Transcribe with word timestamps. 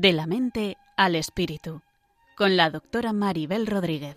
De 0.00 0.12
la 0.12 0.28
mente 0.28 0.76
al 0.96 1.16
espíritu, 1.16 1.82
con 2.36 2.56
la 2.56 2.70
doctora 2.70 3.12
Maribel 3.12 3.66
Rodríguez. 3.66 4.14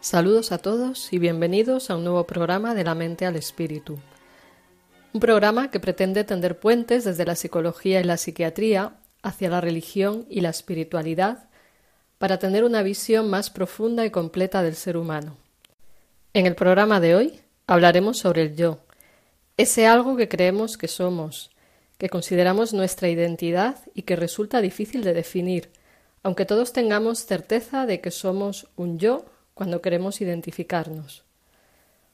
Saludos 0.00 0.52
a 0.52 0.56
todos 0.56 1.12
y 1.12 1.18
bienvenidos 1.18 1.90
a 1.90 1.96
un 1.96 2.04
nuevo 2.04 2.24
programa 2.26 2.74
de 2.74 2.84
la 2.84 2.94
mente 2.94 3.26
al 3.26 3.36
espíritu. 3.36 3.98
Un 5.12 5.20
programa 5.20 5.70
que 5.70 5.80
pretende 5.80 6.24
tender 6.24 6.58
puentes 6.58 7.04
desde 7.04 7.26
la 7.26 7.34
psicología 7.34 8.00
y 8.00 8.04
la 8.04 8.16
psiquiatría 8.16 8.97
hacia 9.22 9.50
la 9.50 9.60
religión 9.60 10.26
y 10.28 10.40
la 10.40 10.50
espiritualidad 10.50 11.48
para 12.18 12.38
tener 12.38 12.64
una 12.64 12.82
visión 12.82 13.30
más 13.30 13.50
profunda 13.50 14.04
y 14.04 14.10
completa 14.10 14.62
del 14.62 14.74
ser 14.74 14.96
humano. 14.96 15.36
En 16.34 16.46
el 16.46 16.54
programa 16.54 17.00
de 17.00 17.14
hoy 17.14 17.40
hablaremos 17.66 18.18
sobre 18.18 18.42
el 18.42 18.56
yo, 18.56 18.80
ese 19.56 19.86
algo 19.86 20.16
que 20.16 20.28
creemos 20.28 20.76
que 20.76 20.88
somos, 20.88 21.50
que 21.98 22.08
consideramos 22.08 22.72
nuestra 22.72 23.08
identidad 23.08 23.76
y 23.94 24.02
que 24.02 24.16
resulta 24.16 24.60
difícil 24.60 25.02
de 25.02 25.14
definir, 25.14 25.70
aunque 26.22 26.44
todos 26.44 26.72
tengamos 26.72 27.20
certeza 27.20 27.86
de 27.86 28.00
que 28.00 28.10
somos 28.10 28.68
un 28.76 28.98
yo 28.98 29.24
cuando 29.54 29.82
queremos 29.82 30.20
identificarnos. 30.20 31.24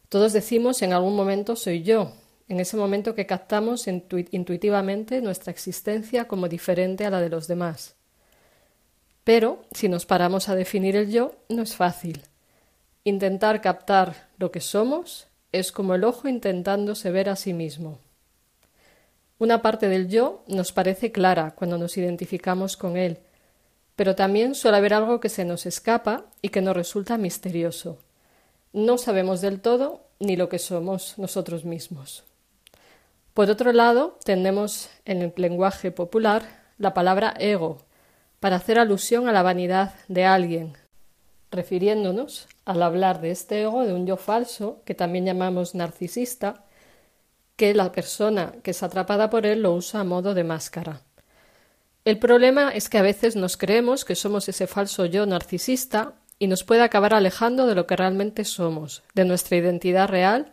Todos 0.09 0.33
decimos 0.33 0.81
en 0.83 0.93
algún 0.93 1.17
momento 1.17 1.57
soy 1.57 1.83
yo, 1.83 2.13
en 2.49 2.61
ese 2.61 2.77
momento 2.77 3.15
que 3.15 3.27
captamos 3.27 3.87
intuitivamente 3.87 5.21
nuestra 5.21 5.51
existencia 5.51 6.29
como 6.29 6.49
diferente 6.49 7.07
a 7.07 7.11
la 7.11 7.21
de 7.21 7.31
los 7.31 7.49
demás. 7.49 7.95
Pero, 9.25 9.65
si 9.73 9.89
nos 9.89 10.05
paramos 10.05 10.49
a 10.49 10.55
definir 10.55 10.97
el 10.97 11.11
yo, 11.11 11.35
no 11.49 11.63
es 11.63 11.75
fácil. 11.75 12.23
Intentar 13.05 13.61
captar 13.63 14.29
lo 14.39 14.51
que 14.51 14.61
somos 14.61 15.27
es 15.53 15.73
como 15.73 15.95
el 15.95 16.05
ojo 16.05 16.29
intentándose 16.29 17.11
ver 17.11 17.31
a 17.31 17.37
sí 17.37 17.55
mismo. 17.55 17.99
Una 19.39 19.63
parte 19.63 19.89
del 19.89 20.09
yo 20.09 20.43
nos 20.47 20.73
parece 20.73 21.13
clara 21.13 21.55
cuando 21.55 21.79
nos 21.79 21.97
identificamos 21.97 22.77
con 22.77 22.97
él, 22.97 23.19
pero 23.97 24.15
también 24.15 24.55
suele 24.55 24.77
haber 24.77 24.95
algo 24.95 25.21
que 25.21 25.29
se 25.29 25.45
nos 25.45 25.67
escapa 25.67 26.27
y 26.43 26.51
que 26.51 26.61
nos 26.61 26.77
resulta 26.77 27.17
misterioso. 27.17 27.99
No 28.73 28.99
sabemos 28.99 29.41
del 29.41 29.61
todo 29.61 30.03
ni 30.19 30.37
lo 30.37 30.49
que 30.49 30.59
somos 30.59 31.19
nosotros 31.19 31.65
mismos. 31.65 32.25
Por 33.35 33.51
otro 33.51 33.73
lado, 33.73 34.17
tenemos 34.25 34.91
en 35.05 35.21
el 35.21 35.33
lenguaje 35.37 35.91
popular 35.91 36.43
la 36.79 36.95
palabra 36.95 37.35
ego, 37.37 37.79
para 38.39 38.57
hacer 38.57 38.79
alusión 38.79 39.29
a 39.29 39.33
la 39.33 39.43
vanidad 39.43 39.95
de 40.07 40.25
alguien, 40.25 40.75
refiriéndonos, 41.51 42.47
al 42.65 42.81
hablar 42.81 43.21
de 43.21 43.33
este 43.33 43.63
ego, 43.63 43.85
de 43.85 43.93
un 43.93 44.07
yo 44.07 44.17
falso, 44.17 44.83
que 44.85 44.95
también 44.95 45.27
llamamos 45.27 45.75
narcisista, 45.75 46.65
que 47.57 47.75
la 47.75 47.91
persona 47.91 48.53
que 48.63 48.71
es 48.71 48.83
atrapada 48.85 49.31
por 49.31 49.47
él 49.47 49.63
lo 49.63 49.75
usa 49.75 50.01
a 50.01 50.05
modo 50.05 50.35
de 50.35 50.45
máscara. 50.45 51.01
El 52.05 52.21
problema 52.21 52.71
es 52.71 52.89
que 52.89 52.99
a 52.99 53.03
veces 53.03 53.35
nos 53.35 53.57
creemos 53.57 54.05
que 54.05 54.15
somos 54.15 54.49
ese 54.49 54.69
falso 54.69 55.07
yo 55.07 55.27
narcisista 55.27 56.13
y 56.39 56.47
nos 56.47 56.63
puede 56.63 56.83
acabar 56.83 57.15
alejando 57.15 57.67
de 57.67 57.75
lo 57.75 57.89
que 57.89 57.97
realmente 57.97 58.45
somos, 58.45 59.03
de 59.15 59.25
nuestra 59.25 59.57
identidad 59.57 60.09
real 60.09 60.53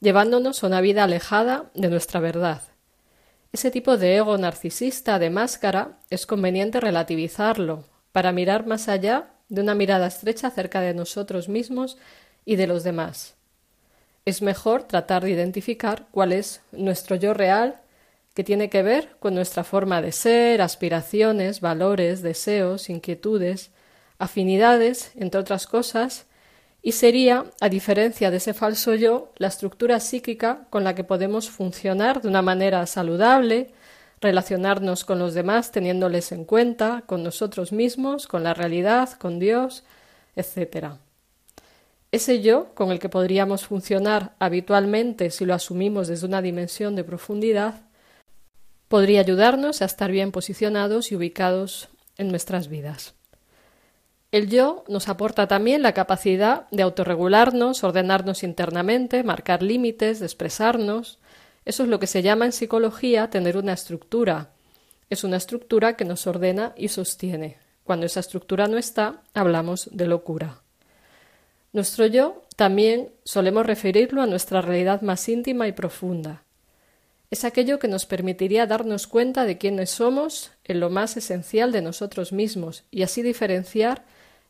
llevándonos 0.00 0.62
a 0.62 0.66
una 0.66 0.80
vida 0.80 1.04
alejada 1.04 1.70
de 1.74 1.88
nuestra 1.88 2.20
verdad. 2.20 2.62
Ese 3.52 3.70
tipo 3.70 3.96
de 3.96 4.16
ego 4.16 4.36
narcisista 4.38 5.18
de 5.18 5.30
máscara 5.30 5.98
es 6.10 6.26
conveniente 6.26 6.80
relativizarlo 6.80 7.84
para 8.12 8.32
mirar 8.32 8.66
más 8.66 8.88
allá 8.88 9.30
de 9.48 9.62
una 9.62 9.74
mirada 9.74 10.06
estrecha 10.06 10.48
acerca 10.48 10.80
de 10.80 10.94
nosotros 10.94 11.48
mismos 11.48 11.96
y 12.44 12.56
de 12.56 12.66
los 12.66 12.84
demás. 12.84 13.34
Es 14.24 14.42
mejor 14.42 14.82
tratar 14.82 15.22
de 15.22 15.30
identificar 15.30 16.06
cuál 16.10 16.32
es 16.32 16.60
nuestro 16.72 17.16
yo 17.16 17.32
real 17.32 17.80
que 18.34 18.44
tiene 18.44 18.68
que 18.68 18.82
ver 18.82 19.16
con 19.20 19.34
nuestra 19.34 19.64
forma 19.64 20.02
de 20.02 20.12
ser, 20.12 20.60
aspiraciones, 20.60 21.60
valores, 21.60 22.20
deseos, 22.22 22.90
inquietudes, 22.90 23.70
afinidades, 24.18 25.12
entre 25.14 25.40
otras 25.40 25.66
cosas, 25.66 26.26
y 26.86 26.92
sería, 26.92 27.46
a 27.60 27.68
diferencia 27.68 28.30
de 28.30 28.36
ese 28.36 28.54
falso 28.54 28.94
yo, 28.94 29.32
la 29.38 29.48
estructura 29.48 29.98
psíquica 29.98 30.68
con 30.70 30.84
la 30.84 30.94
que 30.94 31.02
podemos 31.02 31.50
funcionar 31.50 32.22
de 32.22 32.28
una 32.28 32.42
manera 32.42 32.86
saludable, 32.86 33.72
relacionarnos 34.20 35.04
con 35.04 35.18
los 35.18 35.34
demás 35.34 35.72
teniéndoles 35.72 36.30
en 36.30 36.44
cuenta, 36.44 37.02
con 37.06 37.24
nosotros 37.24 37.72
mismos, 37.72 38.28
con 38.28 38.44
la 38.44 38.54
realidad, 38.54 39.10
con 39.18 39.40
Dios, 39.40 39.82
etc. 40.36 40.90
Ese 42.12 42.40
yo 42.40 42.72
con 42.74 42.92
el 42.92 43.00
que 43.00 43.08
podríamos 43.08 43.66
funcionar 43.66 44.36
habitualmente 44.38 45.30
si 45.30 45.44
lo 45.44 45.54
asumimos 45.54 46.06
desde 46.06 46.28
una 46.28 46.40
dimensión 46.40 46.94
de 46.94 47.02
profundidad, 47.02 47.80
podría 48.86 49.22
ayudarnos 49.22 49.82
a 49.82 49.86
estar 49.86 50.12
bien 50.12 50.30
posicionados 50.30 51.10
y 51.10 51.16
ubicados 51.16 51.88
en 52.16 52.28
nuestras 52.28 52.68
vidas. 52.68 53.15
El 54.32 54.50
yo 54.50 54.84
nos 54.88 55.08
aporta 55.08 55.46
también 55.46 55.82
la 55.82 55.92
capacidad 55.92 56.68
de 56.70 56.82
autorregularnos, 56.82 57.84
ordenarnos 57.84 58.42
internamente, 58.42 59.22
marcar 59.22 59.62
límites, 59.62 60.18
de 60.18 60.26
expresarnos. 60.26 61.18
Eso 61.64 61.84
es 61.84 61.88
lo 61.88 62.00
que 62.00 62.06
se 62.06 62.22
llama 62.22 62.44
en 62.44 62.52
psicología 62.52 63.30
tener 63.30 63.56
una 63.56 63.72
estructura. 63.72 64.50
Es 65.10 65.22
una 65.22 65.36
estructura 65.36 65.96
que 65.96 66.04
nos 66.04 66.26
ordena 66.26 66.72
y 66.76 66.88
sostiene. 66.88 67.58
Cuando 67.84 68.06
esa 68.06 68.20
estructura 68.20 68.66
no 68.66 68.78
está, 68.78 69.22
hablamos 69.32 69.88
de 69.92 70.06
locura. 70.08 70.60
Nuestro 71.72 72.06
yo 72.06 72.42
también 72.56 73.10
solemos 73.22 73.64
referirlo 73.64 74.22
a 74.22 74.26
nuestra 74.26 74.60
realidad 74.60 75.02
más 75.02 75.28
íntima 75.28 75.68
y 75.68 75.72
profunda. 75.72 76.42
Es 77.30 77.44
aquello 77.44 77.78
que 77.78 77.88
nos 77.88 78.06
permitiría 78.06 78.66
darnos 78.66 79.06
cuenta 79.06 79.44
de 79.44 79.58
quiénes 79.58 79.90
somos 79.90 80.52
en 80.64 80.80
lo 80.80 80.90
más 80.90 81.16
esencial 81.16 81.70
de 81.70 81.82
nosotros 81.82 82.32
mismos 82.32 82.84
y 82.90 83.02
así 83.02 83.22
diferenciar 83.22 84.04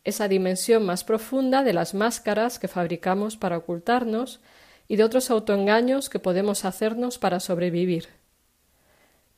esa 0.06 0.28
dimensión 0.28 0.86
más 0.86 1.02
profunda 1.02 1.64
de 1.64 1.72
las 1.72 1.92
máscaras 1.92 2.60
que 2.60 2.68
fabricamos 2.68 3.36
para 3.36 3.58
ocultarnos 3.58 4.40
y 4.86 4.96
de 4.96 5.02
otros 5.02 5.30
autoengaños 5.30 6.08
que 6.08 6.20
podemos 6.20 6.64
hacernos 6.64 7.18
para 7.18 7.40
sobrevivir. 7.40 8.08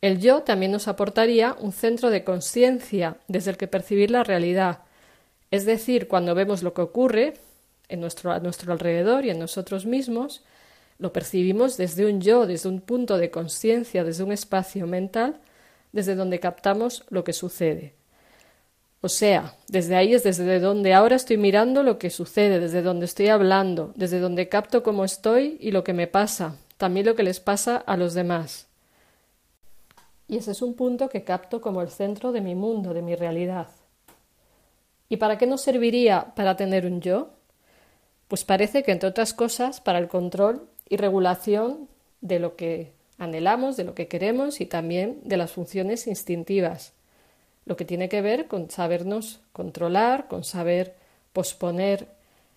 El 0.02 0.20
yo 0.20 0.42
también 0.42 0.70
nos 0.70 0.86
aportaría 0.86 1.56
un 1.58 1.72
centro 1.72 2.10
de 2.10 2.22
conciencia 2.22 3.16
desde 3.28 3.50
el 3.50 3.56
que 3.56 3.66
percibir 3.66 4.10
la 4.10 4.22
realidad, 4.22 4.80
es 5.50 5.64
decir, 5.64 6.06
cuando 6.06 6.34
vemos 6.34 6.62
lo 6.62 6.74
que 6.74 6.82
ocurre 6.82 7.34
en 7.88 8.00
nuestro, 8.00 8.30
a 8.30 8.38
nuestro 8.38 8.72
alrededor 8.72 9.24
y 9.24 9.30
en 9.30 9.38
nosotros 9.38 9.86
mismos, 9.86 10.44
lo 10.98 11.14
percibimos 11.14 11.78
desde 11.78 12.04
un 12.04 12.20
yo, 12.20 12.46
desde 12.46 12.68
un 12.68 12.82
punto 12.82 13.16
de 13.16 13.30
conciencia, 13.30 14.04
desde 14.04 14.22
un 14.22 14.32
espacio 14.32 14.86
mental, 14.86 15.40
desde 15.92 16.14
donde 16.14 16.40
captamos 16.40 17.04
lo 17.08 17.24
que 17.24 17.32
sucede. 17.32 17.97
O 19.00 19.08
sea, 19.08 19.54
desde 19.68 19.94
ahí 19.94 20.12
es 20.12 20.24
desde 20.24 20.58
donde 20.58 20.92
ahora 20.92 21.14
estoy 21.14 21.36
mirando 21.36 21.84
lo 21.84 21.98
que 21.98 22.10
sucede, 22.10 22.58
desde 22.58 22.82
donde 22.82 23.06
estoy 23.06 23.28
hablando, 23.28 23.92
desde 23.94 24.18
donde 24.18 24.48
capto 24.48 24.82
cómo 24.82 25.04
estoy 25.04 25.56
y 25.60 25.70
lo 25.70 25.84
que 25.84 25.92
me 25.92 26.08
pasa, 26.08 26.56
también 26.78 27.06
lo 27.06 27.14
que 27.14 27.22
les 27.22 27.38
pasa 27.38 27.76
a 27.76 27.96
los 27.96 28.14
demás. 28.14 28.66
Y 30.26 30.36
ese 30.36 30.50
es 30.50 30.62
un 30.62 30.74
punto 30.74 31.08
que 31.08 31.22
capto 31.22 31.60
como 31.60 31.80
el 31.80 31.90
centro 31.90 32.32
de 32.32 32.40
mi 32.40 32.56
mundo, 32.56 32.92
de 32.92 33.02
mi 33.02 33.14
realidad. 33.14 33.68
¿Y 35.08 35.18
para 35.18 35.38
qué 35.38 35.46
nos 35.46 35.62
serviría 35.62 36.34
para 36.34 36.56
tener 36.56 36.84
un 36.84 37.00
yo? 37.00 37.30
Pues 38.26 38.44
parece 38.44 38.82
que, 38.82 38.92
entre 38.92 39.08
otras 39.08 39.32
cosas, 39.32 39.80
para 39.80 40.00
el 40.00 40.08
control 40.08 40.68
y 40.88 40.96
regulación 40.96 41.88
de 42.20 42.40
lo 42.40 42.56
que 42.56 42.92
anhelamos, 43.16 43.76
de 43.76 43.84
lo 43.84 43.94
que 43.94 44.08
queremos 44.08 44.60
y 44.60 44.66
también 44.66 45.20
de 45.22 45.36
las 45.36 45.52
funciones 45.52 46.06
instintivas 46.08 46.92
lo 47.68 47.76
que 47.76 47.84
tiene 47.84 48.08
que 48.08 48.22
ver 48.22 48.46
con 48.46 48.70
sabernos 48.70 49.40
controlar, 49.52 50.26
con 50.26 50.42
saber 50.42 50.94
posponer 51.34 52.08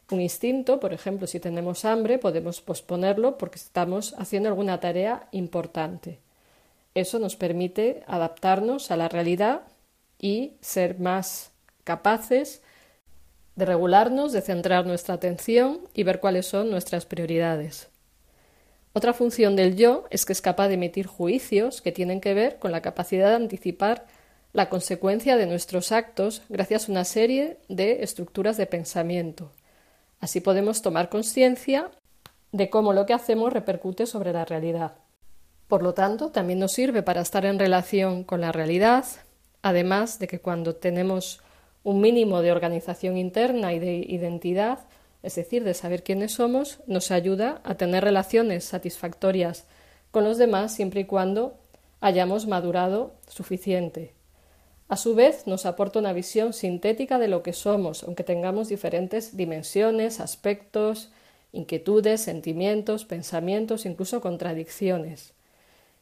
un 0.09 0.21
instinto, 0.21 0.79
por 0.79 0.93
ejemplo, 0.93 1.27
si 1.27 1.39
tenemos 1.39 1.83
hambre, 1.83 2.17
podemos 2.17 2.61
posponerlo 2.61 3.37
porque 3.37 3.57
estamos 3.57 4.15
haciendo 4.17 4.47
alguna 4.47 4.79
tarea 4.79 5.27
importante. 5.31 6.19
Eso 6.95 7.19
nos 7.19 7.35
permite 7.35 8.03
adaptarnos 8.07 8.89
a 8.89 8.97
la 8.97 9.09
realidad 9.09 9.63
y 10.17 10.53
ser 10.61 10.99
más 10.99 11.51
capaces 11.83 12.61
de 13.57 13.65
regularnos, 13.65 14.31
de 14.31 14.41
centrar 14.41 14.85
nuestra 14.85 15.15
atención 15.15 15.81
y 15.93 16.03
ver 16.03 16.21
cuáles 16.21 16.45
son 16.45 16.69
nuestras 16.69 17.05
prioridades. 17.05 17.89
Otra 18.93 19.13
función 19.13 19.57
del 19.57 19.75
yo 19.75 20.05
es 20.09 20.25
que 20.25 20.33
es 20.33 20.41
capaz 20.41 20.69
de 20.69 20.75
emitir 20.75 21.05
juicios 21.05 21.81
que 21.81 21.91
tienen 21.91 22.21
que 22.21 22.33
ver 22.33 22.59
con 22.59 22.71
la 22.71 22.81
capacidad 22.81 23.29
de 23.29 23.35
anticipar 23.35 24.05
la 24.53 24.69
consecuencia 24.69 25.37
de 25.37 25.45
nuestros 25.45 25.91
actos 25.91 26.41
gracias 26.49 26.87
a 26.87 26.91
una 26.91 27.05
serie 27.05 27.57
de 27.69 28.03
estructuras 28.03 28.57
de 28.57 28.65
pensamiento. 28.65 29.51
Así 30.19 30.41
podemos 30.41 30.81
tomar 30.81 31.09
conciencia 31.09 31.89
de 32.51 32.69
cómo 32.69 32.93
lo 32.93 33.05
que 33.05 33.13
hacemos 33.13 33.53
repercute 33.53 34.05
sobre 34.05 34.33
la 34.33 34.45
realidad. 34.45 34.93
Por 35.67 35.83
lo 35.83 35.93
tanto, 35.93 36.31
también 36.31 36.59
nos 36.59 36.73
sirve 36.73 37.01
para 37.01 37.21
estar 37.21 37.45
en 37.45 37.57
relación 37.57 38.25
con 38.25 38.41
la 38.41 38.51
realidad, 38.51 39.05
además 39.61 40.19
de 40.19 40.27
que 40.27 40.39
cuando 40.39 40.75
tenemos 40.75 41.41
un 41.83 42.01
mínimo 42.01 42.41
de 42.41 42.51
organización 42.51 43.17
interna 43.17 43.73
y 43.73 43.79
de 43.79 43.95
identidad, 43.95 44.79
es 45.23 45.35
decir, 45.35 45.63
de 45.63 45.73
saber 45.73 46.03
quiénes 46.03 46.33
somos, 46.33 46.79
nos 46.87 47.09
ayuda 47.11 47.61
a 47.63 47.75
tener 47.75 48.03
relaciones 48.03 48.65
satisfactorias 48.65 49.65
con 50.11 50.25
los 50.25 50.37
demás 50.37 50.75
siempre 50.75 51.01
y 51.01 51.05
cuando 51.05 51.57
hayamos 52.01 52.47
madurado 52.47 53.13
suficiente. 53.27 54.13
A 54.91 54.97
su 54.97 55.15
vez, 55.15 55.47
nos 55.47 55.65
aporta 55.65 55.99
una 55.99 56.11
visión 56.11 56.51
sintética 56.51 57.17
de 57.17 57.29
lo 57.29 57.43
que 57.43 57.53
somos, 57.53 58.03
aunque 58.03 58.25
tengamos 58.25 58.67
diferentes 58.67 59.37
dimensiones, 59.37 60.19
aspectos, 60.19 61.13
inquietudes, 61.53 62.19
sentimientos, 62.19 63.05
pensamientos, 63.05 63.85
incluso 63.85 64.19
contradicciones. 64.19 65.31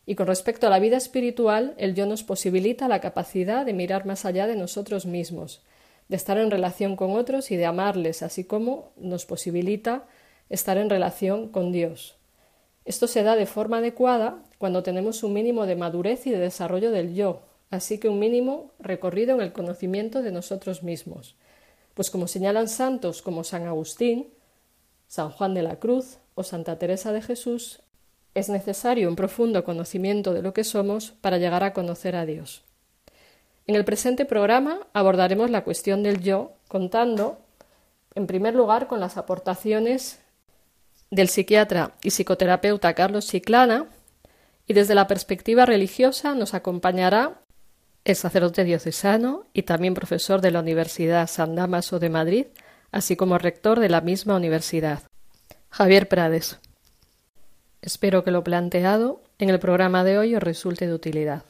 Y 0.07 0.15
con 0.15 0.25
respecto 0.25 0.65
a 0.65 0.71
la 0.71 0.79
vida 0.79 0.97
espiritual, 0.97 1.75
el 1.77 1.93
yo 1.93 2.07
nos 2.07 2.23
posibilita 2.23 2.87
la 2.87 2.99
capacidad 2.99 3.63
de 3.63 3.73
mirar 3.73 4.07
más 4.07 4.25
allá 4.25 4.47
de 4.47 4.55
nosotros 4.55 5.05
mismos, 5.05 5.61
de 6.07 6.15
estar 6.15 6.39
en 6.39 6.49
relación 6.49 6.95
con 6.95 7.11
otros 7.11 7.51
y 7.51 7.57
de 7.57 7.67
amarles, 7.67 8.23
así 8.23 8.43
como 8.43 8.91
nos 8.97 9.27
posibilita 9.27 10.07
estar 10.49 10.79
en 10.79 10.89
relación 10.89 11.49
con 11.49 11.71
Dios. 11.71 12.15
Esto 12.85 13.05
se 13.05 13.21
da 13.21 13.35
de 13.35 13.45
forma 13.45 13.77
adecuada 13.77 14.41
cuando 14.57 14.81
tenemos 14.81 15.21
un 15.21 15.33
mínimo 15.33 15.67
de 15.67 15.75
madurez 15.75 16.25
y 16.25 16.31
de 16.31 16.39
desarrollo 16.39 16.89
del 16.89 17.13
yo, 17.13 17.43
así 17.69 17.99
que 17.99 18.09
un 18.09 18.19
mínimo 18.19 18.71
recorrido 18.79 19.35
en 19.35 19.41
el 19.41 19.53
conocimiento 19.53 20.21
de 20.21 20.31
nosotros 20.31 20.83
mismos. 20.83 21.35
Pues 21.93 22.09
como 22.09 22.27
señalan 22.27 22.67
santos 22.67 23.21
como 23.21 23.43
San 23.43 23.67
Agustín, 23.67 24.27
San 25.07 25.31
Juan 25.31 25.53
de 25.53 25.63
la 25.63 25.77
Cruz 25.77 26.17
o 26.35 26.43
Santa 26.43 26.77
Teresa 26.77 27.11
de 27.11 27.21
Jesús, 27.21 27.81
es 28.35 28.49
necesario 28.49 29.09
un 29.09 29.15
profundo 29.15 29.63
conocimiento 29.63 30.33
de 30.33 30.41
lo 30.41 30.53
que 30.53 30.63
somos 30.63 31.11
para 31.21 31.37
llegar 31.37 31.63
a 31.63 31.73
conocer 31.73 32.15
a 32.15 32.25
Dios. 32.25 32.63
En 33.67 33.75
el 33.75 33.85
presente 33.85 34.25
programa 34.25 34.87
abordaremos 34.93 35.49
la 35.49 35.63
cuestión 35.63 36.03
del 36.03 36.21
yo, 36.21 36.53
contando, 36.67 37.39
en 38.15 38.27
primer 38.27 38.55
lugar, 38.55 38.87
con 38.87 38.99
las 38.99 39.17
aportaciones 39.17 40.19
del 41.11 41.29
psiquiatra 41.29 41.91
y 42.03 42.11
psicoterapeuta 42.11 42.93
Carlos 42.93 43.27
Chiclana, 43.27 43.87
y 44.65 44.73
desde 44.73 44.95
la 44.95 45.07
perspectiva 45.07 45.65
religiosa 45.65 46.35
nos 46.35 46.53
acompañará 46.53 47.41
el 48.05 48.15
sacerdote 48.15 48.63
diocesano 48.63 49.47
y 49.53 49.63
también 49.63 49.93
profesor 49.93 50.41
de 50.41 50.51
la 50.51 50.59
Universidad 50.59 51.27
San 51.27 51.55
Damaso 51.55 51.99
de 51.99 52.09
Madrid, 52.09 52.47
así 52.91 53.15
como 53.15 53.37
rector 53.37 53.79
de 53.79 53.89
la 53.89 54.01
misma 54.01 54.35
universidad, 54.35 55.03
Javier 55.69 56.07
Prades. 56.07 56.59
Espero 57.81 58.23
que 58.23 58.31
lo 58.31 58.43
planteado 58.43 59.21
en 59.37 59.49
el 59.49 59.59
programa 59.59 60.03
de 60.03 60.17
hoy 60.17 60.35
os 60.35 60.43
resulte 60.43 60.87
de 60.87 60.93
utilidad. 60.93 61.43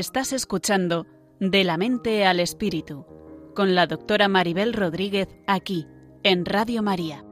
Estás 0.00 0.32
escuchando 0.32 1.06
De 1.40 1.62
la 1.62 1.76
mente 1.76 2.24
al 2.24 2.40
espíritu 2.40 3.04
con 3.54 3.74
la 3.74 3.86
doctora 3.86 4.28
Maribel 4.28 4.72
Rodríguez 4.72 5.28
aquí 5.46 5.86
en 6.22 6.46
Radio 6.46 6.82
María. 6.82 7.22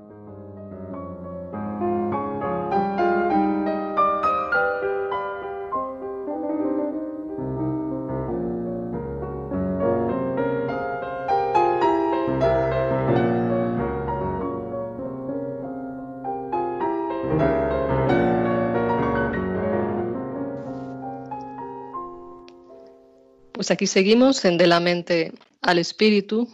Pues 23.68 23.74
aquí 23.74 23.86
seguimos 23.86 24.46
en 24.46 24.56
De 24.56 24.66
la 24.66 24.80
mente 24.80 25.34
al 25.60 25.78
espíritu 25.78 26.48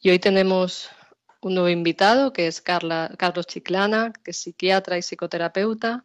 y 0.00 0.10
hoy 0.10 0.20
tenemos 0.20 0.88
un 1.40 1.54
nuevo 1.54 1.68
invitado 1.68 2.32
que 2.32 2.46
es 2.46 2.60
Carlos 2.60 3.46
Chiclana, 3.48 4.12
que 4.22 4.30
es 4.30 4.36
psiquiatra 4.36 4.96
y 4.96 5.02
psicoterapeuta 5.02 6.04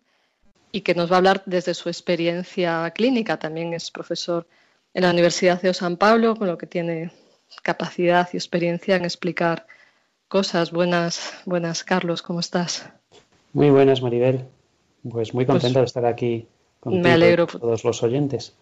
y 0.72 0.82
que 0.82 0.96
nos 0.96 1.12
va 1.12 1.18
a 1.18 1.20
hablar 1.20 1.44
desde 1.46 1.76
su 1.76 1.88
experiencia 1.88 2.90
clínica. 2.96 3.38
También 3.38 3.76
es 3.76 3.92
profesor 3.92 4.48
en 4.96 5.04
la 5.04 5.12
Universidad 5.12 5.62
de 5.62 5.72
San 5.72 5.98
Pablo, 5.98 6.36
con 6.36 6.48
lo 6.48 6.58
que 6.58 6.66
tiene 6.66 7.12
capacidad 7.62 8.28
y 8.34 8.38
experiencia 8.38 8.96
en 8.96 9.04
explicar 9.04 9.68
cosas. 10.28 10.72
Buenas, 10.72 11.32
buenas 11.46 11.84
Carlos, 11.84 12.24
¿cómo 12.24 12.40
estás? 12.40 12.90
Muy 13.54 13.70
buenas, 13.70 14.02
Maribel. 14.02 14.46
Pues 15.08 15.36
muy 15.36 15.46
pues 15.46 15.72
de 15.72 15.84
estar 15.84 16.08
aquí 16.08 16.48
con 16.80 17.04
todos 17.04 17.84
los 17.84 18.02
oyentes. 18.02 18.56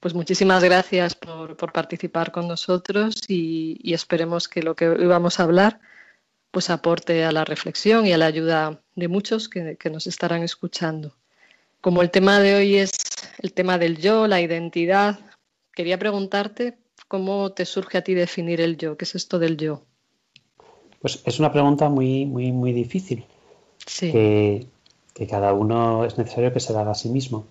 Pues 0.00 0.14
muchísimas 0.14 0.62
gracias 0.62 1.14
por, 1.14 1.56
participar 1.72 2.32
con 2.32 2.48
nosotros 2.48 3.22
y, 3.28 3.92
esperemos 3.92 4.48
que 4.48 4.62
lo 4.62 4.74
que 4.74 4.88
hoy 4.88 5.06
vamos 5.06 5.40
a 5.40 5.44
hablar 5.44 5.80
pues 6.50 6.70
aporte 6.70 7.24
a 7.24 7.32
la 7.32 7.44
reflexión 7.44 8.06
y 8.06 8.12
a 8.12 8.18
la 8.18 8.26
ayuda 8.26 8.80
de 8.94 9.08
muchos 9.08 9.48
que, 9.48 9.76
nos 9.90 10.06
estarán 10.06 10.42
escuchando. 10.42 11.14
Como 11.80 12.00
el 12.02 12.10
tema 12.10 12.40
de 12.40 12.54
hoy 12.54 12.76
es 12.76 12.92
el 13.38 13.52
tema 13.52 13.78
del 13.78 13.98
yo, 13.98 14.26
la 14.26 14.40
identidad, 14.40 15.18
quería 15.74 15.98
preguntarte 15.98 16.78
cómo 17.06 17.52
te 17.52 17.64
surge 17.66 17.98
a 17.98 18.02
ti 18.02 18.14
definir 18.14 18.60
el 18.60 18.76
yo, 18.76 18.96
qué 18.96 19.04
es 19.04 19.14
esto 19.14 19.38
del 19.38 19.56
yo. 19.56 19.82
Pues 21.00 21.22
es 21.24 21.38
una 21.38 21.52
pregunta 21.52 21.88
muy, 21.88 22.24
muy, 22.24 22.50
muy 22.50 22.72
difícil. 22.72 23.24
Sí. 23.86 24.10
Que, 24.10 24.66
que 25.14 25.26
cada 25.26 25.52
uno 25.52 26.04
es 26.04 26.18
necesario 26.18 26.52
que 26.52 26.60
se 26.60 26.72
la 26.72 26.80
haga 26.80 26.92
a 26.92 26.96
sí 26.96 27.08
mismo. 27.08 27.46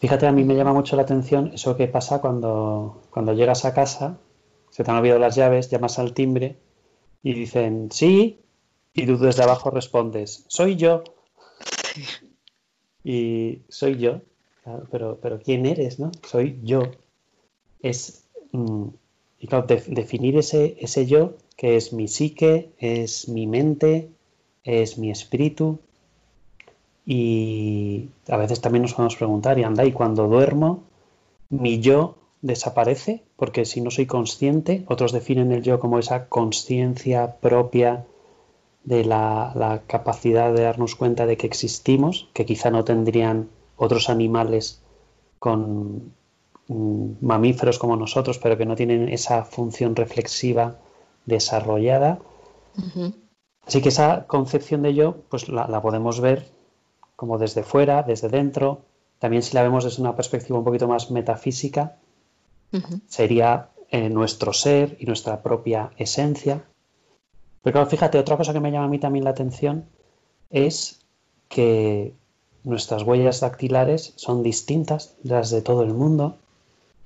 Fíjate, 0.00 0.26
a 0.26 0.32
mí 0.32 0.44
me 0.44 0.54
llama 0.56 0.72
mucho 0.72 0.96
la 0.96 1.02
atención 1.02 1.52
eso 1.52 1.76
que 1.76 1.86
pasa 1.86 2.22
cuando, 2.22 3.02
cuando 3.10 3.34
llegas 3.34 3.66
a 3.66 3.74
casa, 3.74 4.18
se 4.70 4.82
te 4.82 4.90
han 4.90 4.96
olvidado 4.96 5.20
las 5.20 5.36
llaves, 5.36 5.68
llamas 5.70 5.98
al 5.98 6.14
timbre 6.14 6.56
y 7.22 7.34
dicen 7.34 7.90
sí, 7.92 8.40
y 8.94 9.04
tú 9.04 9.18
desde 9.18 9.42
abajo 9.42 9.70
respondes, 9.70 10.44
soy 10.48 10.76
yo. 10.76 11.04
Y 13.04 13.60
soy 13.68 13.98
yo, 13.98 14.22
pero, 14.90 15.18
pero 15.20 15.38
¿quién 15.38 15.66
eres? 15.66 15.98
no? 15.98 16.10
Soy 16.26 16.58
yo. 16.62 16.82
Es, 17.82 18.26
mm, 18.52 18.88
y 19.38 19.46
claro, 19.48 19.66
definir 19.66 20.38
ese, 20.38 20.76
ese 20.80 21.06
yo, 21.06 21.34
que 21.56 21.76
es 21.76 21.92
mi 21.92 22.08
psique, 22.08 22.72
es 22.78 23.28
mi 23.28 23.46
mente, 23.46 24.10
es 24.64 24.96
mi 24.96 25.10
espíritu, 25.10 25.80
y 27.12 28.10
a 28.28 28.36
veces 28.36 28.60
también 28.60 28.82
nos 28.82 28.94
podemos 28.94 29.16
preguntar, 29.16 29.58
y 29.58 29.64
anda, 29.64 29.84
y 29.84 29.90
cuando 29.90 30.28
duermo, 30.28 30.84
mi 31.48 31.80
yo 31.80 32.14
desaparece, 32.40 33.24
porque 33.34 33.64
si 33.64 33.80
no 33.80 33.90
soy 33.90 34.06
consciente, 34.06 34.84
otros 34.86 35.10
definen 35.10 35.50
el 35.50 35.64
yo 35.64 35.80
como 35.80 35.98
esa 35.98 36.28
conciencia 36.28 37.40
propia 37.40 38.06
de 38.84 39.04
la, 39.04 39.82
capacidad 39.88 40.54
de 40.54 40.62
darnos 40.62 40.94
cuenta 40.94 41.26
de 41.26 41.36
que 41.36 41.48
existimos, 41.48 42.28
que 42.32 42.46
quizá 42.46 42.70
no 42.70 42.84
tendrían 42.84 43.48
otros 43.76 44.08
animales 44.08 44.80
con 45.40 46.12
mm, 46.68 47.10
mamíferos 47.20 47.80
como 47.80 47.96
nosotros, 47.96 48.38
pero 48.38 48.56
que 48.56 48.66
no 48.66 48.76
tienen 48.76 49.08
esa 49.08 49.44
función 49.44 49.96
reflexiva 49.96 50.76
desarrollada. 51.26 52.20
Así 53.66 53.82
que 53.82 53.88
esa 53.88 54.28
concepción 54.28 54.82
de 54.82 54.94
yo, 54.94 55.16
pues 55.28 55.48
la 55.48 55.82
podemos 55.82 56.20
ver 56.20 56.59
como 57.20 57.36
desde 57.36 57.62
fuera, 57.64 58.02
desde 58.02 58.30
dentro. 58.30 58.80
También 59.18 59.42
si 59.42 59.54
la 59.54 59.62
vemos 59.62 59.84
desde 59.84 60.00
una 60.00 60.16
perspectiva 60.16 60.58
un 60.58 60.64
poquito 60.64 60.88
más 60.88 61.10
metafísica, 61.10 61.98
sería 63.08 63.68
eh, 63.90 64.08
nuestro 64.08 64.54
ser 64.54 64.96
y 64.98 65.04
nuestra 65.04 65.42
propia 65.42 65.90
esencia. 65.98 66.64
Pero 67.60 67.74
claro, 67.74 67.90
fíjate, 67.90 68.18
otra 68.18 68.38
cosa 68.38 68.54
que 68.54 68.60
me 68.60 68.72
llama 68.72 68.86
a 68.86 68.88
mí 68.88 68.98
también 68.98 69.26
la 69.26 69.32
atención 69.32 69.84
es 70.48 71.04
que 71.50 72.14
nuestras 72.64 73.02
huellas 73.02 73.40
dactilares 73.40 74.14
son 74.16 74.42
distintas 74.42 75.14
de 75.22 75.34
las 75.34 75.50
de 75.50 75.60
todo 75.60 75.82
el 75.82 75.92
mundo. 75.92 76.38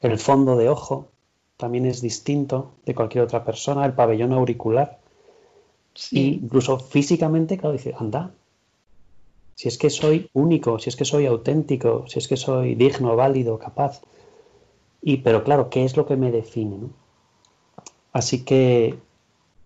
El 0.00 0.20
fondo 0.20 0.56
de 0.56 0.68
ojo 0.68 1.08
también 1.56 1.86
es 1.86 2.00
distinto 2.00 2.70
de 2.86 2.94
cualquier 2.94 3.24
otra 3.24 3.44
persona, 3.44 3.84
el 3.84 3.94
pabellón 3.94 4.32
auricular. 4.32 5.00
Y 6.12 6.34
incluso 6.44 6.78
físicamente, 6.78 7.58
claro, 7.58 7.72
dice, 7.72 7.96
anda, 7.98 8.30
si 9.54 9.68
es 9.68 9.78
que 9.78 9.90
soy 9.90 10.28
único, 10.32 10.78
si 10.78 10.88
es 10.88 10.96
que 10.96 11.04
soy 11.04 11.26
auténtico, 11.26 12.04
si 12.08 12.18
es 12.18 12.28
que 12.28 12.36
soy 12.36 12.74
digno, 12.74 13.16
válido, 13.16 13.58
capaz. 13.58 14.02
Y, 15.00 15.18
pero 15.18 15.44
claro, 15.44 15.70
¿qué 15.70 15.84
es 15.84 15.96
lo 15.96 16.06
que 16.06 16.16
me 16.16 16.30
define? 16.30 16.88
Así 18.12 18.44
que 18.44 18.98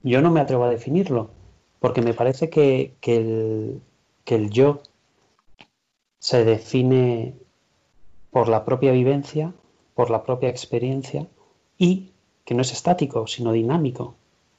yo 0.03 0.21
no 0.23 0.31
me 0.31 0.41
atrevo 0.41 0.65
a 0.65 0.71
definirlo, 0.71 1.31
porque 1.81 2.03
me 2.03 2.15
parece 2.15 2.51
que, 2.51 2.95
el, 3.03 3.81
que 4.25 4.35
el 4.35 4.51
yo 4.51 4.81
se 6.19 6.45
define 6.45 7.35
por 8.31 8.49
la 8.49 8.65
propia 8.65 8.93
vivencia, 8.93 9.53
por 9.95 10.11
la 10.11 10.23
propia 10.25 10.49
experiencia 10.49 11.27
y 11.77 12.11
que 12.45 12.55
no 12.55 12.63
es 12.63 12.73
estático, 12.73 13.27
sino 13.27 13.53
dinámico, 13.53 14.15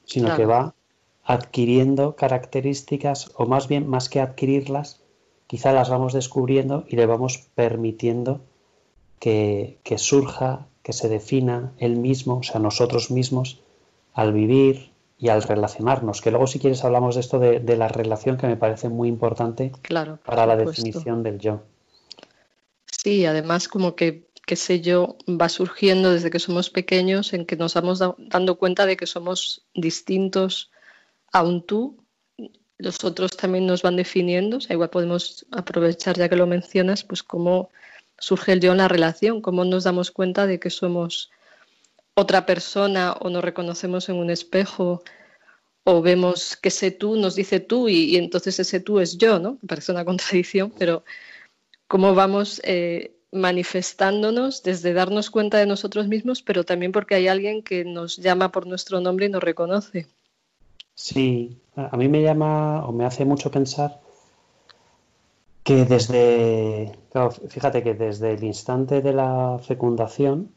sino 0.06 0.36
que 0.36 0.46
va 0.46 0.74
adquiriendo 1.24 2.16
características 2.16 3.32
o 3.36 3.46
más 3.46 3.68
bien 3.68 3.88
más 3.88 4.10
que 4.10 4.22
adquirirlas, 4.22 5.02
quizá 5.50 5.74
las 5.74 5.90
vamos 5.90 6.14
descubriendo 6.14 6.86
y 6.88 6.96
le 6.96 7.08
vamos 7.08 7.40
permitiendo 7.56 8.42
que, 9.20 9.80
surja, 9.98 10.68
que 10.84 10.94
se 10.94 11.10
defina 11.10 11.74
él 11.80 11.96
mismo, 11.96 12.38
o 12.38 12.44
sea, 12.44 12.62
nosotros 12.62 13.10
mismos, 13.10 13.60
al 14.14 14.32
vivir 14.32 14.92
y 15.18 15.30
al 15.30 15.42
relacionarnos. 15.42 16.22
Que 16.22 16.30
luego, 16.30 16.46
si 16.46 16.60
quieres, 16.60 16.84
hablamos 16.86 17.16
de 17.16 17.22
esto 17.22 17.40
de, 17.40 17.76
la 17.76 17.88
relación 17.88 18.38
que 18.38 18.46
me 18.46 18.58
parece 18.58 18.90
muy 18.90 19.10
importante 19.10 19.72
claro, 19.82 20.20
para 20.24 20.46
la 20.46 20.56
definición 20.56 21.24
del 21.24 21.40
yo. 21.40 21.64
Sí, 22.86 23.26
además 23.26 23.68
como 23.68 23.96
que, 23.96 24.28
qué 24.46 24.56
sé 24.56 24.82
yo, 24.82 25.18
va 25.28 25.50
surgiendo 25.50 26.12
desde 26.12 26.30
que 26.30 26.38
somos 26.38 26.70
pequeños 26.70 27.34
en 27.34 27.48
que 27.48 27.56
nos 27.56 27.74
vamos 27.74 27.98
dando 28.20 28.60
cuenta 28.60 28.86
de 28.86 28.98
que 28.98 29.08
somos 29.08 29.66
distintos 29.74 30.70
a 31.32 31.42
un 31.42 31.66
tú 31.66 31.98
los 32.80 33.04
otros 33.04 33.36
también 33.38 33.68
nos 33.68 33.82
van 33.82 33.98
definiendo, 33.98 34.58
o 34.58 34.62
sea, 34.62 34.74
igual 34.74 34.90
podemos 34.90 35.46
aprovechar 35.52 36.18
ya 36.18 36.30
que 36.30 36.38
lo 36.38 36.48
mencionas, 36.48 37.04
pues 37.04 37.24
cómo 37.24 37.70
surge 38.18 38.54
el 38.54 38.62
yo 38.62 38.72
en 38.72 38.80
la 38.80 38.88
relación, 38.88 39.42
cómo 39.42 39.66
nos 39.66 39.84
damos 39.84 40.12
cuenta 40.12 40.48
de 40.48 40.60
que 40.60 40.70
somos 40.70 41.30
otra 42.16 42.46
persona 42.46 43.14
o 43.14 43.30
nos 43.30 43.44
reconocemos 43.44 44.10
en 44.10 44.16
un 44.16 44.30
espejo 44.30 45.04
o 45.84 46.02
vemos 46.02 46.56
que 46.58 46.70
ese 46.70 46.92
tú 46.92 47.18
nos 47.18 47.36
dice 47.36 47.60
tú 47.60 47.90
y, 47.90 48.16
entonces 48.16 48.60
ese 48.60 48.80
tú 48.80 49.00
es 49.00 49.18
yo, 49.18 49.40
¿no? 49.40 49.58
Parece 49.68 49.92
una 49.92 50.06
contradicción, 50.12 50.72
pero 50.78 51.04
cómo 51.88 52.16
vamos 52.16 52.62
eh, 52.64 53.14
manifestándonos 53.32 54.64
desde 54.64 54.94
darnos 54.94 55.30
cuenta 55.30 55.58
de 55.58 55.66
nosotros 55.66 56.08
mismos, 56.08 56.42
pero 56.42 56.64
también 56.64 56.94
porque 56.94 57.16
hay 57.16 57.28
alguien 57.28 57.62
que 57.64 57.84
nos 57.86 58.18
llama 58.18 58.52
por 58.52 58.68
nuestro 58.68 59.02
nombre 59.02 59.26
y 59.26 59.30
nos 59.30 59.44
reconoce. 59.44 60.08
Sí, 61.00 61.58
a 61.78 61.96
mí 61.96 62.10
me 62.10 62.22
llama 62.22 62.86
o 62.86 62.92
me 62.92 63.06
hace 63.06 63.24
mucho 63.24 63.50
pensar 63.50 64.02
que 65.64 65.86
desde, 65.86 66.92
fíjate 67.48 67.84
que 67.84 67.94
desde 67.94 68.34
el 68.34 68.44
instante 68.44 69.02
de 69.02 69.14
la 69.14 69.60
fecundación 69.64 70.52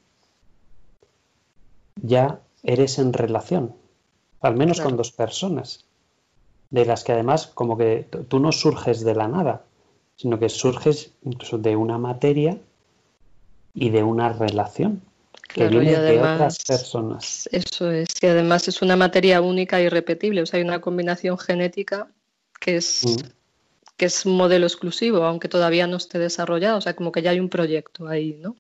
ya 1.95 2.41
eres 2.65 2.99
en 2.99 3.13
relación, 3.13 3.77
al 4.41 4.57
menos 4.57 4.81
con 4.81 4.97
dos 4.97 5.13
personas, 5.13 5.85
de 6.71 6.87
las 6.87 7.05
que 7.05 7.13
además 7.13 7.47
como 7.47 7.79
que 7.79 8.09
tú 8.29 8.41
no 8.41 8.51
surges 8.51 9.05
de 9.05 9.15
la 9.15 9.29
nada, 9.29 9.63
sino 10.17 10.41
que 10.41 10.49
surges 10.49 11.13
incluso 11.23 11.59
de 11.59 11.77
una 11.77 11.99
materia 11.99 12.59
y 13.75 13.91
de 13.91 14.03
una 14.03 14.33
relación 14.33 15.03
que 15.53 15.69
viene 15.69 15.99
de 15.99 16.19
otras 16.19 16.65
personas. 16.65 17.49
Eso 17.53 17.91
es, 17.91 18.09
y 18.21 18.27
además 18.27 18.69
es 18.69 18.83
una 18.83 18.97
materia 18.97 19.41
única 19.41 19.81
y 19.81 19.89
repetible, 19.89 20.43
o 20.43 20.47
sea, 20.47 20.59
hay 20.59 20.65
una 20.65 20.81
combinación 20.81 21.39
genética 21.39 22.09
que 22.61 22.77
es, 22.77 23.03
mm. 23.05 23.29
que 23.97 24.07
es 24.07 24.27
un 24.27 24.37
modelo 24.37 24.67
exclusivo, 24.67 25.25
aunque 25.25 25.49
todavía 25.49 25.87
no 25.87 25.97
esté 25.97 26.19
desarrollado, 26.19 26.79
o 26.79 26.81
sea, 26.81 26.95
como 26.95 27.13
que 27.13 27.23
ya 27.23 27.31
hay 27.31 27.41
un 27.41 27.49
proyecto 27.49 28.09
ahí, 28.09 28.39
¿no? 28.41 28.57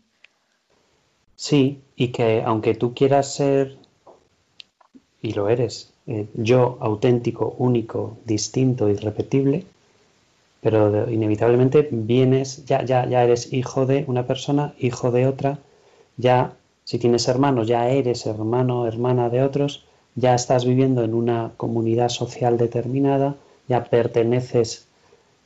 Sí, 1.37 1.80
y 1.96 2.08
que 2.08 2.42
aunque 2.44 2.75
tú 2.75 2.94
quieras 2.94 3.34
ser, 3.34 3.76
y 5.20 5.32
lo 5.32 5.49
eres, 5.49 5.92
eh, 6.06 6.26
yo 6.34 6.78
auténtico, 6.80 7.54
único, 7.58 8.18
distinto, 8.25 8.88
irrepetible, 8.88 9.64
pero 10.61 11.11
inevitablemente 11.11 11.88
vienes, 11.90 12.64
ya, 12.66 12.84
ya, 12.84 13.06
ya 13.06 13.25
eres 13.25 13.52
hijo 13.52 13.87
de 13.87 14.04
una 14.06 14.26
persona, 14.26 14.75
hijo 14.78 15.11
de 15.11 15.26
otra, 15.26 15.58
ya 16.16 16.54
si 16.84 16.98
tienes 16.98 17.28
hermanos, 17.28 17.68
ya 17.68 17.88
eres 17.88 18.26
hermano, 18.26 18.86
hermana 18.86 19.28
de 19.28 19.42
otros, 19.42 19.84
ya 20.14 20.34
estás 20.34 20.64
viviendo 20.64 21.04
en 21.04 21.14
una 21.14 21.52
comunidad 21.56 22.08
social 22.08 22.58
determinada, 22.58 23.36
ya 23.68 23.84
perteneces, 23.84 24.86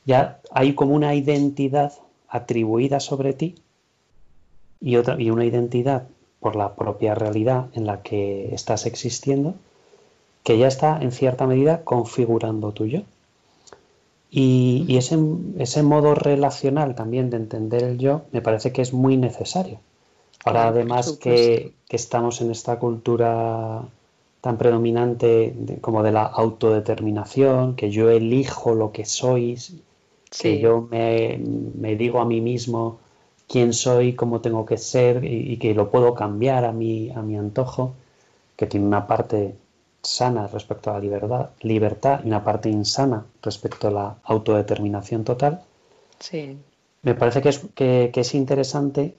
ya 0.05 0.39
hay 0.51 0.73
como 0.73 0.95
una 0.95 1.15
identidad 1.15 1.93
atribuida 2.27 2.99
sobre 2.99 3.33
ti 3.33 3.55
y, 4.81 4.97
otra, 4.97 5.19
y 5.21 5.29
una 5.29 5.45
identidad 5.45 6.07
por 6.39 6.55
la 6.55 6.75
propia 6.75 7.15
realidad 7.15 7.67
en 7.73 7.85
la 7.85 8.01
que 8.01 8.53
estás 8.53 8.85
existiendo, 8.85 9.55
que 10.43 10.57
ya 10.57 10.67
está 10.67 10.99
en 11.01 11.11
cierta 11.11 11.47
medida 11.47 11.83
configurando 11.83 12.71
tu 12.71 12.85
yo. 12.85 13.01
Y, 14.29 14.85
y 14.87 14.97
ese, 14.97 15.17
ese 15.57 15.83
modo 15.83 16.13
relacional 16.13 16.95
también 16.95 17.29
de 17.29 17.37
entender 17.37 17.83
el 17.83 17.97
yo 17.97 18.23
me 18.31 18.41
parece 18.41 18.71
que 18.71 18.81
es 18.81 18.93
muy 18.93 19.17
necesario. 19.17 19.79
Ahora 20.47 20.67
además 20.69 21.17
que, 21.21 21.73
estamos 21.89 22.41
en 22.41 22.51
esta 22.51 22.79
cultura 22.79 23.83
tan 24.41 24.57
predominante 24.57 25.55
como 25.81 26.03
de 26.03 26.11
la 26.11 26.23
autodeterminación, 26.23 27.75
que 27.75 27.89
yo 27.91 28.09
elijo 28.09 28.75
lo 28.75 28.91
que 28.91 29.05
sois, 29.05 29.73
que 30.41 30.59
yo 30.59 30.87
me, 30.89 31.95
digo 31.95 32.19
a 32.19 32.25
mí 32.25 32.41
mismo 32.41 32.99
quién 33.47 33.73
soy, 33.73 34.13
cómo 34.13 34.41
tengo 34.41 34.65
que 34.65 34.77
ser 34.77 35.23
y, 35.23 35.57
que 35.57 35.73
lo 35.73 35.89
puedo 35.89 36.13
cambiar 36.13 36.65
a 36.65 36.71
mi, 36.71 37.11
a 37.11 37.21
mi 37.21 37.37
antojo, 37.37 37.93
que 38.55 38.67
tiene 38.67 38.85
una 38.85 39.07
parte 39.07 39.55
sana 40.01 40.47
respecto 40.47 40.91
a 40.91 40.93
la 40.93 40.99
libertad, 40.99 41.49
libertad 41.61 42.21
y 42.23 42.27
una 42.27 42.43
parte 42.43 42.69
insana 42.69 43.25
respecto 43.41 43.89
a 43.89 43.91
la 43.91 44.15
autodeterminación 44.23 45.23
total. 45.23 45.61
Sí. 46.19 46.57
Me 47.01 47.15
parece 47.15 47.41
que 47.41 47.49
es, 47.49 47.61
que 47.75 48.11
es 48.13 48.33
interesante 48.35 49.15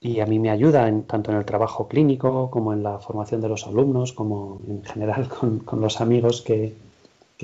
y 0.00 0.20
a 0.20 0.26
mí 0.26 0.38
me 0.38 0.50
ayuda 0.50 0.90
tanto 1.06 1.30
en 1.30 1.36
el 1.36 1.44
trabajo 1.44 1.86
clínico 1.86 2.50
como 2.50 2.72
en 2.72 2.82
la 2.82 2.98
formación 3.00 3.42
de 3.42 3.50
los 3.50 3.66
alumnos, 3.66 4.14
como 4.14 4.60
en 4.66 4.82
general 4.82 5.28
con, 5.64 5.80
los 5.80 6.00
amigos 6.00 6.40
que, 6.40 6.74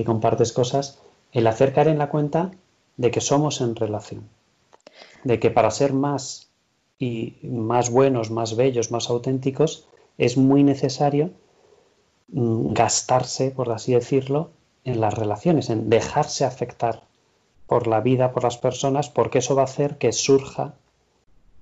compartes 0.05 0.53
cosas, 0.53 0.99
el 1.33 1.47
hacer 1.47 1.75
caer 1.75 1.89
en 1.89 1.99
la 1.99 2.09
cuenta 2.09 2.51
de 2.97 3.11
que 3.11 3.21
somos 3.21 3.61
en 3.61 3.77
relación, 3.77 4.27
de 5.25 5.39
que 5.39 5.51
para 5.51 5.71
ser 5.71 5.93
más 5.93 6.49
y 6.99 7.35
más 7.43 7.91
buenos, 7.91 8.31
más 8.31 8.57
bellos, 8.57 8.91
más 8.91 9.11
auténticos, 9.11 9.87
es 10.17 10.39
muy 10.39 10.63
necesario 10.63 11.31
mm, 12.29 12.73
gastarse, 12.73 13.51
por 13.51 13.71
así 13.71 13.93
decirlo, 13.93 14.51
en 14.85 15.01
las 15.03 15.13
relaciones, 15.13 15.69
en 15.69 15.91
dejarse 15.91 16.47
afectar 16.47 17.03
por 17.67 17.87
la 17.87 18.01
vida, 18.01 18.33
por 18.33 18.45
las 18.45 18.57
personas, 18.57 19.11
porque 19.11 19.39
eso 19.39 19.55
va 19.55 19.63
a 19.63 19.67
hacer 19.67 19.99
que 19.99 20.13
surja 20.13 20.75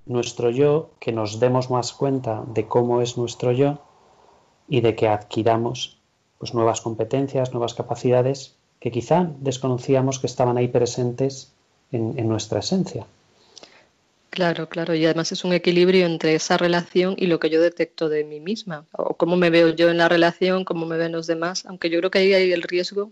nuestro 0.05 0.49
yo, 0.49 0.91
que 0.99 1.11
nos 1.11 1.39
demos 1.39 1.69
más 1.69 1.93
cuenta 1.93 2.43
de 2.47 2.67
cómo 2.67 3.01
es 3.01 3.17
nuestro 3.17 3.51
yo 3.51 3.79
y 4.67 4.81
de 4.81 4.95
que 4.95 5.07
adquiramos 5.07 5.97
pues, 6.37 6.53
nuevas 6.53 6.81
competencias, 6.81 7.51
nuevas 7.51 7.73
capacidades 7.73 8.55
que 8.79 8.91
quizá 8.91 9.31
desconocíamos 9.39 10.19
que 10.19 10.27
estaban 10.27 10.57
ahí 10.57 10.67
presentes 10.67 11.53
en, 11.91 12.17
en 12.17 12.27
nuestra 12.27 12.59
esencia. 12.59 13.05
Claro, 14.29 14.67
claro, 14.67 14.93
y 14.93 15.05
además 15.05 15.31
es 15.31 15.45
un 15.45 15.53
equilibrio 15.53 16.05
entre 16.05 16.35
esa 16.35 16.57
relación 16.57 17.15
y 17.17 17.27
lo 17.27 17.39
que 17.39 17.49
yo 17.49 17.61
detecto 17.61 18.09
de 18.09 18.25
mí 18.25 18.41
misma, 18.41 18.85
o 18.91 19.13
cómo 19.13 19.37
me 19.37 19.49
veo 19.49 19.69
yo 19.69 19.89
en 19.89 19.97
la 19.97 20.09
relación, 20.09 20.65
cómo 20.65 20.85
me 20.85 20.97
ven 20.97 21.13
los 21.13 21.25
demás, 21.25 21.65
aunque 21.65 21.89
yo 21.89 21.99
creo 21.99 22.11
que 22.11 22.19
ahí 22.19 22.33
hay 22.33 22.51
el 22.51 22.61
riesgo 22.61 23.11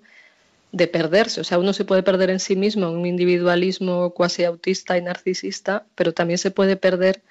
de 0.74 0.88
perderse. 0.88 1.40
O 1.40 1.44
sea, 1.44 1.60
uno 1.60 1.72
se 1.72 1.86
puede 1.86 2.04
perder 2.04 2.32
en 2.32 2.40
sí 2.40 2.56
mismo, 2.56 2.90
en 2.90 2.96
un 2.96 3.06
individualismo 3.06 4.14
cuasi 4.14 4.44
autista 4.44 4.98
y 4.98 5.02
narcisista, 5.02 5.86
pero 5.96 6.14
también 6.14 6.40
se 6.40 6.52
puede 6.52 6.76
perder 6.76 7.22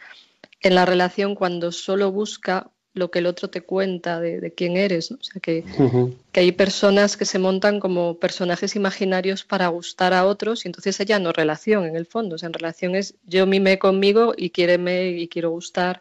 en 0.61 0.77
la 0.77 0.87
relación 0.87 1.35
cuando 1.35 1.73
solo 1.73 2.13
busca 2.13 2.71
lo 2.95 3.11
que 3.11 3.19
el 3.19 3.27
otro 3.27 3.51
te 3.51 3.63
cuenta 3.63 4.21
de, 4.21 4.55
quién 4.55 4.77
eres. 4.77 5.11
O 5.11 5.19
sea, 5.21 5.41
que, 5.41 5.65
que, 6.31 6.41
hay 6.41 6.53
personas 6.53 7.17
que 7.17 7.25
se 7.25 7.41
montan 7.41 7.81
como 7.81 8.19
personajes 8.19 8.77
imaginarios 8.77 9.43
para 9.43 9.67
gustar 9.69 10.15
a 10.15 10.25
otros 10.25 10.65
y 10.65 10.69
entonces 10.69 11.01
ella 11.01 11.19
no 11.19 11.33
relación 11.33 11.85
en 11.85 11.97
el 11.97 12.07
fondo. 12.07 12.37
O 12.37 12.39
sea, 12.39 12.47
en 12.47 12.53
relación 12.53 12.95
es 12.95 13.17
yo 13.25 13.45
mime 13.47 13.81
conmigo 13.81 14.35
y 14.37 14.51
quiéreme 14.51 15.09
y 15.09 15.27
quiero 15.27 15.51
gustar, 15.51 16.01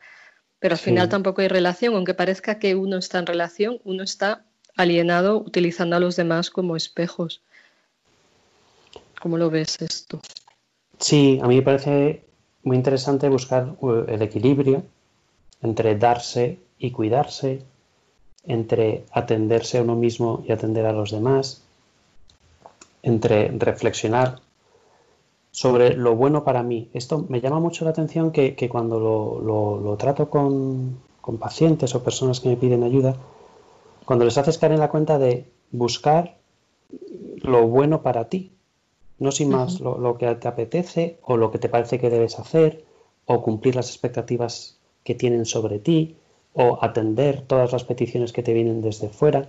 pero 0.59 0.75
al 0.75 0.79
final 0.79 1.09
tampoco 1.09 1.41
hay 1.41 1.47
relación. 1.47 1.95
Aunque 1.95 2.13
parezca 2.13 2.59
que 2.59 2.75
uno 2.75 2.97
está 2.97 3.17
en 3.17 3.25
relación, 3.25 3.79
uno 3.83 4.03
está 4.03 4.45
alienado 4.77 5.37
utilizando 5.37 5.95
a 5.95 5.99
los 5.99 6.15
demás 6.15 6.49
como 6.49 6.75
espejos. 6.75 7.41
¿Cómo 9.21 9.37
lo 9.37 9.49
ves 9.49 9.81
esto? 9.81 10.19
Sí, 10.99 11.39
a 11.41 11.47
mí 11.47 11.55
me 11.55 11.61
parece 11.61 12.23
muy 12.63 12.77
interesante 12.77 13.29
buscar 13.29 13.75
uh, 13.81 14.05
el 14.07 14.21
equilibrio 14.21 14.83
entre 15.61 15.95
darse 15.95 16.59
y 16.77 16.91
cuidarse, 16.91 17.61
entre 18.43 19.05
atenderse 19.11 19.77
a 19.77 19.83
uno 19.83 19.95
mismo 19.95 20.43
y 20.47 20.51
atender 20.51 20.85
a 20.85 20.93
los 20.93 21.11
demás, 21.11 21.61
entre 23.03 23.49
reflexionar 23.49 24.39
sobre 25.51 25.95
lo 25.95 26.15
bueno 26.15 26.43
para 26.43 26.63
mí. 26.63 26.89
Esto 26.93 27.25
me 27.29 27.41
llama 27.41 27.59
mucho 27.59 27.85
la 27.85 27.91
atención 27.91 28.31
que, 28.31 28.69
cuando 28.69 28.99
lo, 28.99 29.97
trato 29.97 30.29
con, 30.29 30.97
pacientes 31.39 31.93
o 31.93 32.03
personas 32.03 32.39
que 32.39 32.49
me 32.49 32.57
piden 32.57 32.83
ayuda, 32.83 33.15
cuando 34.11 34.25
les 34.25 34.37
haces 34.37 34.57
caer 34.57 34.73
en 34.73 34.81
la 34.81 34.89
cuenta 34.89 35.17
de 35.17 35.45
buscar 35.71 36.35
lo 37.37 37.65
bueno 37.69 38.01
para 38.01 38.27
ti, 38.27 38.51
no 39.19 39.31
sin 39.31 39.47
más 39.47 39.79
lo, 39.79 39.97
lo, 39.97 40.17
que 40.17 40.35
te 40.35 40.49
apetece 40.49 41.17
o 41.21 41.37
lo 41.37 41.49
que 41.49 41.59
te 41.59 41.69
parece 41.69 41.97
que 41.97 42.09
debes 42.09 42.37
hacer 42.37 42.83
o 43.25 43.41
cumplir 43.41 43.77
las 43.77 43.87
expectativas 43.87 44.77
que 45.05 45.15
tienen 45.15 45.45
sobre 45.45 45.79
ti 45.79 46.17
o 46.53 46.77
atender 46.81 47.43
todas 47.47 47.71
las 47.71 47.85
peticiones 47.85 48.33
que 48.33 48.43
te 48.43 48.51
vienen 48.51 48.81
desde 48.81 49.07
fuera, 49.07 49.47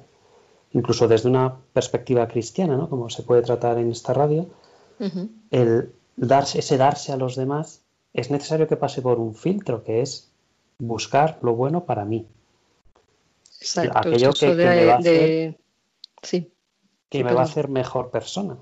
incluso 0.70 1.08
desde 1.08 1.28
una 1.28 1.56
perspectiva 1.72 2.28
cristiana, 2.28 2.76
¿no? 2.76 2.88
como 2.88 3.10
se 3.10 3.24
puede 3.24 3.42
tratar 3.42 3.78
en 3.78 3.90
esta 3.90 4.14
radio, 4.14 4.46
el 5.50 5.92
darse, 6.14 6.60
ese 6.60 6.76
darse 6.76 7.10
a 7.10 7.16
los 7.16 7.34
demás 7.34 7.82
es 8.14 8.30
necesario 8.30 8.68
que 8.68 8.76
pase 8.76 9.02
por 9.02 9.18
un 9.18 9.34
filtro, 9.34 9.82
que 9.82 10.02
es 10.02 10.30
buscar 10.78 11.40
lo 11.42 11.56
bueno 11.56 11.84
para 11.84 12.04
mí. 12.04 12.28
Exacto, 13.62 13.98
aquello 13.98 14.32
que, 14.32 14.54
me 14.54 14.86
va 14.86 14.94
a 14.94 14.96
hacer, 14.96 15.56
sí. 16.20 16.52
que 17.08 17.22
me 17.22 17.32
va 17.32 17.42
a 17.42 17.44
hacer 17.44 17.68
mejor 17.68 18.10
persona, 18.10 18.56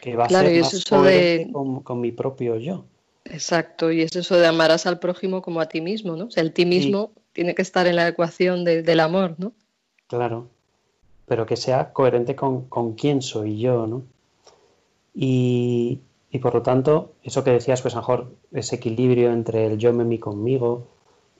que 0.00 0.16
va 0.16 0.24
a 0.24 0.28
ser 0.30 0.60
más 0.60 1.04
de... 1.04 1.50
con, 1.84 2.00
mi 2.00 2.10
propio 2.10 2.56
yo. 2.56 2.86
Exacto, 3.26 3.92
y 3.92 4.00
es 4.00 4.16
eso 4.16 4.38
de 4.38 4.46
amarás 4.46 4.86
al 4.86 4.98
prójimo 4.98 5.42
como 5.42 5.60
a 5.60 5.66
ti 5.66 5.82
mismo, 5.82 6.16
¿no? 6.16 6.24
O 6.24 6.30
sea, 6.30 6.42
el 6.42 6.54
ti 6.54 6.64
mismo 6.64 7.12
tiene 7.34 7.54
que 7.54 7.60
estar 7.60 7.86
en 7.86 7.96
la 7.96 8.08
ecuación 8.08 8.64
del 8.64 9.00
amor, 9.00 9.34
¿no? 9.36 9.52
Claro, 10.06 10.48
pero 11.26 11.44
que 11.44 11.56
sea 11.56 11.92
coherente 11.92 12.34
con, 12.34 12.64
con 12.64 12.94
quién 12.94 13.20
soy 13.20 13.58
yo, 13.58 13.86
¿no? 13.86 14.04
Y, 15.14 16.00
y, 16.30 16.38
por 16.38 16.54
lo 16.54 16.62
tanto, 16.62 17.12
eso 17.22 17.44
que 17.44 17.50
decías, 17.50 17.82
pues 17.82 17.94
mejor 17.94 18.32
ese 18.52 18.76
equilibrio 18.76 19.32
entre 19.32 19.66
el 19.66 19.76
yo 19.76 19.92
me 19.92 20.04
mi 20.04 20.18
conmigo 20.18 20.88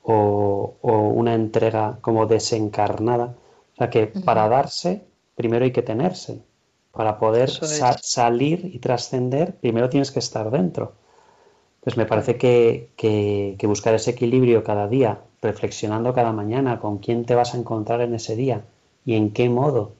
o, 0.03 0.77
una 0.83 1.35
entrega 1.35 1.99
como 2.01 2.27
desencarnada. 2.27 3.35
O 3.75 3.77
sea 3.77 3.91
que 3.91 4.07
para 4.07 4.49
darse, 4.49 5.05
primero 5.35 5.65
hay 5.65 5.73
que 5.73 5.83
tenerse. 5.83 6.41
Para 6.93 7.19
poder 7.19 7.51
salir 7.51 8.71
y 8.73 8.79
trascender, 8.79 9.55
primero 9.57 9.89
tienes 9.89 10.11
que 10.11 10.19
estar 10.19 10.51
dentro. 10.51 10.93
Pues 11.83 11.97
me 11.97 12.05
parece 12.05 12.37
que, 12.37 12.91
que, 12.97 13.67
buscar 13.67 13.95
ese 13.95 14.11
equilibrio 14.11 14.65
cada 14.65 14.87
día, 14.87 15.21
reflexionando 15.41 16.13
cada 16.13 16.33
mañana 16.33 16.79
con 16.79 16.99
quién 16.99 17.25
te 17.25 17.35
vas 17.35 17.55
a 17.55 17.59
encontrar 17.59 18.03
en 18.03 18.15
ese 18.15 18.37
día 18.37 18.65
y 19.07 19.15
en 19.15 19.33
qué 19.33 19.49
modo 19.49 19.93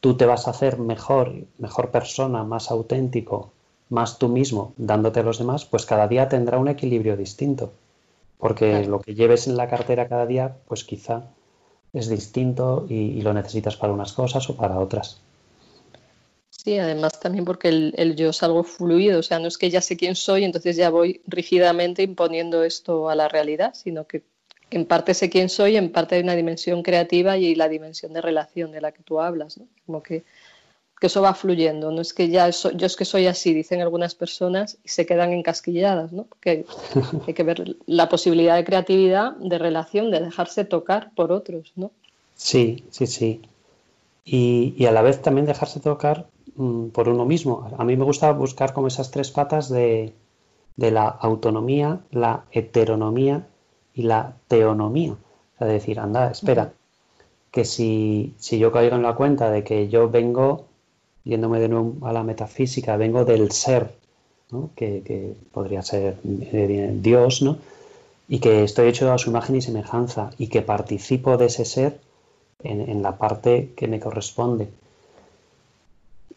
tú 0.00 0.16
te 0.16 0.24
vas 0.24 0.46
a 0.46 0.52
hacer 0.52 0.78
mejor, 0.78 1.34
mejor 1.58 1.90
persona, 1.90 2.44
más 2.44 2.70
auténtico, 2.70 3.50
más 3.90 4.18
tú 4.18 4.28
mismo, 4.28 4.72
dándote 4.76 5.20
a 5.20 5.24
los 5.24 5.38
demás, 5.38 5.64
pues 5.64 5.84
cada 5.84 6.08
día 6.08 6.28
tendrá 6.28 6.58
un 6.58 6.68
equilibrio 6.68 7.16
distinto. 7.16 7.72
Porque 8.38 8.84
lo 8.84 9.00
que 9.00 9.14
lleves 9.14 9.48
en 9.48 9.56
la 9.56 9.68
cartera 9.68 10.08
cada 10.08 10.26
día, 10.26 10.56
pues 10.66 10.84
quizá 10.84 11.24
es 11.92 12.08
distinto 12.08 12.86
y 12.88 13.20
lo 13.22 13.34
necesitas 13.34 13.76
para 13.76 13.92
unas 13.92 14.12
cosas 14.12 14.48
o 14.48 14.56
para 14.56 14.78
otras. 14.78 15.20
Sí, 16.50 16.78
además 16.78 17.20
también 17.20 17.44
porque 17.44 17.68
el, 17.68 18.16
yo 18.16 18.30
es 18.30 18.42
algo 18.42 18.64
fluido, 18.64 19.20
o 19.20 19.22
sea, 19.22 19.38
no 19.38 19.48
es 19.48 19.56
que 19.56 19.70
ya 19.70 19.80
sé 19.80 19.96
quién 19.96 20.16
soy, 20.16 20.44
entonces 20.44 20.76
ya 20.76 20.90
voy 20.90 21.22
rígidamente 21.26 22.02
imponiendo 22.02 22.64
esto 22.64 23.08
a 23.08 23.14
la 23.14 23.28
realidad, 23.28 23.74
sino 23.74 24.06
que 24.06 24.24
en 24.70 24.84
parte 24.84 25.14
sé 25.14 25.30
quién 25.30 25.48
soy, 25.48 25.76
en 25.76 25.92
parte 25.92 26.16
hay 26.16 26.22
una 26.22 26.34
dimensión 26.34 26.82
creativa 26.82 27.38
y 27.38 27.54
la 27.54 27.68
dimensión 27.68 28.12
de 28.12 28.20
relación 28.20 28.72
de 28.72 28.80
la 28.80 28.92
que 28.92 29.02
tú 29.02 29.20
hablas, 29.20 29.56
¿no? 29.56 29.66
Como 29.86 30.02
que, 30.02 30.24
eso 31.06 31.22
va 31.22 31.34
fluyendo, 31.34 31.92
no 31.92 32.00
es 32.00 32.12
que 32.12 32.28
ya 32.28 32.50
yo 32.50 32.86
es 32.86 32.96
que 32.96 33.04
soy 33.04 33.26
así, 33.26 33.54
dicen 33.54 33.80
algunas 33.80 34.14
personas 34.14 34.78
y 34.84 34.88
se 34.88 35.06
quedan 35.06 35.32
encasquilladas, 35.32 36.12
¿no? 36.12 36.24
Porque 36.24 36.66
hay 37.26 37.34
que 37.34 37.42
ver 37.44 37.76
la 37.86 38.08
posibilidad 38.08 38.56
de 38.56 38.64
creatividad, 38.64 39.36
de 39.36 39.58
relación, 39.58 40.10
de 40.10 40.20
dejarse 40.20 40.64
tocar 40.64 41.12
por 41.14 41.30
otros, 41.32 41.72
¿no? 41.76 41.92
Sí, 42.34 42.84
sí, 42.90 43.06
sí. 43.06 43.42
Y, 44.24 44.74
y 44.76 44.86
a 44.86 44.92
la 44.92 45.02
vez 45.02 45.22
también 45.22 45.46
dejarse 45.46 45.80
tocar 45.80 46.26
Mm, 46.58 46.88
por 46.88 47.08
uno 47.08 47.24
mismo. 47.24 47.70
A 47.78 47.84
mí 47.84 47.96
me 47.96 48.04
gusta 48.04 48.32
buscar 48.32 48.72
como 48.74 48.88
esas 48.88 49.10
tres 49.12 49.30
patas 49.30 49.68
de, 49.68 50.12
la 50.76 51.08
autonomía, 51.08 52.00
la 52.10 52.44
heteronomía 52.50 53.46
y 53.94 54.02
la 54.02 54.34
teonomía. 54.48 55.12
O 55.12 55.58
sea, 55.58 55.68
decir, 55.68 56.00
anda, 56.00 56.30
espera, 56.32 56.72
que 57.52 57.64
si, 57.64 58.34
yo 58.40 58.72
caigo 58.72 58.96
en 58.96 59.02
la 59.02 59.14
cuenta 59.14 59.50
de 59.50 59.62
que 59.64 59.88
yo 59.88 60.10
vengo, 60.10 60.66
yéndome 61.24 61.60
de 61.60 61.68
nuevo 61.68 62.06
a 62.06 62.12
la 62.12 62.22
metafísica, 62.22 62.96
vengo 62.96 63.24
del 63.24 63.50
ser, 63.50 63.92
que, 64.74 65.34
podría 65.52 65.82
ser 65.82 66.16
eh, 66.24 66.90
Dios, 67.00 67.42
¿no? 67.42 67.58
y 68.28 68.40
que 68.40 68.64
estoy 68.64 68.88
hecho 68.88 69.12
a 69.12 69.18
su 69.18 69.30
imagen 69.30 69.56
y 69.56 69.62
semejanza, 69.62 70.30
y 70.38 70.48
que 70.48 70.62
participo 70.62 71.36
de 71.36 71.46
ese 71.46 71.64
ser 71.64 72.00
en, 72.62 72.80
en 72.88 73.02
la 73.02 73.16
parte 73.16 73.72
que 73.76 73.88
me 73.88 74.00
corresponde 74.00 74.68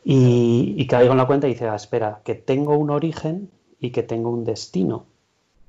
y, 0.03 0.87
caigo 0.87 1.11
en 1.11 1.17
la 1.17 1.27
cuenta 1.27 1.47
y 1.47 1.51
dice, 1.51 1.67
ah, 1.67 1.75
espera, 1.75 2.21
que 2.23 2.35
tengo 2.35 2.77
un 2.77 2.89
origen 2.89 3.49
y 3.79 3.91
que 3.91 4.03
tengo 4.03 4.29
un 4.29 4.45
destino. 4.45 5.05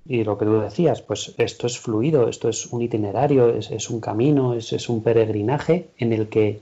Y 0.07 0.25
lo 0.25 0.37
que 0.39 0.47
tú 0.47 0.59
decías, 0.61 1.03
pues 1.03 1.35
esto 1.39 1.67
es 1.67 1.79
fluido, 1.79 2.29
esto 2.29 2.49
es 2.49 2.67
un 2.67 2.83
itinerario, 2.83 3.51
es, 3.51 3.91
un 3.91 4.01
camino, 4.01 4.55
es, 4.55 4.73
es, 4.73 4.89
un 4.89 5.03
peregrinaje 5.03 5.91
en 5.99 6.13
el 6.13 6.29
que 6.29 6.61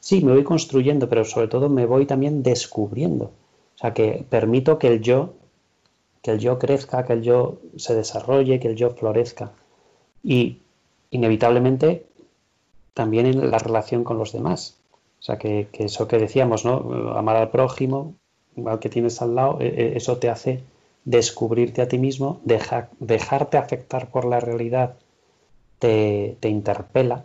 sí, 0.00 0.22
me 0.22 0.32
voy 0.32 0.44
construyendo, 0.44 1.08
pero 1.08 1.24
sobre 1.24 1.48
todo 1.48 1.68
me 1.68 1.86
voy 1.86 2.06
también 2.06 2.42
descubriendo. 2.42 3.26
O 3.26 3.78
sea, 3.78 3.94
que 3.94 4.24
permito 4.28 4.78
que 4.78 4.88
el 4.88 5.00
yo, 5.00 5.34
que 6.22 6.32
el 6.32 6.38
yo 6.38 6.58
crezca, 6.58 7.04
que 7.04 7.14
el 7.14 7.22
yo 7.22 7.58
se 7.76 7.94
desarrolle, 7.94 8.60
que 8.60 8.68
el 8.68 8.76
yo 8.76 8.90
florezca. 8.90 9.52
Y 10.22 10.58
inevitablemente 11.10 12.06
también 12.94 13.26
en 13.26 13.50
la 13.50 13.58
relación 13.58 14.04
con 14.04 14.18
los 14.18 14.32
demás. 14.32 14.78
O 15.20 15.22
sea, 15.22 15.38
que, 15.38 15.68
eso 15.72 16.08
que 16.08 16.18
decíamos, 16.18 16.64
¿no? 16.64 17.12
Amar 17.16 17.36
al 17.36 17.50
prójimo, 17.50 18.14
al 18.66 18.78
que 18.78 18.88
tienes 18.88 19.22
al 19.22 19.34
lado, 19.34 19.58
e, 19.60 19.68
e, 19.68 19.96
eso 19.96 20.18
te 20.18 20.28
hace 20.28 20.62
descubrirte 21.04 21.82
a 21.82 21.88
ti 21.88 21.98
mismo, 21.98 22.40
dejarte 22.44 23.56
afectar 23.56 24.10
por 24.10 24.24
la 24.24 24.40
realidad, 24.40 24.96
te, 25.78 26.36
interpela. 26.42 27.24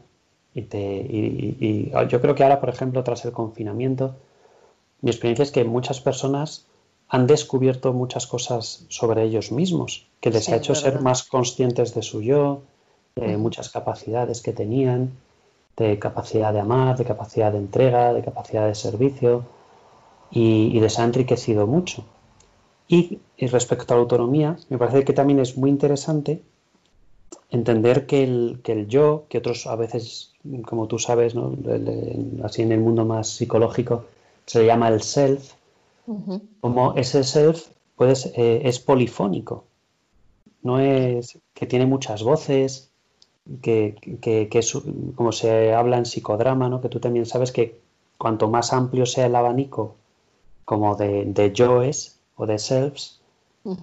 Y, 0.55 0.61
te, 0.63 1.91
yo 2.07 2.21
creo 2.21 2.33
que 2.33 2.43
ahora, 2.43 2.61
por 2.61 2.69
ejemplo, 2.69 3.03
tras 3.03 3.25
el 3.25 3.33
confinamiento, 3.33 4.15
mi 5.01 5.11
experiencia 5.11 5.43
es 5.43 5.51
que 5.51 5.65
muchas 5.65 5.99
personas 5.99 6.65
han 7.09 7.27
descubierto 7.27 7.93
muchas 7.93 8.25
cosas 8.25 8.85
sobre 8.89 9.23
ellos 9.23 9.51
mismos, 9.51 10.07
que 10.21 10.31
les 10.31 10.49
ha 10.49 10.55
hecho 10.55 10.73
ser 10.73 11.01
más 11.01 11.23
conscientes 11.23 11.93
de 11.93 12.01
su 12.01 12.21
yo, 12.21 12.61
de 13.15 13.37
muchas 13.37 13.69
capacidades 13.69 14.41
que 14.41 14.53
tenían, 14.53 15.11
de 15.77 15.99
capacidad 15.99 16.53
de 16.53 16.61
amar, 16.61 16.97
de 16.97 17.05
capacidad 17.05 17.51
de 17.51 17.57
entrega, 17.57 18.13
de 18.13 18.23
capacidad 18.23 18.65
de 18.65 18.75
servicio 18.75 19.43
y, 20.31 20.79
les 20.79 20.99
ha 20.99 21.03
enriquecido 21.03 21.67
mucho. 21.67 22.03
Y, 22.87 23.19
respecto 23.37 23.93
a 23.93 23.97
la 23.97 24.03
autonomía, 24.03 24.57
me 24.69 24.77
parece 24.77 25.03
que 25.03 25.13
también 25.13 25.39
es 25.39 25.57
muy 25.57 25.69
interesante 25.69 26.41
entender 27.55 28.05
que 28.05 28.23
el, 28.23 28.59
que 28.63 28.73
el 28.73 28.87
yo, 28.87 29.25
que 29.29 29.39
otros 29.39 29.67
a 29.67 29.75
veces, 29.75 30.33
como 30.65 30.87
tú 30.87 30.99
sabes, 30.99 31.35
¿no? 31.35 31.55
así 32.43 32.61
en 32.61 32.71
el 32.71 32.79
mundo 32.79 33.05
más 33.05 33.29
psicológico, 33.29 34.05
se 34.45 34.59
le 34.59 34.67
llama 34.67 34.89
el 34.89 35.01
self, 35.01 35.53
como 36.61 36.93
ese 36.95 37.23
self 37.23 37.67
pues, 37.95 38.31
es 38.35 38.79
polifónico, 38.79 39.63
no 40.61 40.79
es 40.79 41.39
que 41.53 41.65
tiene 41.65 41.85
muchas 41.85 42.23
voces, 42.23 42.91
que, 43.61 43.95
es 44.51 44.77
como 45.15 45.31
se 45.31 45.73
habla 45.73 45.97
en 45.97 46.05
psicodrama, 46.05 46.69
¿no? 46.69 46.81
que 46.81 46.89
tú 46.89 46.99
también 46.99 47.25
sabes 47.25 47.51
que 47.51 47.79
cuanto 48.17 48.49
más 48.49 48.73
amplio 48.73 49.05
sea 49.05 49.27
el 49.27 49.35
abanico 49.35 49.95
como 50.63 50.95
de, 50.95 51.25
de 51.25 51.53
yoes 51.53 52.17
o 52.35 52.45
de 52.45 52.59
selves, 52.59 53.19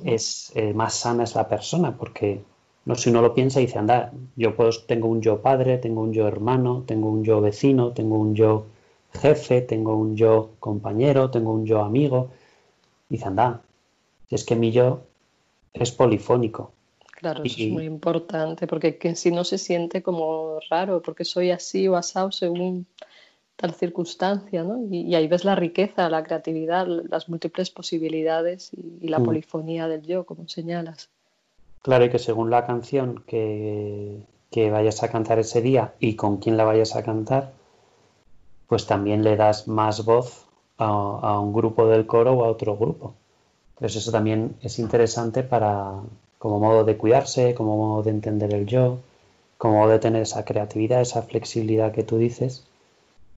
es 0.05 0.53
eh, 0.55 0.73
más 0.75 0.95
sana 0.95 1.25
es 1.25 1.35
la 1.35 1.49
persona, 1.49 1.97
porque 1.97 2.45
no, 2.85 2.95
si 2.95 3.11
uno 3.11 3.23
lo 3.23 3.35
piensa 3.35 3.61
y 3.61 3.67
dice, 3.67 3.79
anda, 3.79 4.13
yo 4.37 4.57
puedo, 4.57 4.71
tengo 4.87 5.09
un 5.09 5.23
yo 5.23 5.41
padre, 5.41 5.79
tengo 5.79 6.03
un 6.03 6.13
yo 6.13 6.27
hermano, 6.27 6.85
tengo 6.87 7.11
un 7.11 7.25
yo 7.25 7.41
vecino, 7.41 7.93
tengo 7.93 8.17
un 8.17 8.35
yo 8.35 8.67
jefe, 9.13 9.61
tengo 9.63 9.97
un 9.97 10.17
yo 10.17 10.51
compañero, 10.59 11.31
tengo 11.31 11.53
un 11.53 11.65
yo 11.67 11.83
amigo, 11.83 12.31
y 13.09 13.15
dice, 13.15 13.27
anda, 13.27 13.63
si 14.29 14.35
es 14.35 14.45
que 14.45 14.57
mi 14.57 14.73
yo 14.73 15.03
es 15.73 15.93
polifónico, 15.93 16.73
Claro, 17.23 17.45
eso 17.45 17.63
es 17.63 17.69
muy 17.71 17.85
importante, 17.85 18.67
porque 18.67 18.99
que 18.99 19.15
si 19.15 19.31
no 19.31 19.45
se 19.45 19.57
siente 19.57 20.03
como 20.03 20.59
raro, 20.69 21.03
porque 21.03 21.25
soy 21.25 21.53
así 21.53 21.87
o 21.87 21.95
asado 21.95 22.33
según 22.33 22.85
tal 23.55 23.75
circunstancia, 23.75 24.65
¿no? 24.65 24.85
Y, 24.91 25.15
ahí 25.15 25.29
ves 25.29 25.45
la 25.45 25.55
riqueza, 25.55 26.09
la 26.09 26.25
creatividad, 26.25 26.85
las 26.89 27.29
múltiples 27.29 27.71
posibilidades 27.71 28.73
y, 28.75 29.07
la 29.07 29.21
mm. 29.21 29.25
polifonía 29.25 29.87
del 29.87 30.03
yo, 30.03 30.27
como 30.27 30.49
señalas. 30.49 31.11
Claro, 31.83 32.05
y 32.05 32.11
que 32.11 32.19
según 32.19 32.51
la 32.51 32.67
canción 32.67 33.25
que, 33.27 34.23
que 34.51 34.71
vayas 34.71 35.03
a 35.03 35.11
cantar 35.11 35.39
ese 35.39 35.61
día 35.63 35.95
y 35.99 36.15
con 36.17 36.37
quién 36.39 36.57
la 36.57 36.65
vayas 36.65 36.95
a 36.97 37.03
cantar, 37.03 37.53
pues 38.69 38.87
también 38.87 39.25
le 39.25 39.37
das 39.37 39.69
más 39.69 40.05
voz 40.05 40.47
a, 40.79 41.39
un 41.41 41.53
grupo 41.53 41.87
del 41.87 42.07
coro 42.07 42.33
o 42.35 42.45
a 42.45 42.49
otro 42.49 42.77
grupo. 42.77 43.15
Entonces 43.75 44.03
eso 44.03 44.13
también 44.13 44.57
es 44.63 44.79
interesante 44.79 45.43
para 45.43 46.01
como 46.39 46.59
modo 46.61 46.85
de 46.85 46.97
cuidarse, 46.97 47.55
como 47.55 47.77
modo 47.77 48.03
de 48.03 48.11
entender 48.11 48.53
el 48.55 48.67
yo, 48.67 48.99
como 49.59 49.79
modo 49.79 49.91
de 49.91 49.99
tener 49.99 50.23
esa 50.23 50.45
creatividad, 50.45 51.01
esa 51.01 51.23
flexibilidad 51.23 51.93
que 51.93 52.03
tú 52.03 52.19
dices 52.19 52.65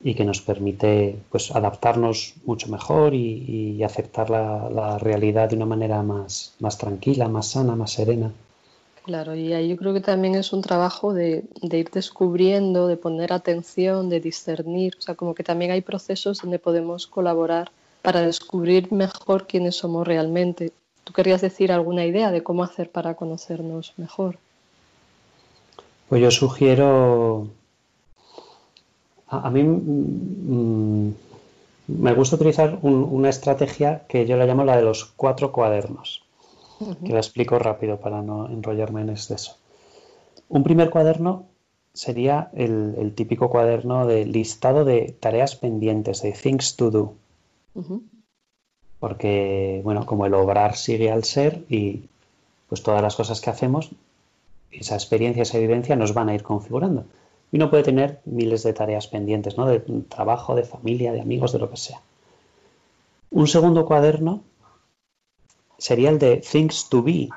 y 0.01 0.13
que 0.13 0.25
nos 0.25 0.41
permite 0.41 1.17
pues 1.29 1.51
adaptarnos 1.51 2.36
mucho 2.45 2.67
mejor 2.69 3.13
y, 3.13 3.81
aceptar 3.84 4.29
la, 4.29 4.97
realidad 4.99 5.49
de 5.49 5.55
una 5.55 5.65
manera 5.65 6.01
más, 6.03 6.53
más 6.60 6.77
tranquila, 6.77 7.27
más 7.27 7.51
sana, 7.51 7.75
más 7.75 7.91
serena. 7.93 8.31
Claro, 9.03 9.36
y 9.36 9.53
ahí 9.53 9.69
yo 9.69 9.77
creo 9.77 9.93
que 9.93 10.01
también 10.01 10.34
es 10.36 10.51
un 10.51 10.62
trabajo 10.62 11.13
de, 11.13 11.43
de, 11.62 11.77
ir 11.77 11.89
descubriendo, 11.91 12.88
de 12.88 12.97
poner 12.97 13.34
atención, 13.34 14.10
de 14.10 14.19
discernir, 14.19 14.95
o 14.97 15.01
sea, 15.01 15.13
como 15.13 15.36
que 15.36 15.43
también 15.43 15.71
hay 15.71 15.81
procesos 15.81 16.41
donde 16.41 16.58
podemos 16.58 17.05
colaborar 17.05 17.71
para 18.01 18.21
descubrir 18.21 18.91
mejor 18.91 19.47
quiénes 19.47 19.75
somos 19.75 20.08
realmente. 20.08 20.71
¿Tú 21.03 21.13
querías 21.13 21.41
decir 21.41 21.71
alguna 21.71 22.05
idea 22.05 22.31
de 22.31 22.43
cómo 22.43 22.63
hacer 22.63 22.89
para 22.89 23.13
conocernos 23.15 23.93
mejor? 23.97 24.38
Pues 26.10 26.21
yo 26.21 26.31
sugiero, 26.31 27.47
a, 29.43 29.50
mí 29.50 29.63
mm, 29.63 31.13
me 31.88 32.13
gusta 32.13 32.36
utilizar 32.36 32.80
una 32.82 33.30
estrategia 33.30 34.04
que 34.08 34.26
yo 34.26 34.38
la 34.38 34.45
llamo 34.45 34.63
la 34.63 34.78
de 34.78 34.84
los 34.84 35.06
cuatro 35.06 35.52
cuadernos 35.52 36.26
que 37.06 37.13
la 37.13 37.19
explico 37.19 37.60
rápido 37.60 38.00
para 38.00 38.21
no 38.21 38.50
enrollarme 38.50 39.02
en 39.02 39.10
exceso. 39.10 39.58
Un 40.50 40.63
primer 40.63 40.89
cuaderno 40.89 41.45
sería 41.93 42.50
el, 42.54 43.13
típico 43.15 43.50
cuaderno 43.50 44.06
de 44.06 44.26
listado 44.26 44.84
de 44.84 45.15
tareas 45.19 45.56
pendientes, 45.56 46.21
de 46.21 46.34
things 46.34 46.76
to 46.76 46.91
do. 46.91 47.13
Porque, 49.00 49.82
bueno, 49.84 50.06
como 50.06 50.26
el 50.26 50.34
obrar 50.34 50.76
sigue 50.76 51.12
al 51.12 51.24
ser 51.24 51.63
y 51.69 52.04
pues 52.67 52.84
todas 52.84 53.02
las 53.02 53.15
cosas 53.15 53.39
que 53.39 53.50
hacemos, 53.50 53.91
esa 54.71 54.95
experiencia, 54.95 55.43
esa 55.43 55.58
evidencia 55.58 55.95
nos 55.95 56.13
van 56.13 56.30
a 56.30 56.36
ir 56.36 56.43
configurando. 56.43 57.06
Y 57.51 57.58
uno 57.58 57.69
puede 57.69 57.84
tener 57.84 58.21
miles 58.25 58.63
de 58.63 58.73
tareas 58.73 59.08
pendientes, 59.08 59.58
¿no? 59.58 59.65
De 59.65 59.79
trabajo, 59.79 60.55
de 60.55 60.63
familia, 60.63 61.13
de 61.13 61.21
amigos, 61.21 61.51
de 61.51 61.60
lo 61.60 61.69
que 61.69 61.77
sea. 61.77 62.01
Un 63.29 63.47
segundo 63.47 63.86
cuaderno 63.86 64.43
sería 65.77 66.10
el 66.10 66.19
de 66.19 66.38
things 66.38 66.89
to 66.89 67.03
be, 67.03 67.29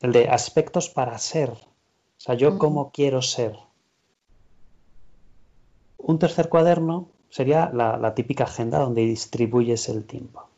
el 0.00 0.12
de 0.12 0.28
aspectos 0.28 0.88
para 0.88 1.18
ser. 1.18 1.50
O 1.50 2.20
sea, 2.20 2.34
yo 2.34 2.58
cómo 2.58 2.90
quiero 2.92 3.22
ser. 3.22 3.58
Un 5.98 6.18
tercer 6.18 6.48
cuaderno 6.48 7.08
sería 7.30 7.70
la, 7.72 8.14
típica 8.14 8.44
agenda 8.44 8.78
donde 8.78 9.02
distribuyes 9.02 9.88
el 9.88 10.04
tiempo. 10.04 10.48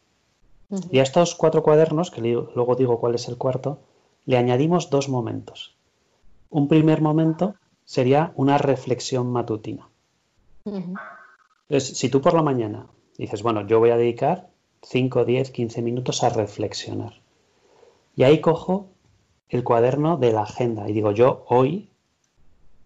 Y 0.91 1.01
a 1.01 1.03
estos 1.03 1.35
cuatro 1.35 1.63
cuadernos, 1.63 2.11
que 2.11 2.21
luego 2.21 2.77
digo 2.77 3.01
cuál 3.01 3.17
es 3.17 3.27
el 3.29 3.37
cuarto, 3.37 3.79
le 4.25 4.37
añadimos 4.37 4.89
dos 4.89 5.09
momentos. 5.09 5.75
Un 6.49 6.69
primer 6.69 7.01
momento 7.01 7.57
sería 7.91 8.33
una 8.37 8.57
reflexión 8.57 9.33
matutina. 9.33 9.89
Entonces, 10.65 11.99
si 11.99 12.09
tú 12.09 12.21
por 12.21 12.35
la 12.35 12.43
mañana 12.43 12.87
dices, 13.19 13.43
bueno, 13.43 13.67
yo 13.67 13.81
voy 13.81 13.91
a 13.91 13.97
dedicar 13.97 14.49
5, 14.83 15.25
10, 15.25 15.51
15 15.51 15.83
minutos 15.83 16.23
a 16.23 16.29
reflexionar. 16.29 17.15
Y 18.15 18.23
ahí 18.23 18.41
cojo 18.41 18.87
el 19.49 19.65
cuaderno 19.65 20.19
de 20.19 20.31
la 20.31 20.43
agenda 20.43 20.89
y 20.89 20.93
digo 20.93 21.11
yo 21.11 21.45
hoy, 21.49 21.89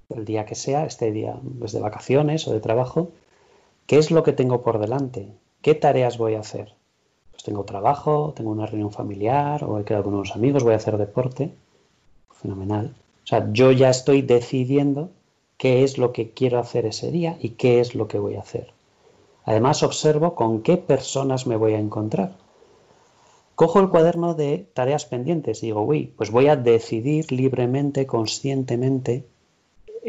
el 0.09 0.25
día 0.25 0.47
que 0.47 0.55
sea, 0.55 0.87
este 0.87 1.13
día 1.13 1.39
pues 1.59 1.73
de 1.73 1.81
vacaciones 1.81 2.49
o 2.49 2.55
de 2.55 2.61
trabajo, 2.61 3.11
¿qué 3.87 3.99
es 3.99 4.11
lo 4.11 4.23
que 4.23 4.33
tengo 4.33 4.63
por 4.63 4.79
delante? 4.79 5.29
¿Qué 5.61 5.75
tareas 5.75 6.17
voy 6.17 6.37
a 6.37 6.41
hacer? 6.41 6.73
Pues 7.31 7.43
tengo 7.43 7.65
trabajo, 7.65 8.33
tengo 8.35 8.53
una 8.53 8.65
reunión 8.65 8.91
familiar 8.91 9.65
o 9.65 9.79
he 9.79 9.85
quedado 9.85 10.05
con 10.05 10.15
unos 10.15 10.35
amigos, 10.35 10.65
voy 10.65 10.73
a 10.73 10.77
hacer 10.77 10.97
deporte. 10.97 11.53
Fenomenal. 12.33 12.95
O 13.25 13.27
sea, 13.27 13.49
yo 13.53 13.73
ya 13.73 13.89
estoy 13.89 14.23
decidiendo 14.23 15.11
qué 15.57 15.83
es 15.83 15.97
lo 15.97 16.13
que 16.13 16.31
quiero 16.31 16.59
hacer 16.59 16.85
ese 16.85 17.11
día 17.11 17.39
y 17.41 17.51
qué 17.51 17.81
es 17.81 17.95
lo 17.95 18.07
que 18.07 18.19
voy 18.19 18.35
a 18.35 18.41
hacer. 18.41 18.73
Además, 19.45 19.83
observo 19.83 20.35
con 20.35 20.63
qué 20.63 20.77
personas 20.77 21.47
me 21.47 21.57
voy 21.57 21.75
a 21.75 21.79
encontrar. 21.79 22.37
Cojo 23.55 23.81
el 23.81 23.89
cuaderno 23.89 24.35
de 24.35 24.67
tareas 24.75 25.07
pendientes 25.07 25.63
y 25.63 25.67
digo, 25.67 25.83
uy, 25.83 26.13
pues 26.17 26.31
voy 26.31 26.49
a 26.49 26.57
decidir 26.57 27.31
libremente, 27.31 28.07
conscientemente, 28.07 29.25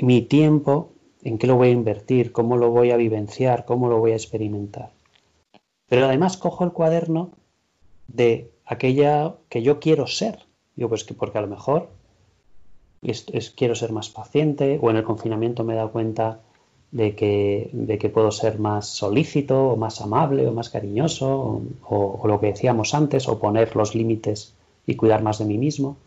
mi 0.01 0.21
tiempo, 0.21 0.89
en 1.23 1.38
qué 1.38 1.47
lo 1.47 1.56
voy 1.56 1.69
a 1.69 1.71
invertir, 1.71 2.32
cómo 2.32 2.58
lo 2.58 2.71
voy 2.71 2.91
a 2.91 2.97
vivenciar, 2.97 3.65
cómo 3.65 3.88
lo 3.88 3.99
voy 3.99 4.12
a 4.12 4.15
experimentar. 4.15 4.91
Pero 5.88 6.06
además 6.06 6.38
cojo 6.38 6.63
el 6.63 6.71
cuaderno 6.71 7.32
de 8.08 8.49
aquella 8.65 9.36
que 9.49 9.62
yo 9.62 9.80
quiero 9.80 10.08
ser. 10.08 10.39
Digo, 10.75 10.89
pues 10.89 11.04
que 11.04 11.13
porque 11.13 11.38
a 11.38 11.41
lo 11.41 11.47
mejor 11.47 11.89
quiero 13.56 13.76
ser 13.76 13.91
más 13.91 14.10
paciente 14.10 14.80
o 14.82 14.89
en 14.89 14.98
el 14.98 15.04
confinamiento 15.04 15.63
me 15.63 15.74
he 15.74 15.78
dado 15.78 15.91
cuenta 15.91 16.39
de 16.91 17.15
que, 17.15 17.70
de 17.74 17.98
que 17.98 18.10
puedo 18.10 18.32
ser 18.32 18.58
más 18.60 18.88
solícito 18.88 19.72
o 19.72 19.76
más 19.76 20.00
amable 20.02 20.48
o 20.48 20.54
más 20.54 20.70
cariñoso 20.70 21.62
o, 21.89 22.22
lo 22.26 22.39
que 22.39 22.48
decíamos 22.48 22.94
antes 22.94 23.28
o 23.28 23.39
poner 23.39 23.76
los 23.76 23.96
límites 23.96 24.54
y 24.86 24.96
cuidar 24.96 25.22
más 25.22 25.39
de 25.39 25.46
mí 25.46 25.58
mismo. 25.58 25.98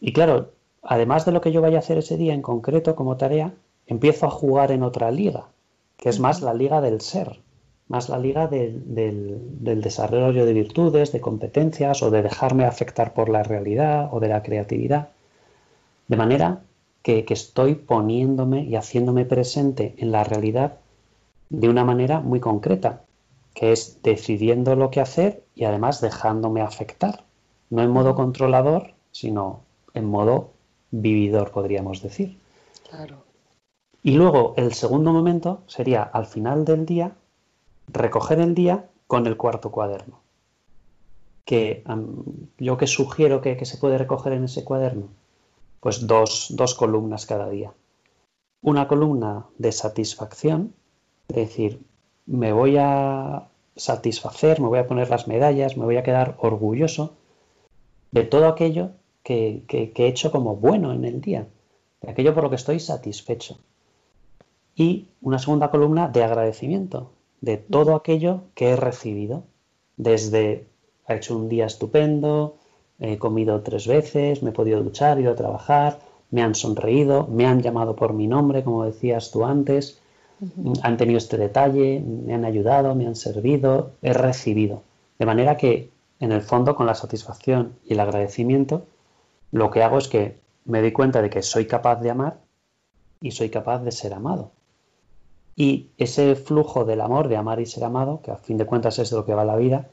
Y 0.00 0.12
claro, 0.12 0.50
además 0.82 1.24
de 1.24 1.32
lo 1.32 1.40
que 1.40 1.50
yo 1.50 1.60
vaya 1.60 1.78
a 1.78 1.80
hacer 1.80 1.98
ese 1.98 2.16
día 2.16 2.34
en 2.34 2.42
concreto 2.42 2.94
como 2.94 3.16
tarea, 3.16 3.52
empiezo 3.86 4.26
a 4.26 4.30
jugar 4.30 4.70
en 4.70 4.82
otra 4.82 5.10
liga, 5.10 5.48
que 5.96 6.08
es 6.08 6.20
más 6.20 6.40
la 6.40 6.54
liga 6.54 6.80
del 6.80 7.00
ser, 7.00 7.40
más 7.88 8.08
la 8.08 8.18
liga 8.18 8.46
del, 8.46 8.82
del, 8.94 9.80
desarrollo 9.82 10.46
de 10.46 10.52
virtudes, 10.52 11.12
de 11.12 11.20
competencias 11.20 12.02
o 12.02 12.10
de 12.10 12.22
dejarme 12.22 12.64
afectar 12.64 13.12
por 13.12 13.28
la 13.28 13.42
realidad 13.42 14.08
o 14.12 14.20
de 14.20 14.28
la 14.28 14.42
creatividad. 14.42 15.08
De 16.08 16.16
manera 16.16 16.62
que, 17.02 17.24
estoy 17.28 17.74
poniéndome 17.74 18.64
y 18.64 18.76
haciéndome 18.76 19.24
presente 19.24 19.94
en 19.98 20.10
la 20.10 20.24
realidad 20.24 20.78
de 21.50 21.68
una 21.68 21.84
manera 21.84 22.20
muy 22.20 22.40
concreta, 22.40 23.02
que 23.54 23.72
es 23.72 24.02
decidiendo 24.02 24.74
lo 24.74 24.90
que 24.90 25.00
hacer 25.00 25.44
y 25.54 25.64
además 25.64 26.00
dejándome 26.00 26.62
afectar, 26.62 27.24
no 27.70 27.82
en 27.82 27.90
modo 27.90 28.14
controlador, 28.14 28.94
sino 29.12 29.60
en 29.92 30.06
modo 30.06 30.50
vividor, 30.90 31.52
podríamos 31.52 32.02
decir. 32.02 32.38
Claro. 32.88 33.18
Y 34.02 34.12
luego 34.12 34.54
el 34.56 34.72
segundo 34.74 35.12
momento 35.12 35.62
sería 35.66 36.02
al 36.02 36.26
final 36.26 36.64
del 36.64 36.84
día 36.84 37.12
recoger 37.88 38.40
el 38.40 38.54
día 38.54 38.86
con 39.06 39.26
el 39.26 39.36
cuarto 39.36 39.70
cuaderno. 39.70 40.20
Que 41.44 41.84
yo 42.58 42.76
que 42.78 42.86
sugiero 42.86 43.40
que 43.42 43.64
se 43.64 43.76
puede 43.76 43.98
recoger 43.98 44.32
en 44.32 44.44
ese 44.44 44.64
cuaderno, 44.64 45.08
pues 45.84 46.06
dos, 46.06 46.46
dos 46.48 46.74
columnas 46.74 47.26
cada 47.26 47.50
día. 47.50 47.74
Una 48.62 48.88
columna 48.88 49.44
de 49.58 49.70
satisfacción, 49.70 50.72
es 51.28 51.36
decir, 51.36 51.82
me 52.24 52.54
voy 52.54 52.78
a 52.78 53.48
satisfacer, 53.76 54.62
me 54.62 54.68
voy 54.68 54.78
a 54.78 54.86
poner 54.86 55.10
las 55.10 55.28
medallas, 55.28 55.76
me 55.76 55.84
voy 55.84 55.98
a 55.98 56.02
quedar 56.02 56.36
orgulloso 56.38 57.16
de 58.12 58.24
todo 58.24 58.48
aquello 58.48 58.92
que, 59.22 59.62
he 59.68 60.06
hecho 60.06 60.32
como 60.32 60.56
bueno 60.56 60.90
en 60.94 61.04
el 61.04 61.20
día, 61.20 61.48
de 62.00 62.12
aquello 62.12 62.32
por 62.32 62.44
lo 62.44 62.48
que 62.48 62.56
estoy 62.56 62.80
satisfecho. 62.80 63.58
Y 64.74 65.08
una 65.20 65.38
segunda 65.38 65.70
columna 65.70 66.08
de 66.08 66.24
agradecimiento, 66.24 67.10
de 67.42 67.58
todo 67.58 67.94
aquello 67.94 68.44
que 68.54 68.70
he 68.70 68.76
recibido, 68.76 69.44
desde 69.98 70.66
ha 71.06 71.14
hecho 71.14 71.36
un 71.36 71.50
día 71.50 71.66
estupendo, 71.66 72.56
He 73.00 73.18
comido 73.18 73.60
tres 73.62 73.86
veces, 73.86 74.42
me 74.42 74.50
he 74.50 74.52
podido 74.52 74.82
duchar, 74.82 75.18
he 75.18 75.22
ido 75.22 75.32
a 75.32 75.36
trabajar, 75.36 75.98
me 76.30 76.42
han 76.42 76.54
sonreído, 76.54 77.26
me 77.26 77.46
han 77.46 77.62
llamado 77.62 77.96
por 77.96 78.12
mi 78.12 78.26
nombre, 78.26 78.64
como 78.64 78.84
decías 78.84 79.30
tú 79.30 79.44
antes, 79.44 80.00
han 80.82 80.96
tenido 80.96 81.18
este 81.18 81.36
detalle, 81.36 82.00
me 82.00 82.34
han 82.34 82.44
ayudado, 82.44 82.94
me 82.94 83.06
han 83.06 83.16
servido, 83.16 83.92
he 84.02 84.12
recibido. 84.12 84.82
De 85.18 85.26
manera 85.26 85.56
que, 85.56 85.90
en 86.20 86.32
el 86.32 86.42
fondo, 86.42 86.74
con 86.74 86.86
la 86.86 86.94
satisfacción 86.94 87.76
y 87.84 87.94
el 87.94 88.00
agradecimiento, 88.00 88.84
lo 89.52 89.70
que 89.70 89.82
hago 89.82 89.98
es 89.98 90.08
que 90.08 90.38
me 90.64 90.80
doy 90.80 90.92
cuenta 90.92 91.22
de 91.22 91.30
que 91.30 91.42
soy 91.42 91.66
capaz 91.66 92.00
de 92.00 92.10
amar 92.10 92.38
y 93.20 93.30
soy 93.30 93.50
capaz 93.50 93.80
de 93.80 93.92
ser 93.92 94.14
amado. 94.14 94.50
Y 95.56 95.90
ese 95.98 96.34
flujo 96.34 96.84
del 96.84 97.00
amor, 97.00 97.28
de 97.28 97.36
amar 97.36 97.60
y 97.60 97.66
ser 97.66 97.84
amado, 97.84 98.20
que 98.22 98.32
a 98.32 98.36
fin 98.36 98.58
de 98.58 98.66
cuentas 98.66 98.98
es 98.98 99.10
de 99.10 99.16
lo 99.16 99.24
que 99.24 99.34
va 99.34 99.44
la 99.44 99.56
vida, 99.56 99.88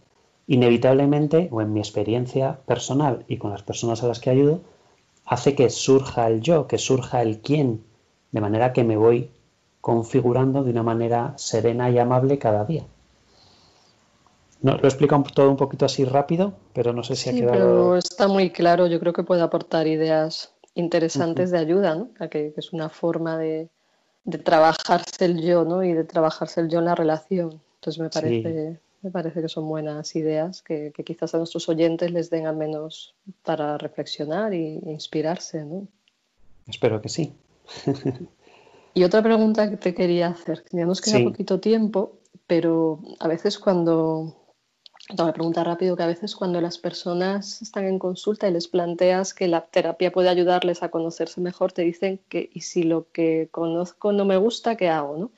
inevitablemente, 0.48 1.50
o 1.52 1.62
en 1.62 1.74
mi 1.74 1.80
experiencia 1.80 2.60
personal 2.66 3.26
y 3.28 3.38
con 3.38 3.52
las 3.52 3.64
personas 3.64 4.04
a 4.04 4.08
las 4.08 4.20
que 4.20 4.30
ayudo, 4.30 4.62
hace 5.26 5.56
que 5.56 5.70
surja 5.70 6.28
el 6.28 6.42
yo, 6.42 6.68
que 6.68 6.78
surja 6.78 7.22
el 7.22 7.40
quién, 7.40 7.84
de 8.32 8.42
manera 8.42 8.74
que 8.74 8.84
me 8.84 8.98
voy 8.98 9.30
configurando 9.80 10.64
de 10.64 10.72
una 10.72 10.84
manera 10.84 11.34
serena 11.38 11.90
y 11.90 11.98
amable 11.98 12.38
cada 12.38 12.66
día. 12.66 12.84
No, 14.62 14.78
lo 14.78 14.84
he 14.84 14.88
explicado 14.88 15.24
todo 15.34 15.50
un 15.50 15.58
poquito 15.58 15.86
así 15.86 16.06
rápido, 16.06 16.54
pero 16.74 16.94
no 16.94 17.04
sé 17.04 17.16
si 17.16 17.30
ha 17.30 17.34
quedado. 17.34 17.52
Pero 17.52 17.96
está 17.98 18.28
muy 18.28 18.52
claro, 18.52 18.86
yo 18.86 19.00
creo 19.00 19.12
que 19.14 19.24
puede 19.24 19.42
aportar 19.42 19.88
ideas 19.88 20.54
interesantes 20.76 21.50
de 21.52 21.58
ayuda, 21.58 21.96
¿no? 21.96 22.10
que, 22.30 22.54
es 22.56 22.72
una 22.72 22.90
forma 22.90 23.38
de, 23.38 23.70
de, 24.24 24.38
trabajarse 24.38 25.26
el 25.26 25.42
yo, 25.42 25.66
¿no? 25.66 25.84
Y 25.84 25.94
de 25.94 26.04
trabajarse 26.04 26.62
el 26.62 26.70
yo 26.70 26.80
en 26.80 26.86
la 26.86 26.96
relación. 26.96 27.60
Entonces 27.76 28.00
me 28.00 28.10
parece, 28.10 28.80
me 29.02 29.12
parece 29.12 29.42
que 29.42 29.50
son 29.50 29.68
buenas 29.68 30.16
ideas 30.16 30.62
que, 30.62 30.94
quizás 31.06 31.34
a 31.34 31.38
nuestros 31.38 31.68
oyentes 31.70 32.12
les 32.12 32.30
den 32.30 32.46
al 32.46 32.56
menos 32.56 33.16
para 33.44 33.78
reflexionar 33.78 34.54
e 34.54 34.80
inspirarse, 34.86 35.66
¿no? 35.66 35.88
Espero 36.68 37.02
que 37.02 37.10
sí. 37.10 37.34
y 38.94 39.04
otra 39.04 39.24
pregunta 39.24 39.70
que 39.70 39.78
te 39.78 39.94
quería 39.94 40.28
hacer, 40.28 40.64
ya 40.72 40.86
nos 40.86 41.02
queda 41.02 41.24
poquito 41.24 41.60
tiempo, 41.60 42.20
pero 42.48 43.02
a 43.20 43.28
veces 43.28 43.58
cuando 43.58 44.36
no, 45.18 45.26
me 45.26 45.34
pregunta 45.34 45.64
rápido 45.64 45.96
que 45.96 46.04
a 46.04 46.08
veces 46.08 46.36
cuando 46.36 46.62
las 46.62 46.78
personas 46.78 47.62
están 47.62 47.86
en 47.86 48.00
consulta 48.00 48.48
y 48.48 48.54
les 48.54 48.68
planteas 48.68 49.34
que 49.34 49.48
la 49.48 49.66
terapia 49.66 50.12
puede 50.12 50.30
ayudarles 50.30 50.84
a 50.84 50.90
conocerse 50.90 51.42
mejor, 51.42 51.72
te 51.74 51.82
dicen 51.82 52.22
que 52.30 52.50
y 52.54 52.62
si 52.62 52.84
lo 52.84 53.12
que 53.12 53.50
conozco 53.52 54.12
no 54.12 54.26
me 54.26 54.38
gusta, 54.38 54.78
¿qué 54.78 54.90
hago? 54.90 55.18
¿no? 55.18 55.32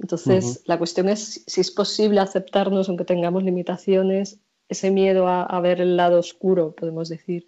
Entonces, 0.00 0.62
la 0.64 0.78
cuestión 0.78 1.08
es 1.08 1.44
si 1.46 1.60
es 1.60 1.70
posible 1.70 2.20
aceptarnos 2.20 2.88
aunque 2.88 3.04
tengamos 3.04 3.42
limitaciones, 3.42 4.38
ese 4.68 4.90
miedo 4.90 5.28
a, 5.28 5.60
ver 5.60 5.80
el 5.80 5.96
lado 5.96 6.18
oscuro, 6.18 6.72
podemos 6.72 7.08
decir, 7.08 7.46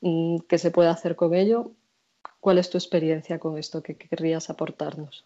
mm, 0.00 0.38
¿qué 0.48 0.58
se 0.58 0.70
puede 0.70 0.88
hacer 0.88 1.14
con 1.14 1.34
ello? 1.34 1.70
¿Cuál 2.40 2.58
es 2.58 2.70
tu 2.70 2.78
experiencia 2.78 3.38
con 3.38 3.56
esto? 3.56 3.82
¿Qué, 3.82 3.96
querrías 3.96 4.50
aportarnos? 4.50 5.24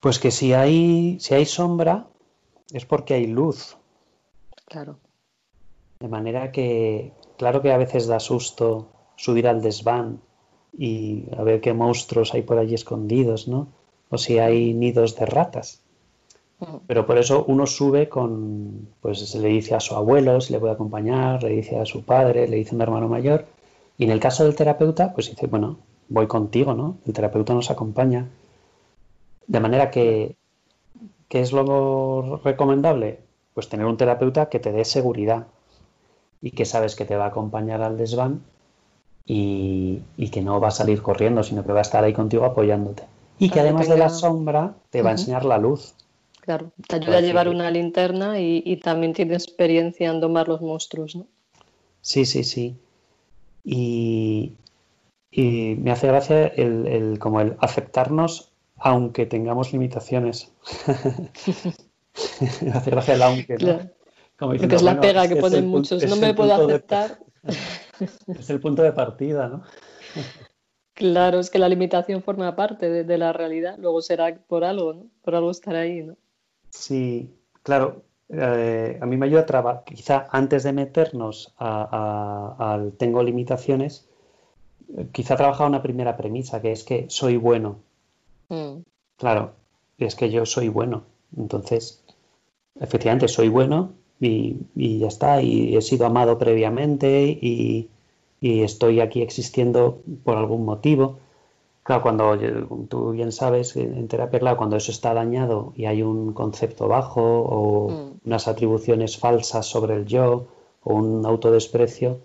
Pues 0.00 0.18
que 0.18 0.30
si 0.30 0.54
hay, 0.54 1.18
si 1.20 1.34
hay 1.34 1.44
sombra 1.44 2.06
es 2.72 2.86
porque 2.86 3.14
hay 3.14 3.26
luz. 3.26 3.76
Claro. 4.64 4.98
De 6.00 6.08
manera 6.08 6.50
que, 6.50 7.12
claro 7.36 7.60
que 7.60 7.72
a 7.72 7.76
veces 7.76 8.06
da 8.06 8.20
susto 8.20 8.90
subir 9.16 9.46
al 9.46 9.60
desván 9.60 10.20
y 10.76 11.24
a 11.36 11.42
ver 11.42 11.60
qué 11.60 11.74
monstruos 11.74 12.32
hay 12.32 12.42
por 12.42 12.58
allí 12.58 12.74
escondidos, 12.74 13.48
¿no? 13.48 13.81
O 14.12 14.18
si 14.18 14.38
hay 14.38 14.74
nidos 14.74 15.16
de 15.16 15.26
ratas. 15.26 15.80
Pero 16.86 17.06
por 17.06 17.18
eso 17.18 17.44
uno 17.48 17.66
sube 17.66 18.08
con, 18.08 18.88
pues 19.00 19.34
le 19.34 19.48
dice 19.48 19.74
a 19.74 19.80
su 19.80 19.96
abuelo 19.96 20.40
si 20.40 20.52
le 20.52 20.60
puede 20.60 20.74
acompañar, 20.74 21.42
le 21.42 21.48
dice 21.48 21.80
a 21.80 21.84
su 21.84 22.04
padre, 22.04 22.46
le 22.46 22.58
dice 22.58 22.70
a 22.70 22.76
un 22.76 22.82
hermano 22.82 23.08
mayor. 23.08 23.46
Y 23.98 24.04
en 24.04 24.10
el 24.10 24.20
caso 24.20 24.44
del 24.44 24.54
terapeuta, 24.54 25.12
pues 25.12 25.28
dice, 25.28 25.48
bueno, 25.48 25.78
voy 26.08 26.28
contigo, 26.28 26.74
¿no? 26.74 26.98
El 27.04 27.14
terapeuta 27.14 27.52
nos 27.52 27.72
acompaña. 27.72 28.28
De 29.48 29.58
manera 29.58 29.90
que, 29.90 30.36
¿qué 31.28 31.40
es 31.40 31.50
lo 31.50 32.40
recomendable? 32.44 33.18
pues 33.54 33.68
tener 33.68 33.86
un 33.86 33.96
terapeuta 33.96 34.48
que 34.48 34.58
te 34.58 34.72
dé 34.72 34.84
seguridad 34.84 35.46
y 36.40 36.52
que 36.52 36.64
sabes 36.64 36.96
que 36.96 37.04
te 37.04 37.16
va 37.16 37.24
a 37.24 37.28
acompañar 37.28 37.82
al 37.82 37.98
desván 37.98 38.42
y, 39.24 40.02
que 40.32 40.42
no 40.42 40.60
va 40.60 40.68
a 40.68 40.72
salir 40.72 41.02
corriendo, 41.02 41.42
sino 41.42 41.62
que 41.64 41.72
va 41.72 41.80
a 41.80 41.82
estar 41.82 42.02
ahí 42.02 42.12
contigo 42.12 42.44
apoyándote. 42.44 43.04
Y 43.42 43.50
que 43.50 43.58
además 43.58 43.88
de 43.88 43.98
la 43.98 44.08
sombra 44.08 44.76
te 44.90 45.02
va 45.02 45.08
a 45.08 45.12
enseñar 45.12 45.44
la 45.44 45.58
luz. 45.58 45.94
Claro, 46.42 46.70
te 46.86 46.94
ayuda 46.94 47.18
a 47.18 47.20
llevar 47.20 47.48
una 47.48 47.72
linterna 47.72 48.38
y, 48.38 48.76
también 48.76 49.14
tiene 49.14 49.34
experiencia 49.34 50.10
en 50.10 50.20
domar 50.20 50.46
los 50.46 50.60
monstruos, 50.60 51.16
¿no? 51.16 51.26
Sí, 52.00 52.24
sí, 52.24 52.44
sí. 52.44 52.76
Y, 53.64 54.52
me 55.34 55.90
hace 55.90 56.06
gracia 56.06 56.46
el, 56.46 57.18
como 57.18 57.40
el 57.40 57.56
aceptarnos 57.58 58.52
aunque 58.76 59.26
tengamos 59.26 59.72
limitaciones. 59.72 60.52
Hace 62.74 62.90
gracia 62.90 63.14
el 63.14 63.22
aunque, 63.22 63.56
¿no? 63.58 63.90
Porque 64.38 64.74
es 64.74 64.82
la 64.82 65.00
pega 65.00 65.26
que 65.26 65.36
ponen 65.36 65.66
muchos, 65.66 66.04
no 66.08 66.16
me 66.16 66.32
puedo 66.32 66.54
aceptar. 66.54 67.18
es 68.28 68.50
el 68.50 68.60
punto 68.60 68.82
de 68.82 68.92
partida, 68.92 69.48
¿no? 69.48 69.62
Claro, 70.94 71.40
es 71.40 71.50
que 71.50 71.58
la 71.58 71.68
limitación 71.68 72.22
forma 72.22 72.54
parte 72.54 73.04
de, 73.04 73.18
la 73.18 73.32
realidad, 73.32 73.76
luego 73.78 74.02
será 74.02 74.34
por 74.34 74.64
algo, 74.64 74.92
¿no? 74.92 75.06
Por 75.22 75.34
algo 75.34 75.50
estar 75.50 75.74
ahí, 75.74 76.02
¿no? 76.02 76.16
Sí, 76.70 77.30
claro. 77.62 78.02
Eh, 78.28 78.98
a 79.00 79.06
mí 79.06 79.16
me 79.16 79.26
ayuda 79.26 79.42
a 79.42 79.46
trabajar, 79.46 79.84
quizá 79.84 80.26
antes 80.30 80.62
de 80.62 80.72
meternos 80.72 81.54
al 81.58 82.92
tengo 82.96 83.22
limitaciones, 83.22 84.08
eh, 84.96 85.06
quizá 85.12 85.36
trabajar 85.36 85.66
una 85.66 85.82
primera 85.82 86.16
premisa, 86.16 86.60
que 86.60 86.72
es 86.72 86.84
que 86.84 87.06
soy 87.08 87.36
bueno. 87.36 87.76
Mm. 88.48 88.82
Claro, 89.16 89.52
es 89.98 90.14
que 90.14 90.30
yo 90.30 90.46
soy 90.46 90.68
bueno. 90.68 91.04
Entonces, 91.36 92.02
efectivamente, 92.80 93.28
soy 93.28 93.48
bueno 93.48 93.92
y, 94.20 94.56
ya 94.98 95.08
está, 95.08 95.42
y 95.42 95.76
he 95.76 95.82
sido 95.82 96.06
amado 96.06 96.38
previamente 96.38 97.22
y, 97.40 97.88
estoy 98.42 99.00
aquí 99.00 99.22
existiendo 99.22 100.02
por 100.24 100.36
algún 100.36 100.64
motivo. 100.64 101.18
Claro, 101.84 102.02
cuando 102.02 102.38
tú 102.88 103.10
bien 103.12 103.32
sabes, 103.32 103.76
en 103.76 104.06
terapia, 104.08 104.38
claro, 104.38 104.56
cuando 104.56 104.76
eso 104.76 104.92
está 104.92 105.14
dañado 105.14 105.72
y 105.76 105.86
hay 105.86 106.02
un 106.02 106.32
concepto 106.32 106.88
bajo 106.88 107.22
o 107.22 107.90
mm. 107.90 108.20
unas 108.26 108.48
atribuciones 108.48 109.18
falsas 109.18 109.66
sobre 109.66 109.94
el 109.96 110.06
yo 110.06 110.46
o 110.84 110.94
un 110.94 111.26
autodesprecio, 111.26 112.18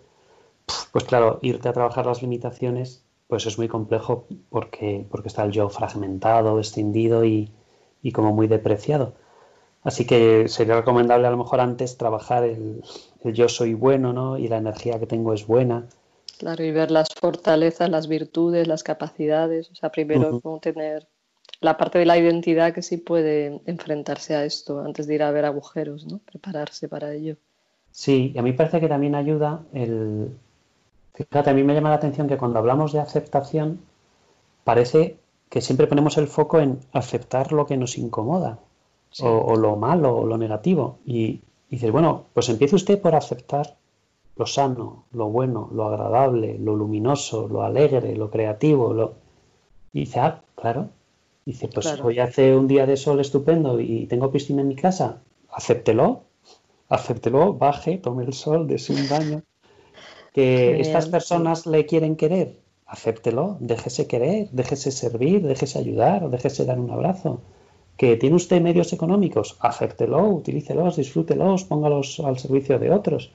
pues 0.91 1.05
claro, 1.05 1.39
irte 1.41 1.69
a 1.69 1.73
trabajar 1.73 2.05
las 2.05 2.21
limitaciones, 2.21 3.03
pues 3.27 3.45
es 3.45 3.57
muy 3.57 3.67
complejo 3.67 4.25
porque, 4.49 5.05
porque 5.09 5.27
está 5.27 5.43
el 5.43 5.51
yo 5.51 5.69
fragmentado, 5.69 6.59
extendido 6.59 7.25
y, 7.25 7.51
y 8.01 8.11
como 8.11 8.33
muy 8.33 8.47
depreciado. 8.47 9.13
Así 9.83 10.05
que 10.05 10.47
sería 10.49 10.75
recomendable 10.75 11.27
a 11.27 11.31
lo 11.31 11.37
mejor 11.37 11.61
antes 11.61 11.97
trabajar 11.97 12.43
el, 12.43 12.83
yo 13.23 13.47
soy 13.47 13.73
bueno, 13.73 14.11
¿no? 14.11 14.37
Y 14.37 14.47
la 14.47 14.57
energía 14.57 14.99
que 14.99 15.07
tengo 15.07 15.33
es 15.33 15.47
buena. 15.47 15.87
Claro, 16.37 16.63
y 16.63 16.71
ver 16.71 16.91
las 16.91 17.09
fortalezas, 17.13 17.89
las 17.89 18.07
virtudes, 18.07 18.67
las 18.67 18.83
capacidades. 18.83 19.71
O 19.71 19.75
sea, 19.75 19.91
primero 19.91 20.39
como 20.39 20.59
tener 20.59 21.07
la 21.59 21.77
parte 21.77 21.99
de 21.99 22.05
la 22.05 22.17
identidad 22.17 22.73
que 22.73 22.83
sí 22.83 22.97
puede 22.97 23.61
enfrentarse 23.65 24.35
a 24.35 24.45
esto 24.45 24.81
antes 24.81 25.07
de 25.07 25.15
ir 25.15 25.23
a 25.23 25.31
ver 25.31 25.45
agujeros, 25.45 26.05
¿no? 26.05 26.19
Prepararse 26.19 26.87
para 26.87 27.13
ello. 27.13 27.37
Sí, 27.91 28.31
y 28.35 28.37
a 28.37 28.43
mí 28.43 28.53
parece 28.53 28.79
que 28.79 28.87
también 28.87 29.15
ayuda 29.15 29.63
el... 29.73 30.29
Fíjate, 31.15 31.49
a 31.49 31.53
mí 31.53 31.63
me 31.63 31.73
llama 31.73 31.89
la 31.89 31.95
atención 31.95 32.27
que 32.27 32.37
cuando 32.37 32.59
hablamos 32.59 32.93
de 32.93 32.99
aceptación 32.99 33.79
parece 34.63 35.17
que 35.49 35.61
siempre 35.61 35.87
ponemos 35.87 36.17
el 36.17 36.27
foco 36.27 36.59
en 36.59 36.79
aceptar 36.93 37.51
lo 37.51 37.65
que 37.65 37.77
nos 37.77 37.97
incomoda 37.97 38.59
o, 39.21 39.55
lo 39.55 39.75
malo 39.77 40.15
o 40.15 40.25
lo 40.27 40.37
negativo. 40.37 40.99
Y, 41.05 41.41
dices, 41.69 41.91
bueno, 41.91 42.25
pues 42.33 42.49
empiece 42.49 42.75
usted 42.75 43.01
por 43.01 43.15
aceptar 43.15 43.77
lo 44.37 44.45
sano, 44.45 45.05
lo 45.11 45.29
bueno, 45.29 45.69
lo 45.73 45.87
agradable, 45.87 46.57
lo 46.59 46.75
luminoso, 46.75 47.47
lo 47.47 47.63
alegre, 47.63 48.15
lo 48.15 48.29
creativo. 48.29 48.93
Lo... 48.93 49.15
Y 49.93 50.01
dice, 50.01 50.19
ah, 50.19 50.41
claro. 50.55 50.89
Dice, 51.45 51.69
pues 51.69 51.99
hoy 52.01 52.19
hace 52.19 52.55
un 52.55 52.67
día 52.67 52.85
de 52.85 52.97
sol 52.97 53.21
estupendo 53.21 53.79
y 53.79 54.05
tengo 54.07 54.31
piscina 54.31 54.61
en 54.61 54.67
mi 54.67 54.75
casa. 54.75 55.21
Acéptelo, 55.49 56.23
acéptelo, 56.89 57.53
baje, 57.53 57.97
tome 57.97 58.25
el 58.25 58.33
sol, 58.33 58.67
dese 58.67 58.93
un 58.93 59.07
baño. 59.07 59.43
Que 60.33 60.81
estas 60.81 61.07
personas 61.07 61.65
le 61.65 61.85
quieren 61.85 62.17
querer, 62.17 62.59
acéptelo, 62.85 63.57
déjese 63.61 64.07
querer, 64.07 64.49
déjese 64.51 64.91
servir, 64.91 65.41
déjese 65.47 65.79
ayudar, 65.79 66.29
déjese 66.29 66.65
dar 66.65 66.79
un 66.79 66.91
abrazo. 66.91 67.39
¿Que 67.95 68.17
tiene 68.17 68.35
usted 68.35 68.61
medios 68.61 68.93
económicos? 68.93 69.57
Acéptelo, 69.59 70.27
utilícelos, 70.27 70.97
disfrútelos, 70.97 71.63
póngalos 71.63 72.19
al 72.19 72.37
servicio 72.37 72.77
de 72.77 72.91
otros. 72.91 73.31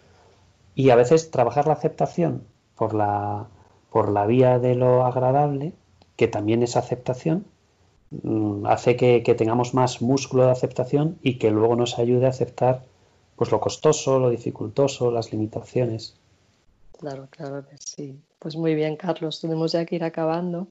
Y 0.74 0.90
a 0.90 0.96
veces 0.96 1.30
trabajar 1.30 1.66
la 1.66 1.74
aceptación 1.74 2.44
por 2.76 2.94
la, 2.94 3.46
por 3.90 4.11
la 4.11 4.26
vía 4.26 4.58
de 4.58 4.74
lo 4.74 5.04
agradable, 5.04 5.74
que 6.16 6.28
también 6.28 6.62
es 6.62 6.76
aceptación, 6.76 7.44
mm, 8.11 8.66
hace 8.66 8.96
que, 8.96 9.35
tengamos 9.37 9.74
más 9.74 10.02
músculo 10.02 10.44
de 10.46 10.52
aceptación 10.52 11.18
y 11.22 11.38
que 11.38 11.50
luego 11.50 11.76
nos 11.76 11.98
ayude 11.98 12.26
a 12.26 12.30
aceptar 12.30 12.82
pues 13.37 13.50
lo 13.50 13.61
costoso, 13.61 14.18
lo 14.18 14.30
dificultoso, 14.30 15.11
las 15.11 15.32
limitaciones. 15.32 16.14
Claro, 16.98 17.28
claro 17.30 17.64
sí. 17.78 18.20
Pues 18.38 18.56
muy 18.56 18.74
bien, 18.74 18.96
Carlos, 18.96 19.40
tenemos 19.40 19.72
ya 19.72 19.85
que 19.85 19.96
ir 19.96 20.04
acabando 20.04 20.68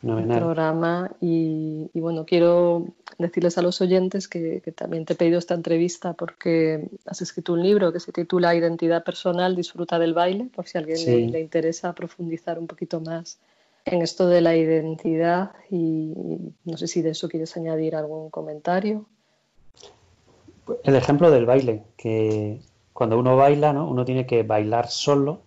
programa 0.00 1.10
y, 1.20 1.90
bueno, 1.94 2.24
quiero 2.24 2.86
decirles 3.18 3.58
a 3.58 3.62
los 3.62 3.80
oyentes 3.80 4.28
que, 4.28 4.62
también 4.74 5.04
te 5.04 5.12
he 5.12 5.16
pedido 5.16 5.38
esta 5.38 5.54
entrevista 5.54 6.14
porque 6.14 6.88
has 7.06 7.20
escrito 7.20 7.52
un 7.52 7.62
libro 7.62 7.92
que 7.92 8.00
se 8.00 8.12
titula 8.12 8.54
Identidad 8.54 9.04
Personal, 9.04 9.54
Disfruta 9.54 9.98
del 9.98 10.14
Baile, 10.14 10.48
por 10.54 10.66
si 10.66 10.78
a 10.78 10.80
alguien 10.80 11.32
le, 11.32 11.40
interesa 11.40 11.92
profundizar 11.94 12.58
un 12.58 12.66
poquito 12.66 13.00
más 13.00 13.38
en 13.84 14.02
esto 14.02 14.26
de 14.28 14.40
la 14.40 14.56
identidad 14.56 15.52
y 15.70 16.14
no 16.64 16.76
sé 16.76 16.86
si 16.86 17.02
de 17.02 17.10
eso 17.10 17.28
quieres 17.28 17.56
añadir 17.56 17.94
algún 17.96 18.30
comentario. 18.30 19.04
El 20.84 20.94
ejemplo 20.94 21.30
del 21.30 21.46
baile, 21.46 21.82
que 21.96 22.60
cuando 22.92 23.18
uno 23.18 23.36
baila, 23.36 23.72
¿no? 23.72 23.88
uno 23.88 24.04
tiene 24.04 24.26
que 24.26 24.42
bailar 24.44 24.88
solo 24.88 25.42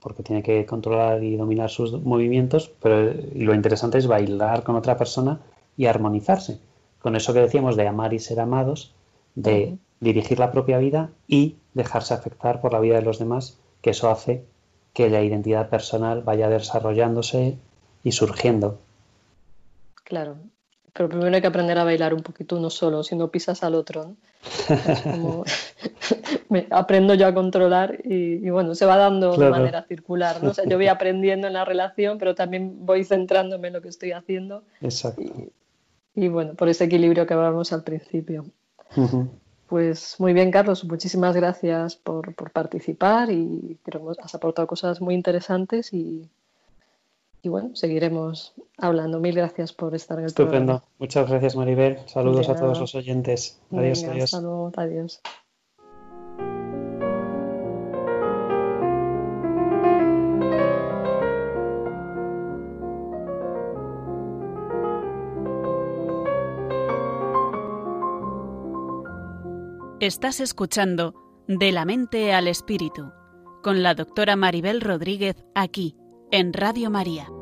porque 0.00 0.22
tiene 0.22 0.42
que 0.42 0.66
controlar 0.66 1.22
y 1.22 1.36
dominar 1.36 1.70
sus 1.70 1.92
movimientos, 2.02 2.70
pero 2.80 3.12
lo 3.34 3.54
interesante 3.54 3.98
es 3.98 4.06
bailar 4.06 4.62
con 4.62 4.76
otra 4.76 4.96
persona 4.96 5.40
y 5.76 5.86
armonizarse. 5.86 6.60
Con 7.00 7.16
eso 7.16 7.32
que 7.32 7.40
decíamos 7.40 7.76
de 7.76 7.86
amar 7.86 8.14
y 8.14 8.18
ser 8.18 8.40
amados, 8.40 8.94
de 9.34 9.78
dirigir 10.00 10.38
la 10.38 10.52
propia 10.52 10.78
vida 10.78 11.10
y 11.26 11.56
dejarse 11.74 12.14
afectar 12.14 12.60
por 12.60 12.72
la 12.72 12.80
vida 12.80 12.96
de 12.96 13.02
los 13.02 13.18
demás, 13.18 13.58
que 13.82 13.90
eso 13.90 14.10
hace 14.10 14.44
que 14.92 15.08
la 15.10 15.22
identidad 15.22 15.68
personal 15.68 16.22
vaya 16.22 16.48
desarrollándose 16.48 17.56
y 18.02 18.12
surgiendo. 18.12 18.78
Claro, 20.04 20.38
pero 20.92 21.08
primero 21.08 21.34
hay 21.34 21.40
que 21.40 21.46
aprender 21.46 21.78
a 21.78 21.84
bailar 21.84 22.14
un 22.14 22.22
poquito 22.22 22.56
uno 22.56 22.70
solo, 22.70 23.02
si 23.02 23.16
no 23.16 23.30
pisas 23.30 23.62
al 23.62 23.74
otro. 23.74 24.16
como... 25.04 25.44
me 26.48 26.66
aprendo 26.70 27.14
yo 27.14 27.26
a 27.26 27.34
controlar 27.34 27.98
y, 28.04 28.48
bueno, 28.50 28.74
se 28.74 28.86
va 28.86 28.96
dando 28.96 29.36
de 29.36 29.50
manera 29.50 29.82
circular. 29.82 30.42
¿no? 30.42 30.50
O 30.50 30.54
sea, 30.54 30.64
yo 30.64 30.76
voy 30.76 30.88
aprendiendo 30.88 31.46
en 31.46 31.52
la 31.52 31.64
relación, 31.64 32.18
pero 32.18 32.34
también 32.34 32.86
voy 32.86 33.04
centrándome 33.04 33.68
en 33.68 33.74
lo 33.74 33.82
que 33.82 33.88
estoy 33.88 34.12
haciendo. 34.12 34.64
Exacto. 34.80 35.22
Y, 36.14 36.28
bueno, 36.28 36.54
por 36.54 36.68
ese 36.68 36.84
equilibrio 36.84 37.26
que 37.26 37.34
hablábamos 37.34 37.72
al 37.72 37.84
principio. 37.84 38.46
Pues 39.68 40.16
muy 40.18 40.32
bien, 40.32 40.50
Carlos, 40.50 40.84
muchísimas 40.84 41.36
gracias 41.36 41.96
por, 41.96 42.34
por 42.34 42.50
participar 42.50 43.30
y 43.30 43.78
creo 43.82 44.12
que 44.12 44.22
has 44.22 44.34
aportado 44.34 44.66
cosas 44.66 45.00
muy 45.00 45.14
interesantes 45.14 45.92
y, 45.92 46.28
y 47.42 47.48
bueno, 47.48 47.70
seguiremos 47.74 48.54
hablando. 48.76 49.20
Mil 49.20 49.34
gracias 49.34 49.72
por 49.72 49.94
estar 49.94 50.18
en 50.18 50.24
el 50.24 50.28
Estupendo. 50.28 50.82
Muchas 50.98 51.28
gracias, 51.28 51.56
Maribel. 51.56 51.98
Saludos 52.06 52.48
a 52.48 52.56
todos 52.56 52.80
los 52.80 52.94
oyentes. 52.94 53.60
Adiós, 53.72 54.04
adiós. 54.04 54.30
Saludos, 54.30 54.72
adiós. 54.76 55.20
Estás 70.00 70.38
escuchando 70.38 71.12
De 71.48 71.72
la 71.72 71.84
mente 71.84 72.32
al 72.32 72.46
espíritu 72.46 73.10
con 73.62 73.82
la 73.82 73.94
doctora 73.94 74.36
Maribel 74.36 74.80
Rodríguez 74.80 75.44
aquí 75.54 75.97
en 76.30 76.52
Radio 76.52 76.90
María. 76.90 77.37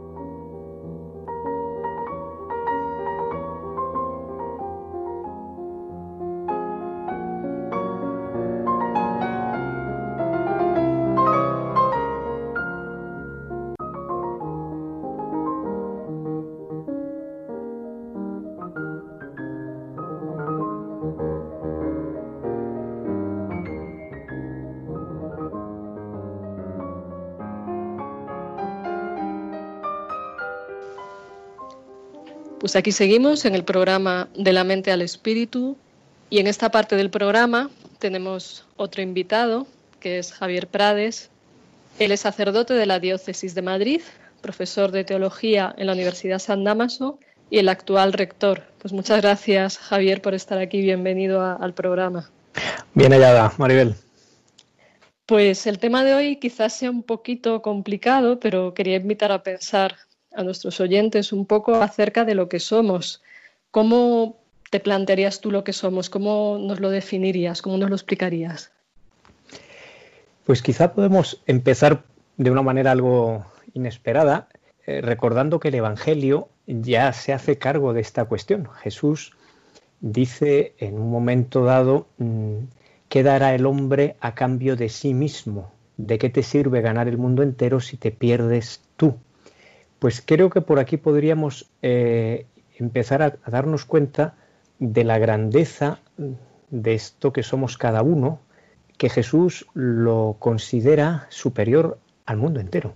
Pues 32.66 32.74
aquí 32.74 32.90
seguimos 32.90 33.44
en 33.44 33.54
el 33.54 33.62
programa 33.62 34.28
De 34.36 34.52
la 34.52 34.64
mente 34.64 34.90
al 34.90 35.00
espíritu 35.00 35.76
y 36.30 36.40
en 36.40 36.48
esta 36.48 36.72
parte 36.72 36.96
del 36.96 37.10
programa 37.10 37.70
tenemos 38.00 38.66
otro 38.74 39.02
invitado 39.02 39.68
que 40.00 40.18
es 40.18 40.32
Javier 40.32 40.66
Prades. 40.66 41.30
Él 42.00 42.10
es 42.10 42.22
sacerdote 42.22 42.74
de 42.74 42.84
la 42.86 42.98
Diócesis 42.98 43.54
de 43.54 43.62
Madrid, 43.62 44.00
profesor 44.40 44.90
de 44.90 45.04
teología 45.04 45.76
en 45.78 45.86
la 45.86 45.92
Universidad 45.92 46.40
San 46.40 46.64
Damaso 46.64 47.20
y 47.50 47.58
el 47.58 47.68
actual 47.68 48.12
rector. 48.12 48.64
Pues 48.78 48.92
muchas 48.92 49.22
gracias 49.22 49.78
Javier 49.78 50.20
por 50.20 50.34
estar 50.34 50.58
aquí. 50.58 50.80
Bienvenido 50.80 51.40
al 51.42 51.72
programa. 51.72 52.32
Bien 52.94 53.12
hallada, 53.12 53.52
Maribel. 53.58 53.94
Pues 55.24 55.68
el 55.68 55.78
tema 55.78 56.02
de 56.02 56.16
hoy 56.16 56.36
quizás 56.40 56.72
sea 56.72 56.90
un 56.90 57.04
poquito 57.04 57.62
complicado, 57.62 58.40
pero 58.40 58.74
quería 58.74 58.96
invitar 58.96 59.30
a 59.30 59.44
pensar 59.44 59.94
a 60.36 60.42
nuestros 60.42 60.80
oyentes 60.80 61.32
un 61.32 61.46
poco 61.46 61.76
acerca 61.76 62.24
de 62.24 62.34
lo 62.34 62.48
que 62.48 62.60
somos. 62.60 63.22
¿Cómo 63.70 64.38
te 64.70 64.80
plantearías 64.80 65.40
tú 65.40 65.50
lo 65.50 65.64
que 65.64 65.72
somos? 65.72 66.10
¿Cómo 66.10 66.58
nos 66.60 66.80
lo 66.80 66.90
definirías? 66.90 67.62
¿Cómo 67.62 67.78
nos 67.78 67.90
lo 67.90 67.96
explicarías? 67.96 68.72
Pues 70.44 70.62
quizá 70.62 70.92
podemos 70.92 71.42
empezar 71.46 72.04
de 72.36 72.50
una 72.50 72.62
manera 72.62 72.92
algo 72.92 73.44
inesperada, 73.74 74.48
eh, 74.86 75.00
recordando 75.00 75.58
que 75.58 75.68
el 75.68 75.74
Evangelio 75.74 76.48
ya 76.66 77.12
se 77.12 77.32
hace 77.32 77.58
cargo 77.58 77.92
de 77.92 78.00
esta 78.00 78.24
cuestión. 78.26 78.68
Jesús 78.82 79.32
dice 80.00 80.74
en 80.78 80.98
un 80.98 81.10
momento 81.10 81.64
dado, 81.64 82.06
mm, 82.18 82.58
¿qué 83.08 83.22
dará 83.22 83.54
el 83.54 83.66
hombre 83.66 84.16
a 84.20 84.34
cambio 84.34 84.76
de 84.76 84.88
sí 84.88 85.14
mismo? 85.14 85.72
¿De 85.96 86.18
qué 86.18 86.28
te 86.28 86.42
sirve 86.42 86.80
ganar 86.80 87.08
el 87.08 87.18
mundo 87.18 87.42
entero 87.42 87.80
si 87.80 87.96
te 87.96 88.10
pierdes 88.10 88.82
tú? 88.96 89.16
Pues 89.98 90.22
creo 90.24 90.50
que 90.50 90.60
por 90.60 90.78
aquí 90.78 90.96
podríamos 90.96 91.70
eh, 91.82 92.46
empezar 92.78 93.22
a, 93.22 93.36
darnos 93.46 93.84
cuenta 93.84 94.34
de 94.78 95.04
la 95.04 95.18
grandeza 95.18 96.00
de 96.70 96.94
esto 96.94 97.32
que 97.32 97.42
somos 97.42 97.78
cada 97.78 98.02
uno, 98.02 98.40
que 98.98 99.08
Jesús 99.08 99.66
lo 99.74 100.36
considera 100.38 101.26
superior 101.30 101.98
al 102.26 102.36
mundo 102.36 102.60
entero. 102.60 102.94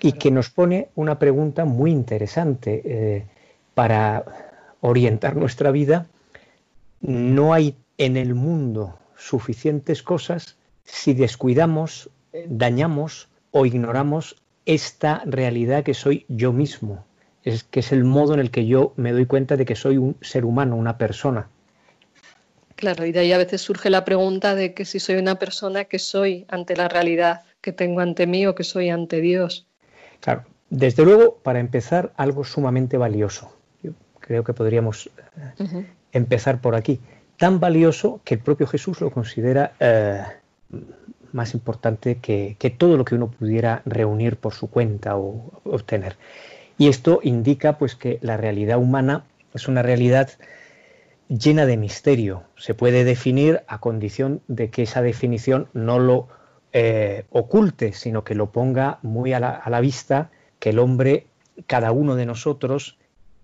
Y 0.00 0.12
que 0.12 0.30
nos 0.30 0.50
pone 0.50 0.90
una 0.94 1.18
pregunta 1.18 1.64
muy 1.64 1.90
interesante 1.90 2.82
eh, 2.84 3.26
para 3.74 4.24
orientar 4.80 5.36
nuestra 5.36 5.72
vida. 5.72 6.06
No 7.00 7.52
hay 7.52 7.76
en 7.96 8.16
el 8.16 8.34
mundo 8.34 8.98
suficientes 9.16 10.02
cosas 10.02 10.56
si 10.84 11.14
descuidamos, 11.14 12.10
eh, 12.32 12.46
dañamos 12.48 13.28
o 13.50 13.66
ignoramos 13.66 14.36
esta 14.68 15.22
realidad 15.24 15.82
que 15.82 15.94
soy 15.94 16.26
yo 16.28 16.52
mismo, 16.52 17.06
es 17.42 17.64
que 17.64 17.80
es 17.80 17.90
el 17.90 18.04
modo 18.04 18.34
en 18.34 18.40
el 18.40 18.50
que 18.50 18.66
yo 18.66 18.92
me 18.96 19.12
doy 19.12 19.24
cuenta 19.24 19.56
de 19.56 19.64
que 19.64 19.74
soy 19.74 19.96
un 19.96 20.16
ser 20.20 20.44
humano, 20.44 20.76
una 20.76 20.98
persona. 20.98 21.48
Claro, 22.76 23.06
y 23.06 23.12
de 23.12 23.20
ahí 23.20 23.32
a 23.32 23.38
veces 23.38 23.62
surge 23.62 23.88
la 23.88 24.04
pregunta 24.04 24.54
de 24.54 24.74
que 24.74 24.84
si 24.84 25.00
soy 25.00 25.16
una 25.16 25.36
persona, 25.36 25.86
que 25.86 25.98
soy 25.98 26.44
ante 26.48 26.76
la 26.76 26.86
realidad 26.88 27.40
que 27.62 27.72
tengo 27.72 28.00
ante 28.00 28.26
mí 28.26 28.46
o 28.46 28.54
que 28.54 28.62
soy 28.62 28.90
ante 28.90 29.22
Dios? 29.22 29.66
Claro, 30.20 30.44
desde 30.68 31.02
luego, 31.02 31.38
para 31.42 31.60
empezar, 31.60 32.12
algo 32.18 32.44
sumamente 32.44 32.98
valioso. 32.98 33.50
Yo 33.82 33.92
creo 34.20 34.44
que 34.44 34.52
podríamos 34.52 35.10
eh, 35.56 35.86
empezar 36.12 36.60
por 36.60 36.74
aquí. 36.74 37.00
Tan 37.38 37.58
valioso 37.58 38.20
que 38.22 38.34
el 38.34 38.40
propio 38.40 38.66
Jesús 38.66 39.00
lo 39.00 39.10
considera 39.10 39.72
eh, 39.80 40.24
más 41.32 41.54
importante 41.54 42.18
que, 42.18 42.56
todo 42.76 42.96
lo 42.96 43.04
que 43.04 43.14
uno 43.14 43.30
pudiera 43.30 43.82
reunir 43.84 44.36
por 44.36 44.54
su 44.54 44.68
cuenta 44.68 45.16
o 45.16 45.60
obtener. 45.64 46.16
Y 46.78 46.88
esto 46.88 47.20
indica 47.22 47.78
pues 47.78 47.94
que 47.94 48.18
la 48.22 48.36
realidad 48.36 48.78
humana 48.78 49.24
es 49.54 49.68
una 49.68 49.82
realidad 49.82 50.30
llena 51.28 51.66
de 51.66 51.76
misterio. 51.76 52.44
Se 52.56 52.74
puede 52.74 53.04
definir 53.04 53.62
a 53.66 53.78
condición 53.80 54.40
de 54.48 54.70
que 54.70 54.82
esa 54.82 55.02
definición 55.02 55.68
no 55.72 55.98
lo 55.98 56.28
eh, 56.72 57.24
oculte, 57.30 57.92
sino 57.92 58.24
que 58.24 58.34
lo 58.34 58.52
ponga 58.52 58.98
muy 59.02 59.32
a 59.32 59.40
la, 59.40 59.80
vista, 59.80 60.30
que 60.58 60.70
el 60.70 60.78
hombre, 60.78 61.26
cada 61.66 61.92
uno 61.92 62.14
de 62.14 62.26
nosotros, 62.26 62.98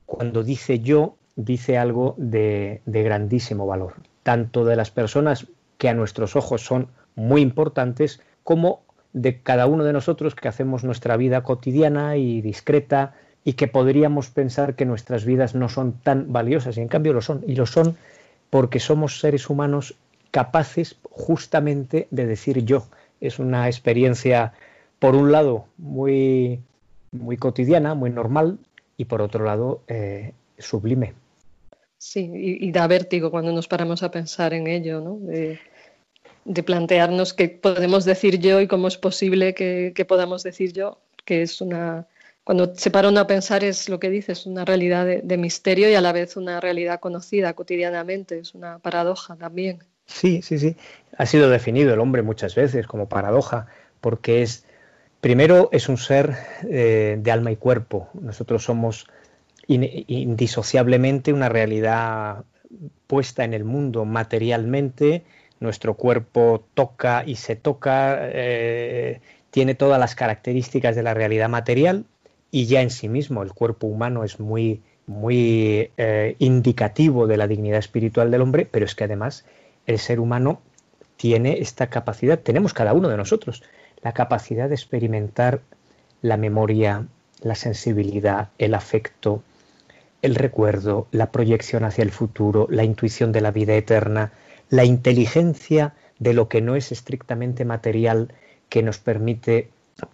cuando 0.06 0.42
dice 0.42 0.80
yo, 0.80 1.16
dice 1.36 1.76
algo 1.78 2.14
de 2.16 2.80
grandísimo 2.86 3.66
valor. 3.66 3.94
Tanto 4.22 4.64
de 4.64 4.76
las 4.76 4.90
personas 4.90 5.46
que 5.78 5.88
a 5.88 5.94
nuestros 5.94 6.36
ojos 6.36 6.62
son 6.62 6.88
muy 7.16 7.40
importantes 7.40 8.20
como 8.42 8.82
de 9.12 9.40
cada 9.40 9.66
uno 9.66 9.84
de 9.84 9.92
nosotros 9.92 10.34
que 10.34 10.48
hacemos 10.48 10.84
nuestra 10.84 11.16
vida 11.16 11.42
cotidiana 11.42 12.16
y 12.16 12.40
discreta 12.40 13.14
y 13.44 13.54
que 13.54 13.68
podríamos 13.68 14.30
pensar 14.30 14.74
que 14.74 14.86
nuestras 14.86 15.24
vidas 15.24 15.54
no 15.54 15.68
son 15.68 15.92
tan 15.92 16.32
valiosas 16.32 16.76
y 16.76 16.80
en 16.80 16.88
cambio 16.88 17.12
lo 17.12 17.22
son 17.22 17.44
y 17.46 17.54
lo 17.54 17.66
son 17.66 17.96
porque 18.50 18.80
somos 18.80 19.20
seres 19.20 19.48
humanos 19.48 19.94
capaces 20.30 20.96
justamente 21.10 22.08
de 22.10 22.26
decir 22.26 22.64
yo. 22.64 22.86
Es 23.20 23.38
una 23.38 23.68
experiencia 23.68 24.52
por 24.98 25.14
un 25.14 25.30
lado 25.30 25.66
muy 25.78 26.60
muy 27.12 27.36
cotidiana, 27.36 27.94
muy 27.94 28.10
normal 28.10 28.58
y 28.96 29.04
por 29.04 29.22
otro 29.22 29.44
lado 29.44 29.82
eh, 29.86 30.32
sublime. 30.58 31.14
Sí, 31.98 32.30
y, 32.34 32.70
da 32.72 32.86
vértigo 32.86 33.30
cuando 33.30 33.52
nos 33.52 33.68
paramos 33.68 34.02
a 34.02 34.10
pensar 34.10 34.52
en 34.52 34.66
ello, 34.66 35.00
¿no? 35.00 35.18
De 36.44 36.62
plantearnos 36.62 37.32
qué 37.32 37.48
podemos 37.48 38.04
decir 38.04 38.38
yo 38.38 38.60
y 38.60 38.66
cómo 38.66 38.88
es 38.88 38.98
posible 38.98 39.54
que, 39.54 40.06
podamos 40.06 40.42
decir 40.42 40.72
yo, 40.72 40.98
que 41.24 41.42
es 41.42 41.60
una... 41.60 42.06
Cuando 42.44 42.74
se 42.74 42.90
para 42.90 43.08
uno 43.08 43.20
a 43.20 43.26
pensar 43.26 43.64
es 43.64 43.88
lo 43.88 43.98
que 43.98 44.10
dices, 44.10 44.44
una 44.44 44.66
realidad 44.66 45.06
de, 45.06 45.36
misterio 45.38 45.88
y 45.88 45.94
a 45.94 46.02
la 46.02 46.12
vez 46.12 46.36
una 46.36 46.60
realidad 46.60 47.00
conocida 47.00 47.54
cotidianamente, 47.54 48.38
es 48.38 48.54
una 48.54 48.78
paradoja 48.78 49.34
también. 49.36 49.78
Sí, 50.04 50.42
sí, 50.42 50.58
sí. 50.58 50.76
Ha 51.16 51.24
sido 51.24 51.48
definido 51.48 51.94
el 51.94 52.00
hombre 52.00 52.20
muchas 52.20 52.54
veces 52.54 52.86
como 52.86 53.08
paradoja, 53.08 53.68
porque 54.02 54.42
es, 54.42 54.66
primero, 55.22 55.70
es 55.72 55.88
un 55.88 55.96
ser 55.96 56.36
eh, 56.68 57.16
de 57.18 57.30
alma 57.32 57.50
y 57.50 57.56
cuerpo. 57.56 58.10
Nosotros 58.12 58.62
somos 58.62 59.06
indisociablemente 59.66 61.32
una 61.32 61.48
realidad 61.48 62.44
puesta 63.06 63.44
en 63.44 63.54
el 63.54 63.64
mundo 63.64 64.04
materialmente 64.04 65.24
nuestro 65.64 65.94
cuerpo 65.94 66.64
toca 66.74 67.24
y 67.26 67.34
se 67.34 67.56
toca, 67.56 68.18
eh, 68.20 69.20
tiene 69.50 69.74
todas 69.74 69.98
las 69.98 70.14
características 70.14 70.94
de 70.94 71.02
la 71.02 71.14
realidad 71.14 71.48
material 71.48 72.04
y 72.52 72.66
ya 72.66 72.82
en 72.82 72.90
sí 72.90 73.08
mismo 73.08 73.42
el 73.42 73.52
cuerpo 73.52 73.88
humano 73.88 74.22
es 74.22 74.38
muy 74.38 74.80
muy 75.06 75.90
eh, 75.96 76.36
indicativo 76.38 77.26
de 77.26 77.36
la 77.36 77.46
dignidad 77.46 77.78
espiritual 77.78 78.30
del 78.30 78.42
hombre, 78.42 78.66
pero 78.70 78.86
es 78.86 78.94
que 78.94 79.04
además 79.04 79.44
el 79.86 79.98
ser 79.98 80.20
humano 80.20 80.60
tiene 81.16 81.60
esta 81.60 81.88
capacidad, 81.88 82.38
tenemos 82.38 82.72
cada 82.72 82.92
uno 82.92 83.08
de 83.08 83.16
nosotros, 83.16 83.62
la 84.02 84.12
capacidad 84.12 84.68
de 84.68 84.74
experimentar 84.74 85.60
la 86.22 86.36
memoria, 86.36 87.06
la 87.42 87.54
sensibilidad, 87.54 88.48
el 88.58 88.74
afecto, 88.74 89.42
el 90.22 90.34
recuerdo, 90.34 91.06
la 91.10 91.30
proyección 91.30 91.84
hacia 91.84 92.02
el 92.02 92.10
futuro, 92.10 92.66
la 92.70 92.84
intuición 92.84 93.30
de 93.32 93.42
la 93.42 93.50
vida 93.50 93.74
eterna, 93.74 94.32
la 94.70 94.84
inteligencia 94.84 95.94
de 96.18 96.32
lo 96.32 96.48
que 96.48 96.60
no 96.60 96.76
es 96.76 96.92
estrictamente 96.92 97.64
material 97.64 98.32
que 98.68 98.82
nos 98.82 98.98
permite 98.98 99.70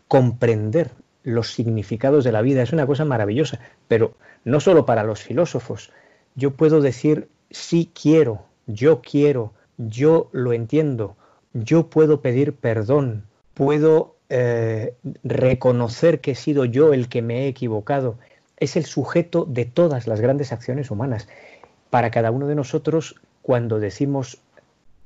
comprender 0.09 0.91
los 1.23 1.53
significados 1.53 2.25
de 2.25 2.33
la 2.33 2.43
vida. 2.43 2.63
Es 2.63 2.73
una 2.73 2.87
cosa 2.87 3.05
maravillosa, 3.05 3.61
pero 3.89 4.15
no 4.45 4.61
solo 4.61 4.87
para 4.87 5.05
los 5.05 5.23
filósofos. 5.23 5.93
Yo 6.35 6.53
puedo 6.53 6.81
decir 6.81 7.29
sí 7.51 7.91
quiero, 8.01 8.45
yo 8.67 9.01
quiero, 9.03 9.53
yo 9.77 10.29
lo 10.33 10.53
entiendo, 10.53 11.17
yo 11.53 11.89
puedo 11.89 12.21
pedir 12.21 12.55
perdón, 12.55 13.25
puedo 13.55 14.17
eh, 14.29 14.95
reconocer 15.25 16.21
que 16.21 16.33
he 16.33 16.35
sido 16.37 16.65
yo 16.65 16.93
el 16.93 17.09
que 17.09 17.23
me 17.23 17.45
he 17.45 17.49
equivocado. 17.49 18.19
Es 18.57 18.77
el 18.77 18.85
sujeto 18.85 19.45
de 19.49 19.65
todas 19.65 20.07
las 20.07 20.21
grandes 20.21 20.53
acciones 20.53 20.91
humanas. 20.91 21.29
Para 21.89 22.11
cada 22.11 22.31
uno 22.31 22.47
de 22.47 22.55
nosotros, 22.55 23.17
cuando 23.43 23.79
decimos 23.79 24.39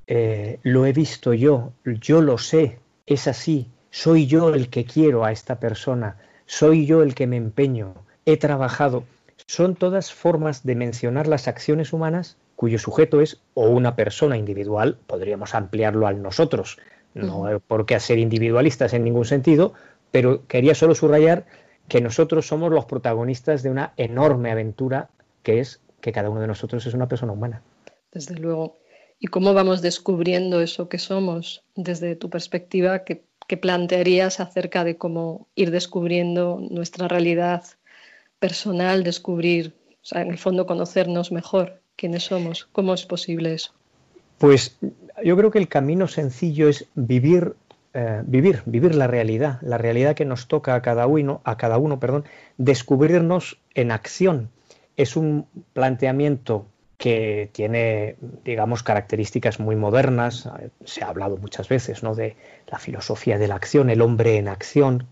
eh, 0.07 0.59
lo 0.63 0.85
he 0.87 0.93
visto 0.93 1.33
yo, 1.33 1.73
yo 1.85 2.21
lo 2.21 2.37
sé, 2.39 2.79
es 3.07 3.27
así, 3.27 3.69
soy 3.91 4.27
yo 4.27 4.55
el 4.55 4.69
que 4.69 4.85
quiero 4.85 5.25
a 5.25 5.33
esta 5.33 5.61
persona, 5.61 6.19
soy 6.47 6.87
yo 6.87 7.03
el 7.03 7.15
que 7.15 7.27
me 7.27 7.37
empeño, 7.37 7.95
he 8.27 8.37
trabajado, 8.37 9.05
son 9.47 9.77
todas 9.77 10.13
formas 10.13 10.65
de 10.65 10.75
mencionar 10.75 11.27
las 11.27 11.49
acciones 11.49 11.93
humanas 11.93 12.37
cuyo 12.57 12.79
sujeto 12.79 13.21
es 13.21 13.41
o 13.55 13.69
una 13.69 13.97
persona 13.97 14.37
individual, 14.37 14.99
podríamos 15.07 15.55
ampliarlo 15.55 16.07
al 16.07 16.23
nosotros, 16.23 16.79
no 17.15 17.47
hay 17.47 17.59
por 17.59 17.87
qué 17.87 17.99
ser 18.01 18.19
individualistas 18.19 18.93
en 18.93 19.05
ningún 19.05 19.25
sentido, 19.25 19.73
pero 20.11 20.47
quería 20.47 20.75
solo 20.75 20.95
subrayar 20.95 21.47
que 21.89 22.01
nosotros 22.01 22.47
somos 22.47 22.73
los 22.73 22.87
protagonistas 22.87 23.63
de 23.63 23.71
una 23.71 23.93
enorme 23.97 24.51
aventura 24.51 25.11
que 25.43 25.61
es 25.61 25.81
que 26.01 26.13
cada 26.13 26.31
uno 26.31 26.41
de 26.41 26.47
nosotros 26.47 26.85
es 26.87 26.95
una 26.95 27.09
persona 27.09 27.33
humana. 27.33 27.63
Desde 28.15 28.37
luego. 28.37 28.79
¿Y 29.19 29.27
cómo 29.27 29.55
vamos 29.55 29.83
descubriendo 29.83 30.61
eso 30.61 30.89
que 30.89 30.99
somos 30.99 31.65
desde 31.75 32.17
tu 32.17 32.31
perspectiva? 32.31 33.05
¿Qué, 33.05 33.25
plantearías 33.61 34.41
acerca 34.41 34.83
de 34.83 34.97
cómo 34.97 35.47
ir 35.55 35.71
descubriendo 35.71 36.59
nuestra 36.71 37.07
realidad 37.07 37.63
personal, 38.41 39.05
descubrir, 39.05 39.75
en 40.11 40.31
el 40.31 40.39
fondo 40.39 40.67
conocernos 40.67 41.31
mejor 41.31 41.81
quiénes 41.95 42.25
somos? 42.25 42.69
¿Cómo 42.73 42.95
es 42.95 43.07
posible 43.07 43.55
eso? 43.55 43.73
Pues 44.39 44.77
yo 45.23 45.37
creo 45.37 45.51
que 45.53 45.59
el 45.59 45.69
camino 45.69 46.09
sencillo 46.09 46.69
es 46.69 46.87
vivir, 46.95 47.55
eh, 47.93 48.23
vivir, 48.27 48.63
vivir 48.67 48.95
la 48.97 49.07
realidad, 49.07 49.61
la 49.63 49.79
realidad 49.79 50.17
que 50.17 50.25
nos 50.25 50.49
toca 50.49 50.75
a 50.75 50.83
cada 50.83 51.07
uno, 51.07 51.41
a 51.45 51.57
cada 51.57 51.79
uno, 51.79 52.01
perdón, 52.01 52.25
descubrirnos 52.59 53.59
en 53.75 53.93
acción. 53.93 54.51
Es 54.97 55.17
un 55.17 55.47
planteamiento 55.73 56.67
que 57.05 57.51
tiene, 57.53 58.17
digamos, 58.47 58.83
características 58.83 59.61
muy 59.61 59.77
modernas. 59.77 60.49
Se 60.87 61.05
ha 61.05 61.09
hablado 61.09 61.37
muchas 61.37 61.69
veces, 61.69 62.03
¿no? 62.03 62.15
De 62.15 62.35
la 62.67 62.79
filosofía 62.79 63.37
de 63.37 63.47
la 63.47 63.57
acción, 63.57 63.91
el 63.91 64.01
hombre 64.01 64.39
en 64.39 64.49
acción, 64.49 65.07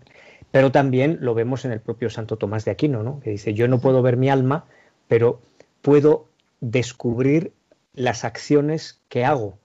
pero 0.49 0.71
también 0.71 1.19
lo 1.21 1.35
vemos 1.35 1.65
en 1.65 1.71
el 1.71 1.81
propio 1.81 2.09
Santo 2.09 2.35
Tomás 2.35 2.65
de 2.65 2.71
Aquino, 2.71 3.03
¿no? 3.03 3.19
Que 3.19 3.29
dice: 3.29 3.53
yo 3.53 3.67
no 3.67 3.79
puedo 3.79 4.01
ver 4.01 4.17
mi 4.17 4.31
alma, 4.31 4.65
pero 5.07 5.39
puedo 5.83 6.25
descubrir 6.61 7.53
las 7.93 8.25
acciones 8.25 8.99
que 9.07 9.23
hago 9.23 9.59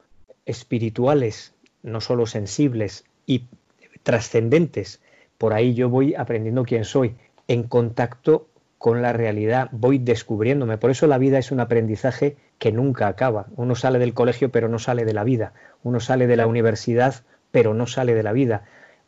espirituales, 0.44 1.54
no 1.82 2.02
solo 2.02 2.26
sensibles 2.26 3.06
y 3.24 3.46
trascendentes. 4.02 5.00
Por 5.38 5.54
ahí 5.54 5.72
yo 5.72 5.88
voy 5.88 6.14
aprendiendo 6.14 6.64
quién 6.64 6.84
soy, 6.84 7.16
en 7.46 7.62
contacto 7.62 8.48
con 8.78 9.02
la 9.02 9.12
realidad, 9.12 9.68
voy 9.72 9.98
descubriéndome. 9.98 10.78
Por 10.78 10.90
eso 10.90 11.06
la 11.06 11.18
vida 11.18 11.38
es 11.38 11.50
un 11.50 11.60
aprendizaje 11.60 12.36
que 12.58 12.72
nunca 12.72 13.08
acaba. 13.08 13.46
Uno 13.56 13.74
sale 13.74 13.98
del 13.98 14.14
colegio 14.14 14.50
pero 14.50 14.68
no 14.68 14.78
sale 14.78 15.04
de 15.04 15.12
la 15.12 15.24
vida. 15.24 15.52
Uno 15.82 16.00
sale 16.00 16.26
de 16.26 16.36
la 16.36 16.46
universidad 16.46 17.16
pero 17.50 17.74
no 17.74 17.86
sale 17.86 18.14
de 18.14 18.22
la 18.22 18.32
vida. 18.32 18.64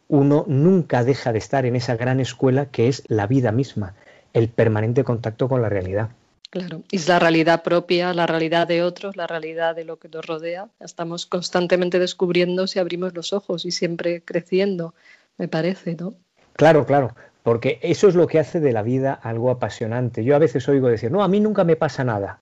Uno 0.09 0.45
nunca 0.49 1.05
deja 1.05 1.33
de 1.33 1.39
estar 1.39 1.66
en 1.66 1.77
esa 1.77 1.97
gran 1.97 2.21
escuela 2.21 2.66
que 2.66 2.89
es 2.89 3.05
la 3.07 3.27
vida 3.27 3.53
misma, 3.53 3.95
el 4.33 4.49
permanente 4.49 5.05
contacto 5.05 5.49
con 5.49 5.62
la 5.62 5.68
realidad. 5.68 6.11
Claro, 6.51 6.83
es 6.91 7.07
la 7.07 7.21
realidad 7.21 7.62
propia, 7.62 8.12
la 8.12 8.27
realidad 8.27 8.66
de 8.66 8.83
otros, 8.83 9.16
la 9.16 9.29
realidad 9.29 9.77
de 9.77 9.85
lo 9.85 10.01
que 10.01 10.09
nos 10.09 10.27
rodea. 10.27 10.68
Estamos 10.81 11.27
constantemente 11.27 12.01
descubriendo 12.01 12.66
si 12.66 12.81
abrimos 12.81 13.14
los 13.14 13.33
ojos 13.33 13.64
y 13.64 13.71
siempre 13.71 14.25
creciendo, 14.25 14.95
me 15.39 15.47
parece, 15.47 15.95
¿no? 15.95 16.14
Claro, 16.55 16.85
claro, 16.87 17.14
porque 17.43 17.78
eso 17.82 18.09
es 18.09 18.14
lo 18.14 18.26
que 18.26 18.38
hace 18.38 18.61
de 18.61 18.72
la 18.72 18.82
vida 18.82 19.12
algo 19.14 19.51
apasionante. 19.51 20.24
Yo 20.24 20.36
a 20.36 20.38
veces 20.38 20.68
oigo 20.68 20.88
decir, 20.88 21.11
no, 21.11 21.22
a 21.22 21.28
mí 21.28 21.41
nunca 21.41 21.64
me 21.64 21.76
pasa 21.76 22.05
nada. 22.05 22.41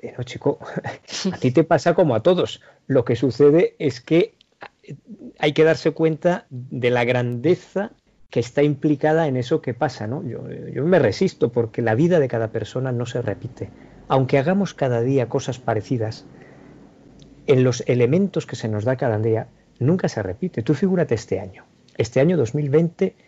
Eh, 0.00 0.14
no, 0.16 0.24
chico, 0.24 0.58
a 1.32 1.36
ti 1.38 1.50
te 1.50 1.64
pasa 1.64 1.94
como 1.94 2.14
a 2.14 2.22
todos. 2.22 2.62
Lo 2.86 3.04
que 3.04 3.16
sucede 3.16 3.74
es 3.78 4.00
que 4.00 4.34
hay 5.38 5.52
que 5.52 5.64
darse 5.64 5.90
cuenta 5.90 6.46
de 6.50 6.90
la 6.90 7.04
grandeza 7.04 7.92
que 8.30 8.40
está 8.40 8.62
implicada 8.62 9.26
en 9.26 9.36
eso 9.36 9.62
que 9.62 9.74
pasa, 9.74 10.06
¿no? 10.06 10.22
Yo, 10.22 10.42
me 10.84 10.98
resisto 10.98 11.50
porque 11.50 11.80
la 11.80 11.94
vida 11.94 12.20
de 12.20 12.28
cada 12.28 12.48
persona 12.48 12.92
no 12.92 13.06
se 13.06 13.22
repite. 13.22 13.70
Aunque 14.06 14.38
hagamos 14.38 14.74
cada 14.74 15.00
día 15.00 15.28
cosas 15.28 15.58
parecidas, 15.58 16.26
en 17.46 17.64
los 17.64 17.82
elementos 17.86 18.46
que 18.46 18.56
se 18.56 18.68
nos 18.68 18.84
da 18.84 18.96
cada 18.96 19.18
día 19.18 19.48
nunca 19.78 20.08
se 20.08 20.22
repite. 20.22 20.62
Tú 20.62 20.74
figúrate 20.74 21.14
este 21.14 21.40
año. 21.40 21.64
Este 21.96 22.20
año 22.20 22.36
2020, 22.36 23.14
mm, 23.16 23.27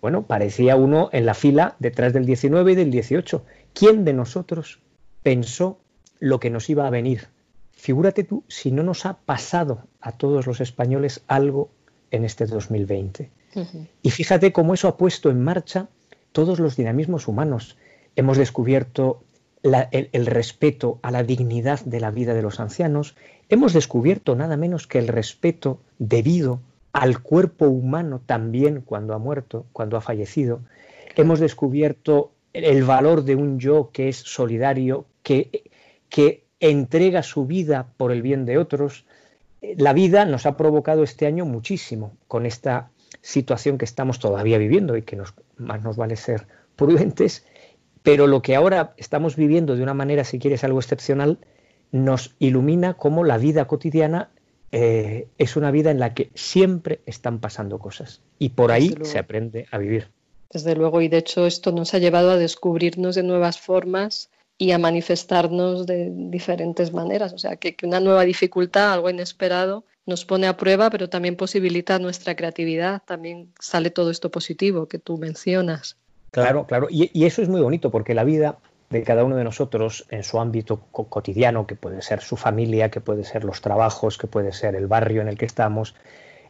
bueno, 0.00 0.26
parecía 0.26 0.76
uno 0.76 1.08
en 1.12 1.26
la 1.26 1.34
fila 1.34 1.76
detrás 1.78 2.12
del 2.12 2.26
19 2.26 2.72
y 2.72 2.74
del 2.74 2.90
18. 2.90 3.44
¿Quién 3.74 4.04
de 4.04 4.12
nosotros 4.12 4.80
pensó 5.22 5.78
lo 6.20 6.40
que 6.40 6.50
nos 6.50 6.68
iba 6.70 6.86
a 6.86 6.90
venir? 6.90 7.28
Figúrate 7.72 8.24
tú 8.24 8.44
si 8.48 8.70
no 8.70 8.82
nos 8.82 9.06
ha 9.06 9.14
pasado 9.14 9.84
a 10.00 10.12
todos 10.12 10.46
los 10.46 10.60
españoles 10.60 11.22
algo 11.26 11.70
en 12.10 12.24
este 12.24 12.46
2020. 12.46 13.30
Y 14.02 14.10
fíjate 14.10 14.52
cómo 14.52 14.74
eso 14.74 14.88
ha 14.88 14.96
puesto 14.96 15.30
en 15.30 15.42
marcha 15.42 15.88
todos 16.32 16.58
los 16.58 16.76
dinamismos 16.76 17.28
humanos. 17.28 17.76
Hemos 18.16 18.38
descubierto 18.38 19.22
el, 19.62 20.26
respeto 20.26 20.98
a 21.02 21.10
la 21.10 21.22
dignidad 21.22 21.80
de 21.84 22.00
la 22.00 22.10
vida 22.10 22.34
de 22.34 22.42
los 22.42 22.60
ancianos, 22.60 23.14
hemos 23.48 23.72
descubierto 23.72 24.34
nada 24.34 24.56
menos 24.56 24.86
que 24.86 24.98
el 24.98 25.08
respeto 25.08 25.80
debido 25.98 26.60
al 26.92 27.20
cuerpo 27.20 27.66
humano 27.66 28.20
también 28.24 28.82
cuando 28.82 29.14
ha 29.14 29.18
muerto, 29.18 29.66
cuando 29.72 29.96
ha 29.96 30.00
fallecido. 30.00 30.60
Hemos 31.16 31.40
descubierto 31.40 32.32
el 32.52 32.84
valor 32.84 33.24
de 33.24 33.36
un 33.36 33.58
yo 33.58 33.90
que 33.92 34.08
es 34.08 34.16
solidario, 34.16 35.06
que, 35.22 35.70
que 36.08 36.44
entrega 36.60 37.22
su 37.22 37.46
vida 37.46 37.88
por 37.96 38.12
el 38.12 38.22
bien 38.22 38.44
de 38.44 38.58
otros. 38.58 39.06
La 39.60 39.92
vida 39.92 40.24
nos 40.24 40.44
ha 40.46 40.56
provocado 40.56 41.02
este 41.02 41.26
año 41.26 41.44
muchísimo 41.44 42.12
con 42.28 42.46
esta 42.46 42.90
situación 43.20 43.78
que 43.78 43.84
estamos 43.84 44.18
todavía 44.18 44.58
viviendo 44.58 44.96
y 44.96 45.02
que 45.02 45.16
nos, 45.16 45.34
más 45.56 45.82
nos 45.82 45.96
vale 45.96 46.16
ser 46.16 46.46
prudentes, 46.76 47.46
pero 48.02 48.26
lo 48.26 48.42
que 48.42 48.56
ahora 48.56 48.94
estamos 48.96 49.36
viviendo 49.36 49.76
de 49.76 49.82
una 49.82 49.94
manera, 49.94 50.24
si 50.24 50.38
quieres, 50.38 50.64
algo 50.64 50.80
excepcional, 50.80 51.38
nos 51.92 52.34
ilumina 52.38 52.94
cómo 52.94 53.22
la 53.22 53.38
vida 53.38 53.66
cotidiana 53.66 54.30
eh, 54.72 55.28
es 55.38 55.56
una 55.56 55.70
vida 55.70 55.90
en 55.90 56.00
la 56.00 56.14
que 56.14 56.30
siempre 56.34 57.00
están 57.06 57.38
pasando 57.38 57.78
cosas 57.78 58.22
y 58.38 58.50
por 58.50 58.72
ahí 58.72 58.94
se 59.02 59.18
aprende 59.18 59.66
a 59.70 59.78
vivir. 59.78 60.08
Desde 60.50 60.74
luego, 60.74 61.00
y 61.00 61.08
de 61.08 61.18
hecho 61.18 61.46
esto 61.46 61.72
nos 61.72 61.94
ha 61.94 61.98
llevado 61.98 62.30
a 62.30 62.36
descubrirnos 62.36 63.14
de 63.14 63.22
nuevas 63.22 63.60
formas 63.60 64.30
y 64.58 64.72
a 64.72 64.78
manifestarnos 64.78 65.86
de 65.86 66.10
diferentes 66.12 66.92
maneras. 66.92 67.32
O 67.32 67.38
sea, 67.38 67.56
que 67.56 67.76
una 67.84 68.00
nueva 68.00 68.24
dificultad, 68.24 68.92
algo 68.92 69.08
inesperado, 69.10 69.84
nos 70.06 70.24
pone 70.24 70.46
a 70.46 70.56
prueba, 70.56 70.90
pero 70.90 71.08
también 71.08 71.36
posibilita 71.36 71.98
nuestra 71.98 72.34
creatividad. 72.34 73.02
También 73.04 73.52
sale 73.60 73.90
todo 73.90 74.10
esto 74.10 74.30
positivo 74.30 74.86
que 74.86 74.98
tú 74.98 75.16
mencionas. 75.18 75.96
Claro, 76.30 76.66
claro. 76.66 76.88
Y, 76.90 77.24
eso 77.24 77.42
es 77.42 77.48
muy 77.48 77.60
bonito 77.60 77.90
porque 77.90 78.14
la 78.14 78.24
vida 78.24 78.58
de 78.92 79.02
cada 79.02 79.24
uno 79.24 79.36
de 79.36 79.44
nosotros 79.44 80.06
en 80.10 80.22
su 80.22 80.38
ámbito 80.38 80.80
cotidiano, 80.90 81.66
que 81.66 81.74
puede 81.74 82.02
ser 82.02 82.20
su 82.20 82.36
familia, 82.36 82.90
que 82.90 83.00
puede 83.00 83.24
ser 83.24 83.44
los 83.44 83.60
trabajos, 83.60 84.18
que 84.18 84.26
puede 84.26 84.52
ser 84.52 84.76
el 84.76 84.86
barrio 84.86 85.22
en 85.22 85.28
el 85.28 85.38
que 85.38 85.46
estamos, 85.46 85.94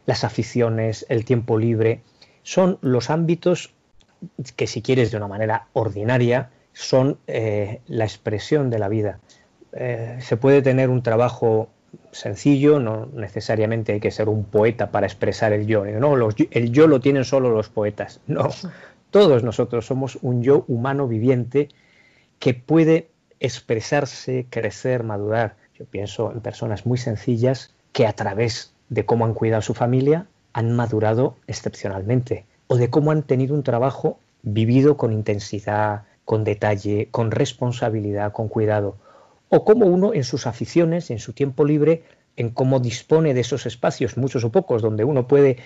las 0.05 0.23
aficiones, 0.23 1.05
el 1.09 1.25
tiempo 1.25 1.57
libre, 1.57 2.01
son 2.43 2.77
los 2.81 3.09
ámbitos 3.09 3.73
que 4.55 4.67
si 4.67 4.81
quieres 4.81 5.11
de 5.11 5.17
una 5.17 5.27
manera 5.27 5.67
ordinaria, 5.73 6.49
son 6.73 7.17
eh, 7.27 7.81
la 7.87 8.03
expresión 8.03 8.69
de 8.69 8.79
la 8.79 8.89
vida. 8.89 9.19
Eh, 9.71 10.17
se 10.21 10.37
puede 10.37 10.61
tener 10.61 10.89
un 10.89 11.01
trabajo 11.01 11.69
sencillo, 12.11 12.79
no 12.79 13.07
necesariamente 13.13 13.93
hay 13.93 13.99
que 13.99 14.11
ser 14.11 14.29
un 14.29 14.43
poeta 14.43 14.91
para 14.91 15.07
expresar 15.07 15.53
el 15.53 15.67
yo. 15.67 15.85
No, 15.85 16.15
el 16.51 16.71
yo 16.71 16.87
lo 16.87 16.99
tienen 16.99 17.23
solo 17.23 17.49
los 17.49 17.69
poetas. 17.69 18.19
No, 18.27 18.49
todos 19.11 19.43
nosotros 19.43 19.85
somos 19.85 20.17
un 20.21 20.41
yo 20.43 20.65
humano 20.67 21.07
viviente 21.07 21.69
que 22.43 22.53
puede 22.53 23.07
expresarse, 23.39 24.47
crecer, 24.49 25.03
madurar. 25.03 25.55
Yo 25.79 25.85
pienso 25.85 26.29
en 26.29 26.41
personas 26.41 26.85
muy 26.85 26.97
sencillas 26.97 27.73
que 27.93 28.05
a 28.05 28.11
través 28.11 28.73
de 28.89 29.05
cómo 29.05 29.23
han 29.23 29.33
cuidado 29.33 29.59
a 29.59 29.61
su 29.61 29.73
familia 29.73 30.27
han 30.51 30.75
madurado 30.75 31.37
excepcionalmente 31.47 32.45
o 32.67 32.75
de 32.75 32.89
cómo 32.89 33.11
han 33.11 33.23
tenido 33.23 33.55
un 33.55 33.63
trabajo 33.63 34.19
vivido 34.41 34.97
con 34.97 35.13
intensidad, 35.13 36.03
con 36.25 36.43
detalle, 36.43 37.07
con 37.11 37.31
responsabilidad, 37.31 38.33
con 38.33 38.49
cuidado, 38.49 38.97
o 39.47 39.63
cómo 39.63 39.85
uno 39.85 40.13
en 40.13 40.25
sus 40.25 40.45
aficiones, 40.45 41.11
en 41.11 41.19
su 41.19 41.31
tiempo 41.31 41.63
libre, 41.63 42.03
en 42.35 42.49
cómo 42.49 42.81
dispone 42.81 43.33
de 43.33 43.39
esos 43.39 43.65
espacios, 43.65 44.17
muchos 44.17 44.43
o 44.43 44.51
pocos, 44.51 44.81
donde 44.81 45.05
uno 45.05 45.29
puede, 45.29 45.59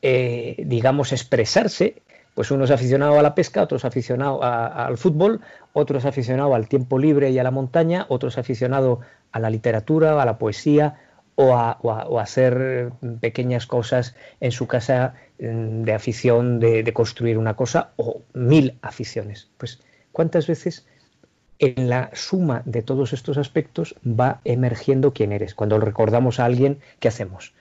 eh, 0.00 0.56
digamos, 0.64 1.12
expresarse, 1.12 2.00
pues 2.34 2.50
uno 2.50 2.64
es 2.64 2.70
aficionado 2.70 3.18
a 3.18 3.22
la 3.22 3.34
pesca, 3.34 3.62
otro 3.62 3.76
es 3.76 3.84
aficionado 3.84 4.42
al 4.42 4.96
fútbol, 4.96 5.40
otro 5.72 5.98
es 5.98 6.04
aficionado 6.04 6.54
al 6.54 6.68
tiempo 6.68 6.98
libre 6.98 7.30
y 7.30 7.38
a 7.38 7.42
la 7.42 7.50
montaña, 7.50 8.06
otro 8.08 8.28
es 8.28 8.38
aficionado 8.38 9.00
a 9.32 9.38
la 9.38 9.50
literatura, 9.50 10.20
a 10.20 10.24
la 10.24 10.38
poesía, 10.38 10.96
o 11.34 11.56
a, 11.56 12.22
hacer 12.22 12.92
pequeñas 13.20 13.66
cosas 13.66 14.14
en 14.40 14.52
su 14.52 14.66
casa 14.66 15.14
mm, 15.38 15.82
de 15.82 15.94
afición 15.94 16.60
de, 16.60 16.90
construir 16.92 17.38
una 17.38 17.54
cosa 17.54 17.92
o 17.96 18.22
mil 18.34 18.78
aficiones. 18.82 19.48
Pues 19.58 19.80
cuántas 20.12 20.46
veces 20.46 20.86
en 21.58 21.88
la 21.88 22.10
suma 22.12 22.62
de 22.64 22.82
todos 22.82 23.12
estos 23.12 23.38
aspectos 23.38 23.94
va 24.04 24.40
emergiendo 24.44 25.12
quién 25.12 25.32
eres. 25.32 25.54
Cuando 25.54 25.78
recordamos 25.78 26.40
a 26.40 26.44
alguien, 26.44 26.80
¿qué 26.98 27.08
hacemos? 27.08 27.54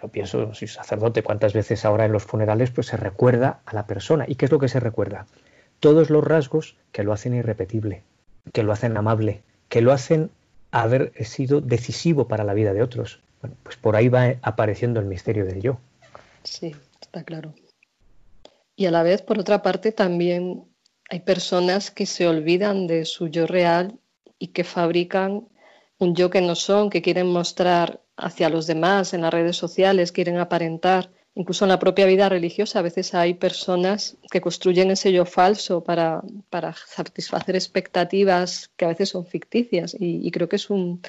Lo 0.00 0.08
pienso, 0.08 0.54
soy 0.54 0.68
sacerdote, 0.68 1.22
cuántas 1.22 1.52
veces 1.52 1.84
ahora 1.84 2.06
en 2.06 2.12
los 2.12 2.24
funerales 2.24 2.70
pues 2.70 2.86
se 2.86 2.96
recuerda 2.96 3.60
a 3.66 3.74
la 3.74 3.86
persona. 3.86 4.24
¿Y 4.26 4.36
qué 4.36 4.46
es 4.46 4.50
lo 4.50 4.58
que 4.58 4.68
se 4.68 4.80
recuerda? 4.80 5.26
Todos 5.78 6.10
los 6.10 6.24
rasgos 6.24 6.76
que 6.92 7.04
lo 7.04 7.12
hacen 7.12 7.34
irrepetible, 7.34 8.02
que 8.52 8.62
lo 8.62 8.72
hacen 8.72 8.96
amable, 8.96 9.42
que 9.68 9.82
lo 9.82 9.92
hacen 9.92 10.30
haber 10.70 11.12
sido 11.24 11.60
decisivo 11.60 12.28
para 12.28 12.44
la 12.44 12.54
vida 12.54 12.72
de 12.72 12.82
otros. 12.82 13.20
Pues 13.62 13.76
por 13.76 13.96
ahí 13.96 14.08
va 14.08 14.36
apareciendo 14.42 15.00
el 15.00 15.06
misterio 15.06 15.44
del 15.44 15.60
yo. 15.60 15.78
Sí, 16.44 16.74
está 17.00 17.24
claro. 17.24 17.54
Y 18.76 18.86
a 18.86 18.90
la 18.90 19.02
vez, 19.02 19.22
por 19.22 19.38
otra 19.38 19.62
parte, 19.62 19.92
también 19.92 20.64
hay 21.10 21.20
personas 21.20 21.90
que 21.90 22.06
se 22.06 22.26
olvidan 22.26 22.86
de 22.86 23.04
su 23.04 23.28
yo 23.28 23.46
real 23.46 23.98
y 24.38 24.48
que 24.48 24.64
fabrican 24.64 25.48
un 25.98 26.14
yo 26.14 26.30
que 26.30 26.40
no 26.40 26.54
son, 26.54 26.88
que 26.88 27.02
quieren 27.02 27.26
mostrar 27.26 28.00
hacia 28.20 28.48
los 28.48 28.66
demás 28.66 29.14
en 29.14 29.22
las 29.22 29.32
redes 29.32 29.56
sociales, 29.56 30.12
quieren 30.12 30.38
aparentar 30.38 31.10
incluso 31.34 31.64
en 31.64 31.70
la 31.70 31.78
propia 31.78 32.06
vida 32.06 32.28
religiosa, 32.28 32.80
a 32.80 32.82
veces 32.82 33.14
hay 33.14 33.34
personas 33.34 34.16
que 34.30 34.40
construyen 34.40 34.90
ese 34.90 35.12
yo 35.12 35.24
falso 35.24 35.82
para, 35.84 36.22
satisfacer 36.86 37.54
expectativas 37.54 38.70
que 38.76 38.84
a 38.84 38.88
veces 38.88 39.10
son 39.10 39.26
ficticias. 39.26 39.96
Y, 39.98 40.30
creo 40.30 40.48
que 40.48 40.56
es 40.56 40.70
un, 40.70 41.00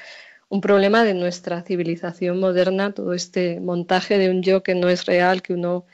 problema 0.62 1.04
de 1.04 1.14
nuestra 1.14 1.62
civilización 1.64 2.40
moderna, 2.40 2.94
todo 2.94 3.14
este 3.14 3.60
montaje 3.62 4.18
de 4.18 4.30
un 4.30 4.44
yo 4.44 4.64
que 4.64 4.76
no 4.76 4.90
es 4.90 5.06
real, 5.06 5.42
que 5.42 5.54
uno 5.54 5.86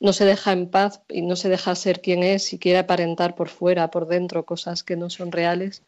no 0.00 0.12
se 0.12 0.24
deja 0.24 0.52
en 0.52 0.68
paz 0.68 1.02
y 1.08 1.22
no 1.22 1.36
se 1.36 1.48
deja 1.48 1.74
ser 1.74 2.00
quien 2.00 2.22
es 2.22 2.52
y 2.52 2.58
quiere 2.58 2.78
aparentar 2.78 3.34
por 3.34 3.48
fuera, 3.48 3.90
por 3.90 4.06
dentro, 4.08 4.44
cosas 4.44 4.82
que 4.82 4.96
no 4.96 5.10
son 5.10 5.32
reales. 5.32 5.82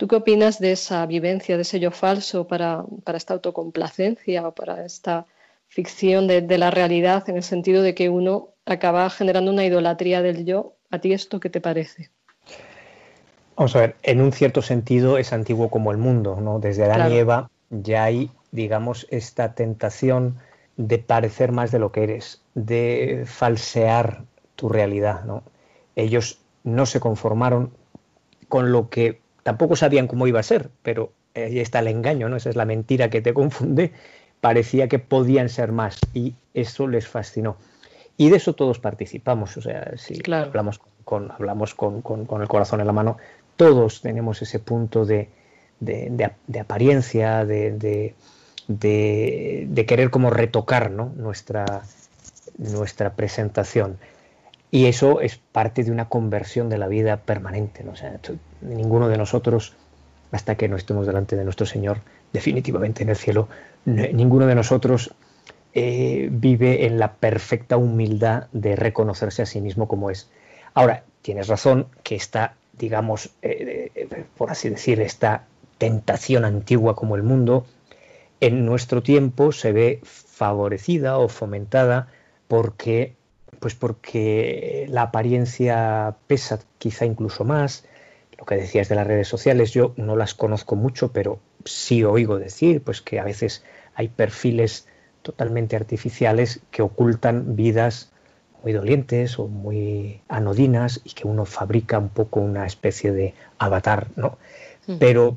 ¿Tú 0.00 0.08
qué 0.08 0.16
opinas 0.16 0.58
de 0.58 0.72
esa 0.72 1.04
vivencia, 1.04 1.56
de 1.56 1.62
ese 1.62 1.78
yo 1.78 1.90
falso 1.90 2.46
para, 2.48 2.86
para 3.04 3.18
esta 3.18 3.34
autocomplacencia 3.34 4.48
o 4.48 4.54
para 4.54 4.86
esta 4.86 5.26
ficción 5.68 6.26
de, 6.26 6.56
la 6.56 6.70
realidad 6.70 7.28
en 7.28 7.36
el 7.36 7.42
sentido 7.42 7.82
de 7.82 7.94
que 7.94 8.08
uno 8.08 8.54
acaba 8.64 9.10
generando 9.10 9.50
una 9.50 9.62
idolatría 9.62 10.22
del 10.22 10.46
yo. 10.46 10.72
¿A 10.90 11.00
ti 11.00 11.12
esto 11.12 11.38
qué 11.38 11.50
te 11.50 11.60
parece? 11.60 12.08
Vamos 13.56 13.76
a 13.76 13.80
ver, 13.80 13.96
en 14.02 14.22
un 14.22 14.32
cierto 14.32 14.62
sentido 14.62 15.18
es 15.18 15.34
antiguo 15.34 15.68
como 15.68 15.90
el 15.90 15.98
mundo, 15.98 16.40
¿no? 16.40 16.60
Desde 16.60 16.84
Adán 16.84 17.12
y 17.12 17.18
Eva 17.18 17.50
ya 17.68 18.04
hay, 18.04 18.30
digamos, 18.52 19.06
esta 19.10 19.52
tentación 19.52 20.38
de 20.78 20.96
parecer 20.96 21.52
más 21.52 21.72
de 21.72 21.78
lo 21.78 21.92
que 21.92 22.04
eres, 22.04 22.40
de 22.54 23.24
falsear 23.26 24.24
tu 24.56 24.70
realidad, 24.70 25.24
¿no? 25.24 25.42
Ellos 25.94 26.38
no 26.64 26.86
se 26.86 27.00
conformaron 27.00 27.74
con 28.48 28.72
lo 28.72 28.88
que 28.88 29.20
tampoco 29.50 29.74
sabían 29.74 30.06
cómo 30.06 30.28
iba 30.28 30.38
a 30.38 30.44
ser, 30.44 30.70
pero 30.84 31.12
ahí 31.34 31.58
está 31.58 31.80
el 31.80 31.88
engaño, 31.88 32.28
¿no? 32.28 32.36
Esa 32.36 32.50
es 32.50 32.54
la 32.54 32.64
mentira 32.64 33.10
que 33.10 33.20
te 33.20 33.34
confunde 33.34 33.90
parecía 34.40 34.86
que 34.86 35.00
podían 35.00 35.48
ser 35.48 35.72
más 35.72 35.98
y 36.14 36.34
eso 36.54 36.86
les 36.86 37.08
fascinó. 37.08 37.56
Y 38.16 38.30
de 38.30 38.36
eso 38.36 38.54
todos 38.54 38.78
participamos, 38.78 39.56
o 39.56 39.60
sea, 39.60 39.92
si 39.96 40.22
hablamos, 40.32 40.80
con, 41.04 41.32
hablamos 41.32 41.74
con, 41.74 41.96
el 42.40 42.48
corazón 42.48 42.80
en 42.80 42.86
la 42.86 42.92
mano, 42.92 43.16
todos 43.56 44.02
tenemos 44.02 44.40
ese 44.40 44.60
punto 44.60 45.04
de, 45.04 45.28
apariencia, 46.60 47.44
de, 47.44 48.14
querer 49.88 50.10
como 50.10 50.30
retocar 50.30 50.92
nuestra, 50.92 51.82
nuestra 52.56 53.14
presentación. 53.14 53.98
Y 54.70 54.86
eso 54.86 55.20
es 55.20 55.36
parte 55.36 55.82
de 55.82 55.90
una 55.90 56.08
conversión 56.08 56.68
de 56.68 56.78
la 56.78 56.86
vida 56.86 57.16
permanente. 57.16 57.82
¿no? 57.82 57.90
O 57.92 57.96
sea, 57.96 58.20
ninguno 58.60 59.08
de 59.08 59.16
nosotros, 59.16 59.74
hasta 60.32 60.56
que 60.56 60.68
no 60.68 60.76
estemos 60.76 61.06
delante 61.06 61.36
de 61.36 61.44
nuestro 61.44 61.66
Señor, 61.66 61.98
definitivamente 62.32 63.02
en 63.02 63.08
el 63.08 63.16
cielo, 63.16 63.48
ninguno 63.84 64.46
de 64.46 64.54
nosotros 64.54 65.14
eh, 65.72 66.28
vive 66.30 66.86
en 66.86 66.98
la 66.98 67.14
perfecta 67.14 67.76
humildad 67.76 68.48
de 68.52 68.76
reconocerse 68.76 69.42
a 69.42 69.46
sí 69.46 69.60
mismo 69.60 69.88
como 69.88 70.10
es. 70.10 70.28
Ahora, 70.74 71.04
tienes 71.22 71.48
razón 71.48 71.86
que 72.02 72.16
esta, 72.16 72.54
digamos, 72.76 73.30
eh, 73.42 73.90
eh, 73.94 74.24
por 74.36 74.50
así 74.50 74.68
decir, 74.68 75.00
esta 75.00 75.46
tentación 75.78 76.44
antigua 76.44 76.96
como 76.96 77.16
el 77.16 77.22
mundo, 77.22 77.66
en 78.40 78.66
nuestro 78.66 79.02
tiempo 79.02 79.52
se 79.52 79.72
ve 79.72 80.00
favorecida 80.04 81.18
o 81.18 81.28
fomentada 81.28 82.08
porque 82.48 83.14
pues 83.60 83.74
porque 83.74 84.86
la 84.88 85.02
apariencia 85.02 86.16
pesa 86.26 86.60
quizá 86.78 87.04
incluso 87.04 87.44
más. 87.44 87.84
Lo 88.40 88.46
que 88.46 88.56
decías 88.56 88.88
de 88.88 88.94
las 88.94 89.06
redes 89.06 89.28
sociales, 89.28 89.72
yo 89.72 89.92
no 89.96 90.16
las 90.16 90.34
conozco 90.34 90.74
mucho, 90.74 91.12
pero 91.12 91.38
sí 91.66 92.04
oigo 92.04 92.38
decir 92.38 92.82
pues 92.82 93.02
que 93.02 93.20
a 93.20 93.24
veces 93.24 93.62
hay 93.94 94.08
perfiles 94.08 94.88
totalmente 95.20 95.76
artificiales 95.76 96.60
que 96.70 96.80
ocultan 96.80 97.54
vidas 97.54 98.10
muy 98.62 98.72
dolientes 98.72 99.38
o 99.38 99.46
muy 99.46 100.22
anodinas 100.28 101.02
y 101.04 101.10
que 101.10 101.28
uno 101.28 101.44
fabrica 101.44 101.98
un 101.98 102.08
poco 102.08 102.40
una 102.40 102.64
especie 102.64 103.12
de 103.12 103.34
avatar, 103.58 104.08
¿no? 104.16 104.38
Pero, 104.98 105.36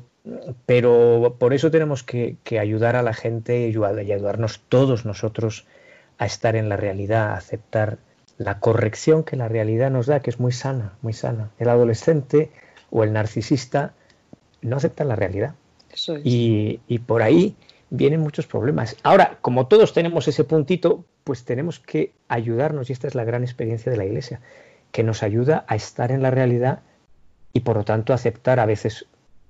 pero 0.64 1.36
por 1.38 1.52
eso 1.52 1.70
tenemos 1.70 2.02
que, 2.02 2.38
ayudar 2.58 2.96
a 2.96 3.02
la 3.02 3.12
gente 3.12 3.68
y 3.68 3.76
ayudarnos 3.76 4.62
todos 4.70 5.04
nosotros 5.04 5.66
a 6.16 6.24
estar 6.24 6.56
en 6.56 6.70
la 6.70 6.76
realidad, 6.76 7.32
a 7.32 7.36
aceptar 7.36 7.98
la 8.38 8.58
corrección 8.60 9.22
que 9.22 9.36
la 9.36 9.46
realidad 9.46 9.90
nos 9.90 10.06
da, 10.06 10.20
que 10.20 10.30
es 10.30 10.40
muy 10.40 10.52
sana, 10.52 10.94
muy 11.02 11.12
sana. 11.12 11.50
El 11.58 11.68
adolescente 11.68 12.50
o 12.94 13.02
el 13.02 13.12
narcisista 13.12 13.92
no 14.62 14.76
aceptan 14.76 15.08
la 15.08 15.16
realidad. 15.16 15.54
y, 16.22 16.80
y, 16.88 16.98
por 17.00 17.22
ahí 17.22 17.54
vienen 17.90 18.20
muchos 18.20 18.46
problemas. 18.46 18.96
Ahora, 19.02 19.38
como 19.42 19.66
todos 19.66 19.92
tenemos 19.92 20.26
ese 20.28 20.44
puntito, 20.44 21.04
pues 21.24 21.44
tenemos 21.44 21.80
que 21.80 22.12
ayudarnos, 22.28 22.88
y 22.88 22.92
esta 22.92 23.08
es 23.08 23.14
la 23.14 23.24
gran 23.24 23.42
experiencia 23.42 23.90
de 23.90 23.98
la 23.98 24.04
Iglesia, 24.04 24.40
que 24.92 25.02
nos 25.02 25.22
ayuda 25.22 25.64
a 25.66 25.74
estar 25.74 26.12
en 26.12 26.22
la 26.22 26.30
realidad 26.30 26.80
y 27.52 27.60
por 27.60 27.76
lo 27.76 27.84
tanto 27.84 28.12
aceptar 28.12 28.60
a 28.60 28.66
veces 28.66 29.06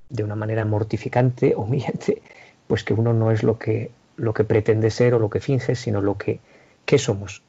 de 0.09 0.25
una 0.25 0.37
manera 0.37 0.65
mortificante, 0.65 1.55
humillante, 1.57 2.23
pues 2.67 2.83
que 2.83 2.95
uno 2.95 3.13
no 3.13 3.31
es 3.31 3.43
lo 3.43 3.59
que, 3.59 3.91
lo 4.17 4.33
que 4.33 4.45
pretende 4.45 4.91
ser 4.91 5.13
o 5.15 5.19
lo 5.19 5.29
que 5.29 5.41
finge, 5.41 5.75
sino 5.75 6.01
lo 6.01 6.17
que, 6.17 6.41
que 6.87 6.99
somos, 6.99 7.43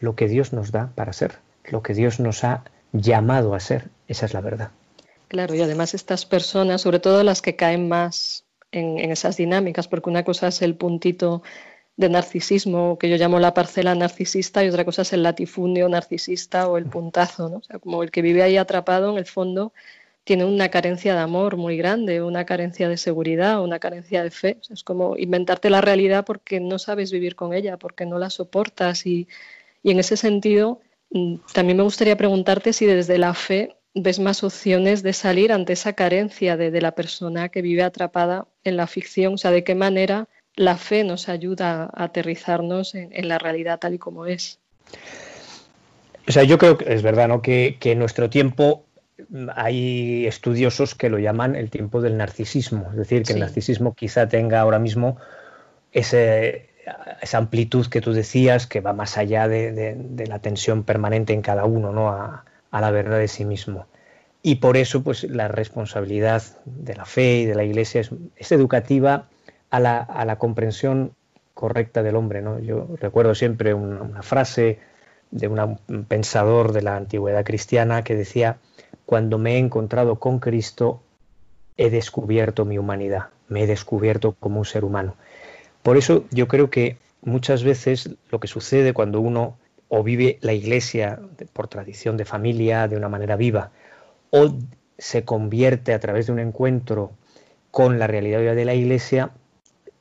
lo 0.00 0.16
que 0.16 0.26
Dios 0.26 0.52
nos 0.52 0.72
da 0.72 0.90
para 0.96 1.12
ser, 1.12 1.38
lo 1.64 1.82
que 1.82 1.94
Dios 1.94 2.18
nos 2.18 2.42
ha 2.42 2.64
llamado 2.92 3.54
a 3.54 3.60
ser, 3.60 3.88
esa 4.08 4.26
es 4.26 4.34
la 4.34 4.40
verdad. 4.40 4.70
Claro, 5.28 5.54
y 5.54 5.60
además 5.60 5.94
estas 5.94 6.24
personas, 6.24 6.80
sobre 6.80 7.00
todo 7.00 7.22
las 7.22 7.42
que 7.42 7.54
caen 7.54 7.88
más 7.88 8.46
en, 8.72 8.98
esas 9.10 9.36
dinámicas, 9.36 9.88
porque 9.88 10.10
una 10.10 10.24
cosa 10.24 10.48
es 10.48 10.62
el 10.62 10.76
puntito 10.76 11.42
de 11.96 12.08
narcisismo 12.08 12.98
que 12.98 13.10
yo 13.10 13.16
llamo 13.16 13.38
la 13.40 13.54
parcela 13.54 13.94
narcisista 13.94 14.64
y 14.64 14.68
otra 14.68 14.84
cosa 14.84 15.02
es 15.02 15.12
el 15.12 15.22
latifundio 15.22 15.88
narcisista 15.88 16.68
o 16.68 16.78
el 16.78 16.86
puntazo, 16.86 17.48
¿no? 17.48 17.58
O 17.58 17.62
sea, 17.62 17.78
como 17.78 18.02
el 18.02 18.10
que 18.10 18.22
vive 18.22 18.42
ahí 18.42 18.56
atrapado 18.56 19.10
en 19.10 19.18
el 19.18 19.26
fondo 19.26 19.72
tiene 20.24 20.44
una 20.44 20.70
carencia 20.70 21.14
de 21.14 21.20
amor 21.20 21.56
muy 21.56 21.76
grande, 21.76 22.22
una 22.22 22.44
carencia 22.46 22.88
de 22.88 22.96
seguridad, 22.98 23.62
una 23.62 23.78
carencia 23.78 24.22
de 24.22 24.30
fe. 24.30 24.58
es 24.70 24.84
como 24.84 25.16
inventarte 25.16 25.70
la 25.70 25.80
realidad 25.80 26.24
porque 26.24 26.60
no 26.60 26.78
sabes 26.78 27.12
vivir 27.12 27.34
con 27.34 27.52
ella, 27.54 27.78
porque 27.78 28.06
no 28.06 28.18
la 28.18 28.30
soportas 28.30 29.06
y, 29.06 29.28
y 29.82 29.90
en 29.90 29.98
ese 29.98 30.16
sentido 30.16 30.80
mm, 31.10 31.36
también 31.54 31.78
me 31.78 31.82
gustaría 31.82 32.16
preguntarte 32.16 32.72
si 32.72 32.86
desde 32.86 33.18
la 33.18 33.34
fe 33.34 33.77
ves 33.94 34.18
más 34.18 34.44
opciones 34.44 35.02
de 35.02 35.12
salir 35.12 35.52
ante 35.52 35.72
esa 35.72 35.94
carencia 35.94 36.56
de, 36.56 36.80
la 36.80 36.92
persona 36.92 37.48
que 37.48 37.62
vive 37.62 37.82
atrapada 37.82 38.46
en 38.64 38.76
la 38.76 38.86
ficción, 38.86 39.34
o 39.34 39.38
sea, 39.38 39.50
de 39.50 39.64
qué 39.64 39.74
manera 39.74 40.28
la 40.54 40.76
fe 40.76 41.04
nos 41.04 41.28
ayuda 41.28 41.84
a 41.84 42.04
aterrizarnos 42.04 42.94
en, 42.94 43.28
la 43.28 43.38
realidad 43.38 43.78
tal 43.78 43.94
y 43.94 43.98
como 43.98 44.26
es. 44.26 44.58
O 46.26 46.32
sea, 46.32 46.42
yo 46.42 46.58
creo 46.58 46.76
que 46.76 46.92
es 46.92 47.02
verdad, 47.02 47.28
¿no? 47.28 47.42
Que, 47.42 47.78
en 47.80 47.98
nuestro 47.98 48.28
tiempo 48.28 48.84
hay 49.54 50.26
estudiosos 50.26 50.94
que 50.94 51.08
lo 51.08 51.18
llaman 51.18 51.56
el 51.56 51.70
tiempo 51.70 52.00
del 52.00 52.16
narcisismo, 52.16 52.88
es 52.90 52.96
decir, 52.96 53.22
que 53.22 53.32
el 53.32 53.40
narcisismo 53.40 53.94
quizá 53.94 54.28
tenga 54.28 54.60
ahora 54.60 54.78
mismo 54.78 55.16
ese, 55.92 56.70
esa 57.20 57.38
amplitud 57.38 57.86
que 57.86 58.00
tú 58.00 58.12
decías, 58.12 58.66
que 58.66 58.80
va 58.80 58.92
más 58.92 59.18
allá 59.18 59.48
de, 59.48 60.24
la 60.26 60.38
tensión 60.40 60.84
permanente 60.84 61.32
en 61.32 61.42
cada 61.42 61.64
uno, 61.64 61.92
¿no? 61.92 62.10
A, 62.10 62.44
la 62.72 62.90
verdad 62.90 63.18
de 63.18 63.28
sí 63.28 63.44
mismo. 63.44 63.86
Y 64.42 64.56
por 64.56 64.76
eso, 64.76 65.02
pues, 65.02 65.24
la 65.24 65.48
responsabilidad 65.48 66.42
de 66.64 66.94
la 66.94 67.04
fe 67.04 67.40
y 67.40 67.46
de 67.46 67.54
la 67.54 67.64
Iglesia 67.64 68.02
es, 68.36 68.52
educativa 68.52 69.28
a 69.70 69.80
la, 69.80 70.36
comprensión 70.38 71.12
correcta 71.54 72.02
del 72.02 72.16
hombre, 72.16 72.40
¿no? 72.40 72.58
Yo 72.60 72.88
recuerdo 73.00 73.34
siempre 73.34 73.74
una 73.74 74.22
frase 74.22 74.78
de 75.30 75.48
un 75.48 76.04
pensador 76.06 76.72
de 76.72 76.82
la 76.82 76.96
antigüedad 76.96 77.44
cristiana 77.44 78.04
que 78.04 78.14
decía, 78.14 78.58
cuando 79.04 79.38
me 79.38 79.54
he 79.54 79.58
encontrado 79.58 80.16
con 80.16 80.38
Cristo, 80.38 81.02
he 81.76 81.90
descubierto 81.90 82.64
mi 82.64 82.78
humanidad, 82.78 83.28
me 83.48 83.62
he 83.62 83.66
descubierto 83.66 84.34
como 84.38 84.58
un 84.58 84.64
ser 84.64 84.84
humano. 84.84 85.16
Por 85.82 85.96
eso 85.96 86.24
yo 86.30 86.48
creo 86.48 86.70
que 86.70 86.98
muchas 87.22 87.64
veces 87.64 88.10
lo 88.30 88.40
que 88.40 88.48
sucede 88.48 88.92
cuando 88.92 89.20
uno 89.20 89.56
o 89.88 90.02
vive 90.02 90.38
la 90.42 90.52
iglesia 90.52 91.18
por 91.52 91.68
tradición 91.68 92.16
de 92.16 92.24
familia 92.24 92.88
de 92.88 92.96
una 92.96 93.08
manera 93.08 93.36
viva, 93.36 93.70
o 94.30 94.54
se 94.98 95.24
convierte 95.24 95.94
a 95.94 96.00
través 96.00 96.26
de 96.26 96.32
un 96.32 96.38
encuentro 96.38 97.12
con 97.70 97.98
la 97.98 98.06
realidad 98.06 98.54
de 98.54 98.64
la 98.64 98.74
iglesia, 98.74 99.30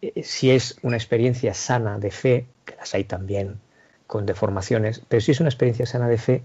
eh, 0.01 0.23
si 0.23 0.51
es 0.51 0.77
una 0.81 0.97
experiencia 0.97 1.53
sana 1.53 1.99
de 1.99 2.11
fe, 2.11 2.45
que 2.65 2.75
las 2.75 2.93
hay 2.95 3.03
también 3.03 3.59
con 4.07 4.25
deformaciones, 4.25 5.01
pero 5.07 5.21
si 5.21 5.31
es 5.31 5.39
una 5.39 5.49
experiencia 5.49 5.85
sana 5.85 6.07
de 6.07 6.17
fe, 6.17 6.43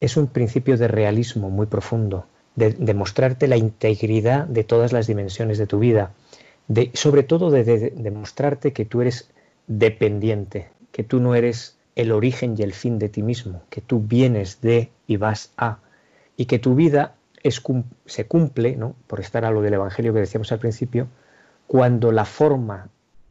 es 0.00 0.16
un 0.16 0.28
principio 0.28 0.76
de 0.78 0.88
realismo 0.88 1.50
muy 1.50 1.66
profundo, 1.66 2.26
de, 2.56 2.72
de 2.72 2.94
mostrarte 2.94 3.48
la 3.48 3.56
integridad 3.56 4.46
de 4.46 4.64
todas 4.64 4.92
las 4.92 5.06
dimensiones 5.06 5.58
de 5.58 5.66
tu 5.66 5.78
vida, 5.78 6.12
de, 6.70 6.90
sobre 6.94 7.24
todo 7.24 7.50
de, 7.50 7.90
demostrarte 7.96 8.72
que 8.72 8.84
tú 8.84 9.00
eres 9.00 9.28
dependiente, 9.66 10.68
que 10.92 11.02
tú 11.02 11.18
no 11.18 11.34
eres 11.34 11.76
el 11.96 12.12
origen 12.12 12.54
y 12.56 12.62
el 12.62 12.72
fin 12.72 12.98
de 12.98 13.08
ti 13.08 13.22
mismo, 13.22 13.62
que 13.70 13.80
tú 13.80 14.00
vienes 14.00 14.60
de 14.60 14.90
y 15.06 15.16
vas 15.16 15.52
a, 15.56 15.78
y 16.36 16.46
que 16.46 16.58
tu 16.58 16.74
vida 16.74 17.14
es, 17.42 17.62
se 18.06 18.26
cumple, 18.26 18.76
¿no? 18.76 18.94
por 19.06 19.20
estar 19.20 19.44
a 19.44 19.50
lo 19.50 19.62
del 19.62 19.74
Evangelio 19.74 20.12
que 20.12 20.20
decíamos 20.20 20.52
al 20.52 20.58
principio, 20.58 21.08
cuando 21.66 22.12
la 22.12 22.24
forma 22.24 22.88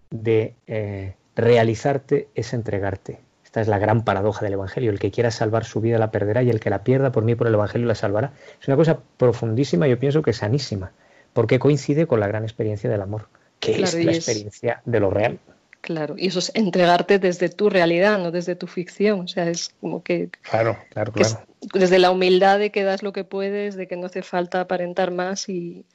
de 0.09 0.55
eh, 0.67 1.15
realizarte 1.35 2.27
es 2.35 2.53
entregarte. 2.53 3.19
Esta 3.43 3.61
es 3.61 3.67
la 3.67 3.79
gran 3.79 4.03
paradoja 4.03 4.45
del 4.45 4.53
Evangelio. 4.53 4.91
El 4.91 4.99
que 4.99 5.09
quiera 5.09 5.31
salvar 5.31 5.65
su 5.65 5.81
vida 5.81 5.97
la 5.97 6.11
perderá 6.11 6.43
y 6.43 6.49
el 6.49 6.59
que 6.59 6.69
la 6.69 6.83
pierda 6.83 7.11
por 7.11 7.23
mí 7.23 7.35
por 7.35 7.47
el 7.47 7.55
Evangelio 7.55 7.87
la 7.87 7.95
salvará. 7.95 8.33
Es 8.61 8.67
una 8.67 8.77
cosa 8.77 8.99
profundísima, 9.17 9.87
yo 9.87 9.97
pienso 9.97 10.21
que 10.21 10.33
sanísima 10.33 10.91
porque 11.33 11.59
coincide 11.59 12.07
con 12.07 12.19
la 12.19 12.27
gran 12.27 12.43
experiencia 12.43 12.89
del 12.89 13.01
amor, 13.01 13.27
que 13.59 13.81
es 13.81 13.93
la 13.93 14.11
experiencia 14.11 14.81
de 14.85 14.99
lo 14.99 15.09
real. 15.09 15.39
Claro, 15.81 16.15
y 16.17 16.27
eso 16.27 16.39
es 16.39 16.51
entregarte 16.55 17.19
desde 17.19 17.49
tu 17.49 17.69
realidad, 17.69 18.19
no 18.19 18.31
desde 18.31 18.55
tu 18.55 18.67
ficción. 18.67 19.21
O 19.21 19.27
sea, 19.27 19.49
es 19.49 19.69
como 19.79 20.03
que. 20.03 20.29
Claro, 20.41 20.77
claro, 20.89 21.11
claro. 21.13 21.39
desde 21.73 21.99
la 21.99 22.11
humildad 22.11 22.59
de 22.59 22.71
que 22.71 22.83
das 22.83 23.01
lo 23.01 23.13
que 23.13 23.23
puedes, 23.23 23.75
de 23.75 23.87
que 23.87 23.95
no 23.95 24.07
hace 24.07 24.21
falta 24.21 24.61
aparentar 24.61 25.11
más 25.11 25.47
y, 25.47 25.85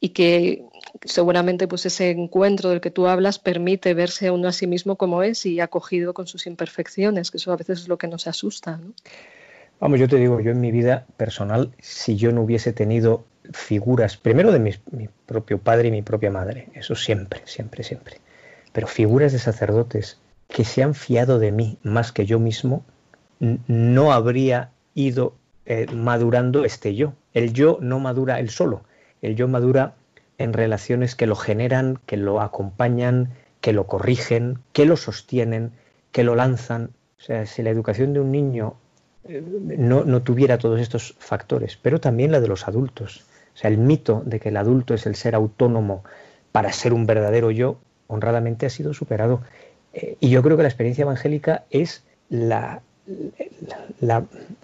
y 0.00 0.10
que 0.10 0.64
seguramente 1.04 1.66
pues 1.66 1.86
ese 1.86 2.10
encuentro 2.10 2.70
del 2.70 2.80
que 2.80 2.90
tú 2.90 3.06
hablas 3.06 3.38
permite 3.38 3.94
verse 3.94 4.26
a 4.26 4.32
uno 4.32 4.48
a 4.48 4.52
sí 4.52 4.66
mismo 4.66 4.96
como 4.96 5.22
es 5.22 5.46
y 5.46 5.60
acogido 5.60 6.12
con 6.12 6.26
sus 6.26 6.46
imperfecciones, 6.46 7.30
que 7.30 7.38
eso 7.38 7.52
a 7.52 7.56
veces 7.56 7.80
es 7.80 7.88
lo 7.88 7.96
que 7.96 8.08
nos 8.08 8.26
asusta. 8.26 8.76
¿no? 8.76 8.92
Vamos, 9.80 9.98
yo 9.98 10.08
te 10.08 10.16
digo, 10.16 10.40
yo 10.40 10.52
en 10.52 10.60
mi 10.60 10.72
vida 10.72 11.06
personal, 11.16 11.72
si 11.80 12.16
yo 12.16 12.32
no 12.32 12.42
hubiese 12.42 12.72
tenido 12.72 13.24
figuras, 13.52 14.16
primero 14.16 14.52
de 14.52 14.58
mi, 14.58 15.08
propio 15.26 15.58
padre 15.58 15.88
y 15.88 15.90
mi 15.90 16.02
propia 16.02 16.30
madre, 16.30 16.68
eso 16.74 16.94
siempre, 16.94 17.42
siempre, 17.44 17.82
siempre, 17.82 18.18
pero 18.74 18.88
figuras 18.88 19.32
de 19.32 19.38
sacerdotes 19.38 20.18
que 20.48 20.64
se 20.64 20.82
han 20.82 20.94
fiado 20.94 21.38
de 21.38 21.52
mí 21.52 21.78
más 21.84 22.10
que 22.10 22.26
yo 22.26 22.40
mismo, 22.40 22.84
no 23.38 24.12
habría 24.12 24.72
ido 24.94 25.34
eh, 25.64 25.86
madurando 25.94 26.64
este 26.64 26.96
yo. 26.96 27.14
El 27.34 27.52
yo 27.52 27.78
no 27.80 28.00
madura 28.00 28.40
él 28.40 28.50
solo, 28.50 28.82
el 29.22 29.36
yo 29.36 29.46
madura 29.46 29.94
en 30.38 30.52
relaciones 30.52 31.14
que 31.14 31.28
lo 31.28 31.36
generan, 31.36 32.00
que 32.04 32.16
lo 32.16 32.40
acompañan, 32.40 33.30
que 33.60 33.72
lo 33.72 33.86
corrigen, 33.86 34.58
que 34.72 34.86
lo 34.86 34.96
sostienen, 34.96 35.70
que 36.10 36.24
lo 36.24 36.34
lanzan. 36.34 36.90
O 37.18 37.22
sea, 37.22 37.46
si 37.46 37.62
la 37.62 37.70
educación 37.70 38.12
de 38.12 38.20
un 38.20 38.32
niño 38.32 38.74
eh, 39.22 39.40
no, 39.78 40.04
no, 40.04 40.22
tuviera 40.22 40.58
todos 40.58 40.80
estos 40.80 41.14
factores, 41.20 41.78
pero 41.80 42.00
también 42.00 42.32
la 42.32 42.40
de 42.40 42.48
los 42.48 42.66
adultos. 42.66 43.24
O 43.54 43.56
sea, 43.56 43.70
el 43.70 43.78
mito 43.78 44.24
de 44.26 44.40
que 44.40 44.48
el 44.48 44.56
adulto 44.56 44.94
es 44.94 45.06
el 45.06 45.14
ser 45.14 45.36
autónomo 45.36 46.02
para 46.50 46.72
ser 46.72 46.92
un 46.92 47.06
verdadero 47.06 47.52
yo, 47.52 47.78
honradamente 48.14 48.66
ha 48.66 48.70
sido 48.70 48.94
superado. 48.94 49.42
Eh, 49.92 50.16
y 50.20 50.30
yo 50.30 50.42
creo 50.42 50.56
que 50.56 50.62
la 50.62 50.68
experiencia 50.68 51.02
evangélica 51.02 51.64
es 51.70 52.04
la, 52.28 52.82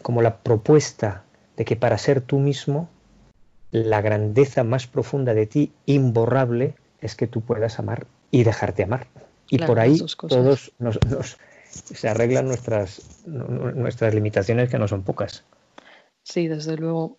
como 0.02 0.22
la 0.22 0.38
propuesta 0.38 1.24
de 1.56 1.64
que 1.64 1.76
para 1.76 1.98
ser 1.98 2.20
tú 2.20 2.38
mismo, 2.38 2.88
la 3.70 4.00
grandeza 4.00 4.64
más 4.64 4.86
profunda 4.86 5.34
de 5.34 5.46
ti, 5.46 5.72
imborrable, 5.86 6.74
es 7.00 7.14
que 7.14 7.26
tú 7.26 7.42
puedas 7.42 7.78
amar 7.78 8.06
y 8.30 8.44
dejarte 8.44 8.82
amar. 8.82 9.06
Y 9.48 9.58
por 9.58 9.80
ahí 9.80 9.98
todos 10.28 10.72
nos, 10.78 10.98
se 11.70 12.08
arreglan 12.08 12.46
nuestras, 12.46 13.02
nuestras 13.26 14.14
limitaciones, 14.14 14.70
que 14.70 14.78
no 14.78 14.88
son 14.88 15.02
pocas. 15.02 15.44
Sí, 16.22 16.48
desde 16.48 16.76
luego. 16.76 17.18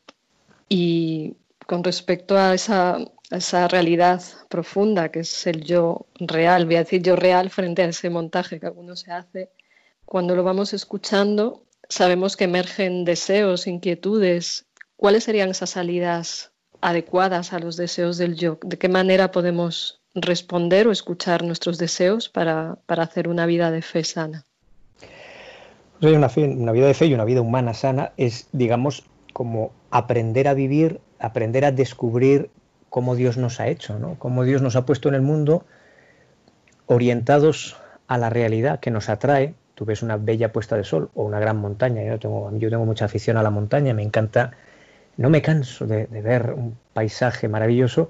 Y 0.70 1.36
con 1.72 1.86
respecto 1.86 2.38
a 2.38 2.54
esa, 2.54 2.98
esa, 3.30 3.66
realidad 3.70 4.22
profunda 4.50 5.10
que 5.10 5.22
es 5.22 5.48
el 5.48 5.64
yo 5.64 6.06
real, 6.20 6.66
voy 6.66 6.76
a 6.76 6.80
decir 6.80 7.02
yo 7.02 7.16
real 7.16 7.50
frente 7.50 7.82
a 7.82 7.86
ese 7.86 8.10
montaje 8.10 8.60
que 8.60 8.66
alguno 8.66 8.98
se 8.98 9.14
hace, 9.14 9.52
cuando 10.04 10.36
lo 10.36 10.44
vamos 10.44 10.74
escuchando 10.74 11.64
sabemos 11.88 12.36
que 12.36 12.44
emergen 12.44 13.06
deseos, 13.06 13.68
inquietudes. 13.68 14.66
¿Cuáles 14.98 15.24
serían 15.24 15.52
esas 15.52 15.70
salidas 15.70 16.52
adecuadas 16.82 17.54
a 17.54 17.60
los 17.60 17.78
deseos 17.78 18.18
del 18.18 18.36
yo? 18.36 18.60
¿De 18.64 18.78
qué 18.78 18.90
manera 18.90 19.32
podemos 19.32 20.02
responder 20.14 20.90
o 20.90 20.92
escuchar 20.92 21.42
nuestros 21.42 21.78
deseos 21.78 22.28
para, 22.28 22.80
para 22.86 23.04
hacer 23.04 23.30
una 23.30 23.46
vida 23.46 23.72
de 23.72 23.82
fe 23.82 24.04
sana? 24.04 24.44
Una, 26.02 26.30
una 26.36 26.72
vida 26.74 26.88
de 26.88 26.94
fe 26.94 27.06
y 27.06 27.14
una 27.14 27.24
vida 27.24 27.40
humana 27.40 27.74
sana 27.74 28.12
es, 28.18 28.50
digamos, 28.52 29.06
como 29.32 29.72
aprender 29.90 30.50
a 30.50 30.54
vivir 30.54 31.00
aprender 31.22 31.66
a 31.66 31.72
descubrir 31.72 32.50
cómo 32.90 33.16
Dios 33.16 33.38
nos 33.38 33.60
ha 33.60 33.68
hecho, 33.68 33.98
¿no? 34.00 34.16
cómo 34.20 34.44
Dios 34.44 34.62
nos 34.62 34.76
ha 34.76 34.86
puesto 34.86 35.08
en 35.08 35.16
el 35.16 35.22
mundo 35.22 35.66
orientados 36.88 37.78
a 38.08 38.18
la 38.18 38.30
realidad 38.30 38.80
que 38.82 38.92
nos 38.92 39.08
atrae. 39.08 39.54
Tú 39.76 39.86
ves 39.86 40.04
una 40.04 40.18
bella 40.18 40.52
puesta 40.52 40.76
de 40.76 40.84
sol 40.84 41.10
o 41.16 41.24
una 41.24 41.40
gran 41.40 41.58
montaña. 41.58 42.04
Yo 42.04 42.20
tengo, 42.20 42.52
yo 42.58 42.70
tengo 42.70 42.86
mucha 42.86 43.06
afición 43.06 43.38
a 43.38 43.44
la 43.44 43.50
montaña, 43.50 43.94
me 43.94 44.04
encanta, 44.04 44.52
no 45.16 45.30
me 45.30 45.42
canso 45.42 45.88
de, 45.88 46.06
ver 46.08 46.52
un 46.52 46.78
paisaje 46.92 47.48
maravilloso 47.48 48.10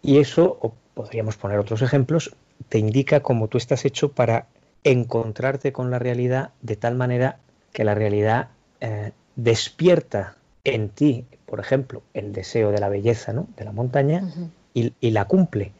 y 0.00 0.18
eso, 0.18 0.56
o 0.62 0.72
podríamos 0.94 1.36
poner 1.36 1.58
otros 1.58 1.82
ejemplos, 1.82 2.34
te 2.68 2.78
indica 2.78 3.20
cómo 3.20 3.48
tú 3.48 3.58
estás 3.58 3.84
hecho 3.84 4.12
para 4.12 4.46
encontrarte 4.84 5.72
con 5.72 5.90
la 5.90 5.98
realidad 5.98 6.50
de 6.62 6.76
tal 6.76 6.94
manera 6.94 7.38
que 7.72 7.84
la 7.84 7.94
realidad 7.94 8.48
eh, 8.80 9.12
despierta 9.36 10.36
en 10.64 10.88
ti, 10.90 11.26
por 11.46 11.60
ejemplo, 11.60 12.02
el 12.14 12.32
deseo 12.32 12.70
de 12.70 12.78
la 12.78 12.88
belleza 12.88 13.32
¿no? 13.32 13.48
de 13.56 13.64
la 13.64 13.72
montaña 13.72 14.32
y, 14.74 14.92
la 15.10 15.24
cumple. 15.26 15.72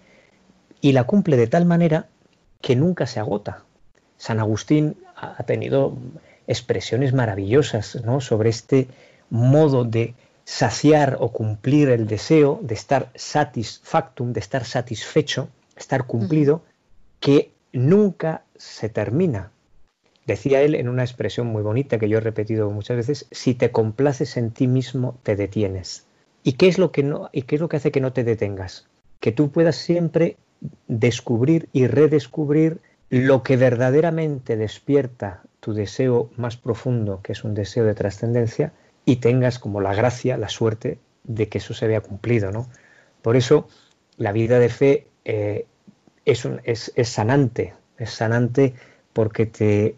Y 0.80 0.92
la 0.92 1.04
cumple 1.04 1.36
de 1.36 1.46
tal 1.46 1.64
manera 1.64 2.08
que 2.60 2.76
nunca 2.76 3.06
se 3.06 3.20
agota. 3.20 3.64
San 4.16 4.40
Agustín 4.40 4.96
ha 5.16 5.42
tenido 5.44 5.96
expresiones 6.46 7.12
maravillosas 7.12 8.02
¿no? 8.04 8.20
sobre 8.20 8.50
este 8.50 8.88
modo 9.30 9.84
de 9.84 10.14
saciar 10.44 11.16
o 11.20 11.30
cumplir 11.30 11.88
el 11.88 12.06
deseo, 12.06 12.58
de 12.62 12.74
estar 12.74 13.10
satisfactum, 13.14 14.32
de 14.32 14.40
estar 14.40 14.64
satisfecho, 14.64 15.48
estar 15.76 16.06
cumplido, 16.06 16.62
que 17.20 17.52
nunca 17.72 18.42
se 18.56 18.88
termina. 18.88 19.52
Decía 20.26 20.62
él 20.62 20.74
en 20.74 20.88
una 20.88 21.02
expresión 21.02 21.48
muy 21.48 21.62
bonita 21.62 21.98
que 21.98 22.08
yo 22.08 22.18
he 22.18 22.20
repetido 22.20 22.70
muchas 22.70 22.96
veces, 22.96 23.26
si 23.30 23.54
te 23.54 23.72
complaces 23.72 24.36
en 24.36 24.52
ti 24.52 24.68
mismo, 24.68 25.18
te 25.22 25.34
detienes. 25.34 26.06
¿Y 26.44 26.52
qué 26.54 26.68
es 26.68 26.78
lo 26.78 26.92
que, 26.92 27.02
no, 27.02 27.28
y 27.32 27.42
qué 27.42 27.56
es 27.56 27.60
lo 27.60 27.68
que 27.68 27.76
hace 27.76 27.90
que 27.90 28.00
no 28.00 28.12
te 28.12 28.24
detengas? 28.24 28.86
Que 29.20 29.32
tú 29.32 29.50
puedas 29.50 29.76
siempre 29.76 30.36
descubrir 30.86 31.68
y 31.72 31.86
redescubrir 31.86 32.80
lo 33.10 33.42
que 33.42 33.56
verdaderamente 33.56 34.56
despierta 34.56 35.42
tu 35.60 35.74
deseo 35.74 36.30
más 36.36 36.56
profundo, 36.56 37.20
que 37.22 37.32
es 37.32 37.44
un 37.44 37.54
deseo 37.54 37.84
de 37.84 37.94
trascendencia, 37.94 38.72
y 39.04 39.16
tengas 39.16 39.58
como 39.58 39.80
la 39.80 39.94
gracia, 39.94 40.36
la 40.36 40.48
suerte 40.48 40.98
de 41.24 41.48
que 41.48 41.58
eso 41.58 41.74
se 41.74 41.88
vea 41.88 42.00
cumplido. 42.00 42.52
¿no? 42.52 42.68
Por 43.22 43.36
eso 43.36 43.68
la 44.16 44.32
vida 44.32 44.58
de 44.60 44.68
fe 44.68 45.06
eh, 45.24 45.66
es, 46.24 46.46
es 46.64 47.08
sanante, 47.08 47.74
es 47.98 48.10
sanante 48.10 48.74
porque 49.12 49.46
te 49.46 49.96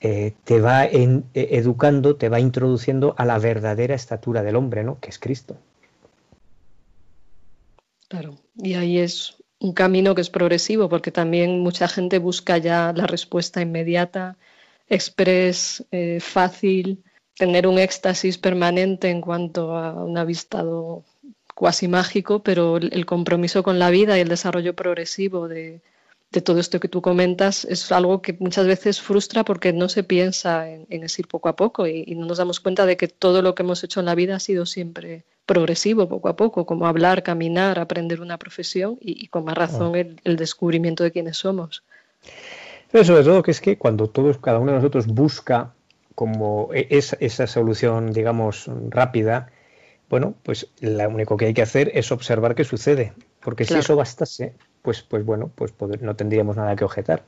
eh, 0.00 0.34
te 0.44 0.60
va 0.60 0.84
eh, 0.84 1.22
educando, 1.34 2.16
te 2.16 2.28
va 2.28 2.38
introduciendo 2.38 3.14
a 3.16 3.24
la 3.24 3.38
verdadera 3.38 3.94
estatura 3.94 4.42
del 4.42 4.56
hombre, 4.56 4.84
¿no? 4.84 5.00
Que 5.00 5.08
es 5.08 5.18
Cristo. 5.18 5.56
Claro, 8.08 8.36
y 8.56 8.74
ahí 8.74 8.98
es 8.98 9.42
un 9.58 9.72
camino 9.72 10.14
que 10.14 10.20
es 10.20 10.30
progresivo, 10.30 10.88
porque 10.88 11.10
también 11.10 11.60
mucha 11.60 11.88
gente 11.88 12.18
busca 12.18 12.58
ya 12.58 12.92
la 12.94 13.06
respuesta 13.06 13.62
inmediata, 13.62 14.36
express, 14.88 15.84
eh, 15.90 16.20
fácil, 16.20 17.02
tener 17.36 17.66
un 17.66 17.78
éxtasis 17.78 18.38
permanente 18.38 19.10
en 19.10 19.20
cuanto 19.20 19.76
a 19.76 20.04
un 20.04 20.18
avistado 20.18 21.04
cuasi 21.54 21.88
mágico, 21.88 22.42
pero 22.42 22.76
el 22.76 23.06
compromiso 23.06 23.62
con 23.62 23.78
la 23.78 23.90
vida 23.90 24.18
y 24.18 24.20
el 24.20 24.28
desarrollo 24.28 24.76
progresivo 24.76 25.48
de, 25.48 25.80
de 26.36 26.42
todo 26.42 26.60
esto 26.60 26.80
que 26.80 26.88
tú 26.88 27.00
comentas 27.00 27.64
es 27.64 27.90
algo 27.90 28.20
que 28.20 28.36
muchas 28.38 28.66
veces 28.66 29.00
frustra 29.00 29.42
porque 29.42 29.72
no 29.72 29.88
se 29.88 30.04
piensa 30.04 30.68
en, 30.68 30.86
en 30.90 31.04
ir 31.04 31.28
poco 31.28 31.48
a 31.48 31.56
poco 31.56 31.86
y, 31.86 32.14
no 32.14 32.26
nos 32.26 32.36
damos 32.36 32.60
cuenta 32.60 32.84
de 32.84 32.98
que 32.98 33.08
todo 33.08 33.40
lo 33.40 33.54
que 33.54 33.62
hemos 33.62 33.82
hecho 33.82 34.00
en 34.00 34.06
la 34.06 34.14
vida 34.14 34.36
ha 34.36 34.38
sido 34.38 34.66
siempre 34.66 35.24
progresivo, 35.46 36.10
poco 36.10 36.28
a 36.28 36.36
poco, 36.36 36.66
como 36.66 36.86
hablar, 36.86 37.22
caminar, 37.22 37.78
aprender 37.78 38.20
una 38.20 38.36
profesión 38.36 38.98
y, 39.00 39.28
con 39.28 39.46
más 39.46 39.56
razón 39.56 39.94
el, 39.94 40.36
descubrimiento 40.36 41.04
de 41.04 41.10
quiénes 41.10 41.38
somos. 41.38 41.84
Pero 42.92 43.02
sobre 43.02 43.24
todo 43.24 43.42
que 43.42 43.52
es 43.52 43.62
que 43.62 43.78
cuando 43.78 44.10
todos, 44.10 44.36
cada 44.36 44.58
uno 44.58 44.72
de 44.72 44.78
nosotros 44.78 45.06
busca 45.06 45.72
como 46.14 46.68
e, 46.74 46.86
esa, 46.90 47.16
esa 47.20 47.46
solución, 47.46 48.12
digamos, 48.12 48.70
rápida, 48.90 49.50
bueno, 50.10 50.34
pues 50.42 50.68
lo 50.80 51.08
único 51.08 51.38
que 51.38 51.46
hay 51.46 51.54
que 51.54 51.62
hacer 51.62 51.90
es 51.94 52.12
observar 52.12 52.54
qué 52.54 52.64
sucede. 52.64 53.14
Porque 53.40 53.64
si 53.64 53.74
eso 53.74 53.96
bastase, 53.96 54.54
pues, 54.86 55.02
pues 55.02 55.24
bueno, 55.24 55.50
pues 55.52 55.74
no 56.00 56.14
tendríamos 56.14 56.56
nada 56.56 56.76
que 56.76 56.84
objetar. 56.84 57.24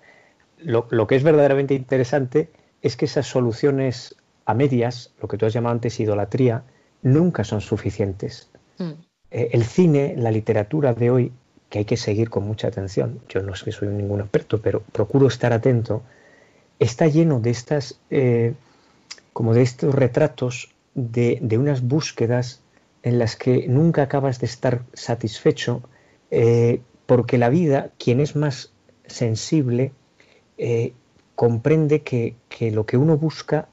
Lo, 0.58 0.86
que 1.08 1.16
es 1.16 1.24
verdaderamente 1.24 1.74
interesante 1.74 2.50
es 2.82 2.96
que 2.96 3.06
esas 3.06 3.26
soluciones 3.26 4.14
a 4.44 4.54
medias, 4.54 5.12
lo 5.20 5.26
que 5.26 5.36
tú 5.36 5.44
has 5.44 5.52
llamado 5.52 5.72
antes 5.72 5.98
idolatría, 5.98 6.62
nunca 7.02 7.42
son 7.42 7.60
suficientes. 7.60 8.48
Mm. 8.78 8.92
Eh, 9.32 9.48
el 9.54 9.64
cine, 9.64 10.14
la 10.16 10.30
literatura 10.30 10.94
de 10.94 11.10
hoy, 11.10 11.32
que 11.68 11.80
hay 11.80 11.84
que 11.84 11.96
seguir 11.96 12.30
con 12.30 12.44
mucha 12.44 12.68
atención, 12.68 13.18
yo 13.28 13.42
no 13.42 13.52
que 13.52 13.72
soy 13.72 13.88
ningún 13.88 14.20
experto, 14.20 14.62
pero 14.62 14.80
procuro 14.92 15.26
estar 15.26 15.52
atento, 15.52 16.04
está 16.78 17.08
lleno 17.08 17.40
de 17.40 17.50
estas, 17.50 17.98
eh, 18.10 18.54
como 19.32 19.52
de 19.52 19.62
estos 19.62 19.92
retratos 19.92 20.72
de, 20.94 21.40
de, 21.42 21.58
unas 21.58 21.82
búsquedas 21.82 22.60
en 23.02 23.18
las 23.18 23.34
que 23.34 23.66
nunca 23.66 24.02
acabas 24.02 24.38
de 24.38 24.46
estar 24.46 24.82
satisfecho, 24.92 25.82
eh, 26.30 26.82
porque 27.08 27.38
la 27.38 27.48
vida, 27.48 27.90
quien 27.96 28.20
es 28.20 28.36
más 28.36 28.70
sensible, 29.06 29.92
eh, 30.58 30.92
comprende 31.34 32.02
que, 32.02 32.36
lo 32.70 32.84
que 32.84 32.98
uno 32.98 33.16
busca 33.16 33.66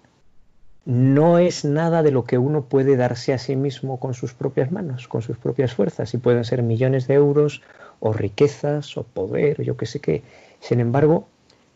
no 0.85 1.37
es 1.37 1.65
nada 1.65 2.01
de 2.01 2.11
lo 2.11 2.23
que 2.23 2.37
uno 2.37 2.63
puede 2.63 2.95
darse 2.95 3.33
a 3.33 3.37
sí 3.37 3.57
mismo 3.57 3.99
con 3.99 4.13
sus 4.13 4.33
propias 4.33 4.71
manos, 4.71 5.09
con 5.09 5.21
sus 5.21 5.37
propias 5.37 5.73
fuerzas, 5.73 6.13
y 6.13 6.17
pueden 6.17 6.45
ser 6.45 6.63
millones 6.63 7.07
de 7.07 7.15
euros 7.15 7.61
o 7.99 8.13
riquezas 8.13 8.95
o 8.95 9.03
poder, 9.03 9.59
o 9.59 9.63
yo 9.63 9.75
qué 9.75 9.85
sé 9.85 9.99
qué. 9.99 10.23
Sin 10.61 10.79
embargo, 10.79 11.27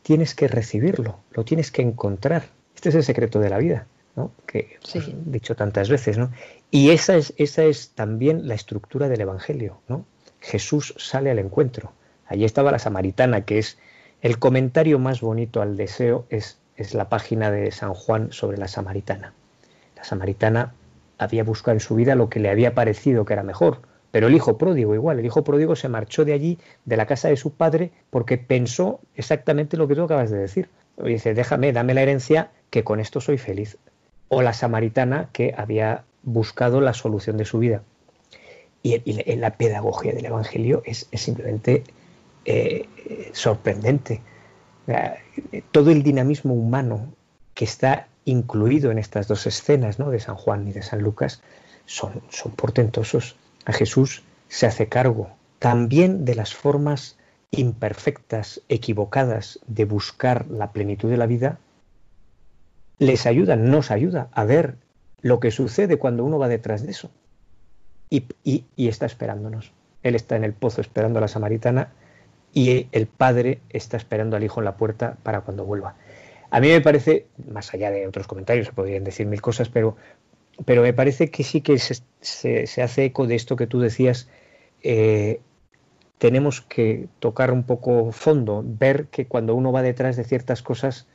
tienes 0.02 0.36
que 0.36 0.48
recibirlo, 0.48 1.20
lo 1.32 1.44
tienes 1.44 1.72
que 1.72 1.82
encontrar. 1.82 2.44
Este 2.74 2.88
es 2.88 2.96
el 2.96 3.04
secreto 3.04 3.42
de 3.42 3.50
la 3.50 3.58
vida, 3.58 3.86
¿no? 4.16 4.32
que 4.48 4.78
he 4.96 5.16
dicho 5.26 5.58
tantas 5.58 5.90
veces. 5.90 6.18
¿no? 6.18 6.32
Y 6.72 6.92
esa 6.92 7.18
es, 7.18 7.34
esa 7.36 7.66
es 7.66 7.90
también 7.90 8.48
la 8.48 8.54
estructura 8.54 9.10
del 9.10 9.20
Evangelio. 9.20 9.82
¿no? 9.90 10.06
Jesús 10.42 10.94
sale 10.98 11.32
al 11.32 11.40
encuentro. 11.40 11.94
Allí 12.26 12.46
estaba 12.46 12.72
la 12.72 12.80
samaritana, 12.80 13.42
que 13.46 13.60
es 13.60 13.78
el 14.22 14.40
comentario 14.40 15.00
más 15.00 15.22
bonito 15.22 15.62
al 15.62 15.78
deseo, 15.78 16.26
es, 16.30 16.60
la 16.94 17.10
página 17.10 17.52
de 17.52 17.72
San 17.72 17.94
Juan 17.94 18.32
sobre 18.32 18.58
la 18.58 18.68
samaritana. 18.68 19.34
La 19.98 20.04
samaritana 20.04 20.74
había 21.18 21.44
buscado 21.44 21.74
en 21.74 21.82
su 21.82 21.96
vida 21.96 22.16
lo 22.16 22.30
que 22.30 22.40
le 22.40 22.50
había 22.50 22.74
parecido 22.74 23.26
que 23.26 23.34
era 23.34 23.44
mejor, 23.44 23.82
pero 24.12 24.28
el 24.28 24.36
hijo 24.36 24.58
pródigo 24.58 24.96
igual, 24.96 25.20
el 25.20 25.26
hijo 25.26 25.44
pródigo 25.44 25.76
se 25.76 25.90
marchó 25.90 26.24
de 26.24 26.34
allí, 26.34 26.58
de 26.86 26.98
la 26.98 27.06
casa 27.06 27.28
de 27.28 27.38
su 27.38 27.54
padre, 27.54 27.92
porque 28.10 28.38
pensó 28.38 29.02
exactamente 29.16 29.76
lo 29.76 29.88
que 29.88 29.96
tú 29.96 30.04
acabas 30.04 30.32
de 30.32 30.38
decir. 30.38 30.70
Dice, 30.98 31.34
déjame, 31.34 31.74
dame 31.74 31.94
la 31.94 32.02
herencia, 32.02 32.52
que 32.70 32.84
con 32.84 33.00
esto 33.00 33.22
soy 33.22 33.38
feliz. 33.38 33.78
O 34.30 34.42
la 34.42 34.54
samaritana 34.54 35.30
que 35.34 35.54
había 35.58 36.04
buscado 36.24 36.82
la 36.82 36.94
solución 36.94 37.38
de 37.38 37.46
su 37.46 37.60
vida. 37.60 37.84
Y, 38.82 39.36
la 39.36 39.58
pedagogía 39.58 40.14
del 40.14 40.26
Evangelio 40.26 40.82
es, 40.86 41.08
simplemente 41.14 41.84
eh, 42.46 42.88
sorprendente. 43.34 44.22
Todo 45.72 45.92
el 45.92 46.02
dinamismo 46.02 46.54
humano 46.54 47.14
que 47.54 47.66
está 47.66 48.08
incluido 48.26 48.92
en 48.92 48.98
estas 48.98 49.28
dos 49.28 49.46
escenas 49.48 49.98
de 49.98 50.20
San 50.20 50.36
Juan 50.36 50.68
y 50.68 50.72
de 50.72 50.82
San 50.82 51.02
Lucas 51.02 51.42
son, 51.86 52.22
son 52.30 52.54
portentosos. 52.54 53.36
A 53.66 53.74
Jesús 53.74 54.24
se 54.48 54.66
hace 54.66 54.88
cargo 54.88 55.30
también 55.60 56.24
de 56.24 56.36
las 56.36 56.54
formas 56.54 57.18
imperfectas, 57.52 58.62
equivocadas 58.70 59.60
de 59.68 59.86
buscar 59.86 60.48
la 60.50 60.72
plenitud 60.72 61.10
de 61.10 61.18
la 61.18 61.26
vida, 61.26 61.60
les 62.98 63.26
ayuda, 63.26 63.56
nos 63.56 63.92
ayuda 63.92 64.30
a 64.32 64.46
ver 64.46 64.76
lo 65.22 65.40
que 65.40 65.52
sucede 65.52 65.98
cuando 65.98 66.24
uno 66.24 66.40
va 66.40 66.48
detrás 66.48 66.84
de 66.84 66.92
eso 66.92 67.12
y, 68.10 68.66
está 68.76 69.06
esperándonos. 69.06 69.72
Él 70.04 70.16
está 70.16 70.36
en 70.36 70.44
el 70.44 70.54
pozo 70.54 70.82
esperando 70.82 71.20
a 71.20 71.22
la 71.22 71.28
samaritana 71.28 71.92
y 72.54 72.88
el 72.92 73.08
padre 73.08 73.60
está 73.70 73.98
esperando 73.98 74.36
al 74.36 74.44
hijo 74.44 74.60
en 74.60 74.66
la 74.66 74.78
puerta 74.78 75.18
para 75.24 75.42
cuando 75.42 75.66
vuelva. 75.66 75.96
A 76.50 76.60
mí 76.60 76.70
me 76.70 76.82
parece, 76.82 77.28
más 77.52 77.74
allá 77.74 77.92
de 77.92 78.08
otros 78.08 78.28
comentarios, 78.28 78.68
se 78.68 78.74
podrían 78.74 79.04
decir 79.04 79.28
mil 79.28 79.42
cosas, 79.42 79.70
pero, 79.70 79.98
pero 80.66 80.82
me 80.82 80.94
parece 80.94 81.30
que 81.30 81.44
sí 81.44 81.62
que 81.62 81.78
se, 81.78 82.82
hace 82.82 83.06
eco 83.06 83.28
de 83.28 83.36
esto 83.36 83.56
que 83.56 83.68
tú 83.68 83.80
decías. 83.80 84.30
Eh, 84.82 85.42
tenemos 86.18 86.62
que 86.62 87.08
tocar 87.20 87.52
un 87.52 87.64
poco 87.64 88.12
fondo, 88.12 88.64
ver 88.66 89.08
que 89.08 89.28
cuando 89.28 89.56
uno 89.56 89.72
va 89.72 89.82
detrás 89.82 90.18
de 90.18 90.24
ciertas 90.24 90.64
cosas, 90.64 91.08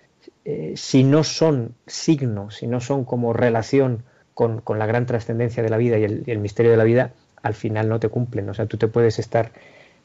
eh, 0.44 0.74
si 0.76 1.04
no 1.04 1.24
son 1.24 1.74
signos, 1.86 2.56
si 2.56 2.66
no 2.66 2.80
son 2.80 3.04
como 3.04 3.32
relación 3.32 4.04
con, 4.34 4.62
la 4.78 4.86
gran 4.86 5.06
trascendencia 5.06 5.62
de 5.62 5.68
la 5.68 5.76
vida 5.76 5.98
y 5.98 6.04
el, 6.04 6.38
misterio 6.38 6.72
de 6.72 6.76
la 6.76 6.84
vida, 6.84 7.12
al 7.42 7.54
final 7.54 7.88
no 7.88 8.00
te 8.00 8.08
cumplen. 8.08 8.48
O 8.48 8.54
sea, 8.54 8.66
tú 8.66 8.76
te 8.76 8.88
puedes 8.88 9.18
estar 9.18 9.52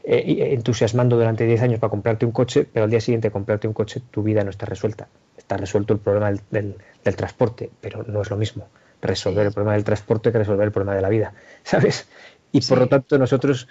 eh, 0.03 0.53
entusiasmando 0.53 1.17
durante 1.17 1.45
10 1.45 1.61
años 1.63 1.79
para 1.79 1.89
comprarte 1.89 2.25
un 2.25 2.31
coche, 2.31 2.67
pero 2.71 2.85
al 2.85 2.91
día 2.91 3.01
siguiente 3.01 3.31
comprarte 3.31 3.67
un 3.67 3.73
coche, 3.73 4.01
tu 4.11 4.23
vida 4.23 4.43
no 4.43 4.51
está 4.51 4.65
resuelta. 4.65 5.07
Está 5.37 5.57
resuelto 5.57 5.93
el 5.93 5.99
problema 5.99 6.31
del, 6.51 6.75
transporte, 7.15 7.71
pero 7.81 8.03
no 8.03 8.21
es 8.21 8.29
lo 8.29 8.37
mismo 8.37 8.67
resolver 9.01 9.47
el 9.47 9.53
problema 9.53 9.73
del 9.73 9.85
transporte 9.85 10.29
que 10.29 10.39
resolver 10.39 10.65
el 10.65 10.73
problema 10.73 10.93
de 10.93 11.01
la 11.01 11.09
vida, 11.09 11.33
¿sabes? 11.63 12.07
Y 12.51 12.61
por 12.61 12.79
lo 12.79 12.87
tanto 12.87 13.17
nosotros 13.17 13.67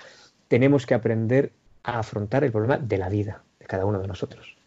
tenemos 0.49 0.87
que 0.87 0.95
aprender 0.95 1.53
a 1.83 1.99
afrontar 1.99 2.45
el 2.45 2.51
problema 2.51 2.79
de 2.79 2.99
la 2.99 3.09
vida 3.09 3.43
de 3.61 3.67
cada 3.67 3.85
uno 3.85 4.01
de 4.01 4.09
nosotros. 4.09 4.58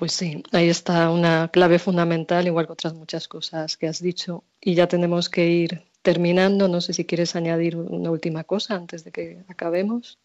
Pues 0.00 0.12
sí, 0.12 0.42
ahí 0.52 0.70
está 0.70 1.10
una 1.10 1.50
clave 1.52 1.78
fundamental, 1.78 2.46
igual 2.46 2.64
que 2.64 2.72
otras 2.72 2.94
muchas 2.94 3.28
cosas 3.28 3.76
que 3.76 3.86
has 3.86 4.00
dicho. 4.00 4.44
Y 4.58 4.74
ya 4.74 4.88
tenemos 4.88 5.28
que 5.28 5.46
ir 5.46 5.82
terminando. 6.00 6.68
No 6.68 6.80
sé 6.80 6.94
si 6.94 7.04
quieres 7.04 7.36
añadir 7.36 7.76
una 7.76 8.10
última 8.10 8.44
cosa 8.44 8.76
antes 8.76 9.04
de 9.04 9.10
que 9.10 9.42
acabemos. 9.48 10.18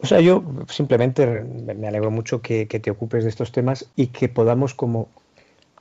O 0.00 0.06
sea, 0.06 0.20
yo 0.22 0.42
simplemente 0.70 1.26
me 1.26 1.86
alegro 1.86 2.10
mucho 2.10 2.40
que, 2.40 2.64
te 2.64 2.90
ocupes 2.90 3.24
de 3.24 3.28
estos 3.28 3.52
temas 3.52 3.90
y 3.94 4.06
que 4.06 4.30
podamos 4.30 4.72
como 4.72 5.10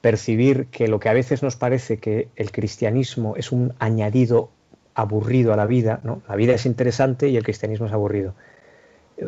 percibir 0.02 0.66
que 0.66 0.90
lo 0.90 1.00
que 1.00 1.08
a 1.08 1.14
veces 1.14 1.42
nos 1.42 1.56
parece 1.56 2.00
que 2.00 2.28
el 2.36 2.52
cristianismo 2.52 3.38
es 3.38 3.54
un 3.54 3.74
añadido 3.80 4.50
aburrido 4.96 5.54
a 5.54 5.56
la 5.56 5.66
vida, 5.66 6.02
¿no? 6.04 6.24
La 6.28 6.36
vida 6.36 6.56
es 6.56 6.66
interesante 6.66 7.30
y 7.30 7.38
el 7.38 7.44
cristianismo 7.46 7.86
es 7.86 7.94
aburrido. 7.94 8.36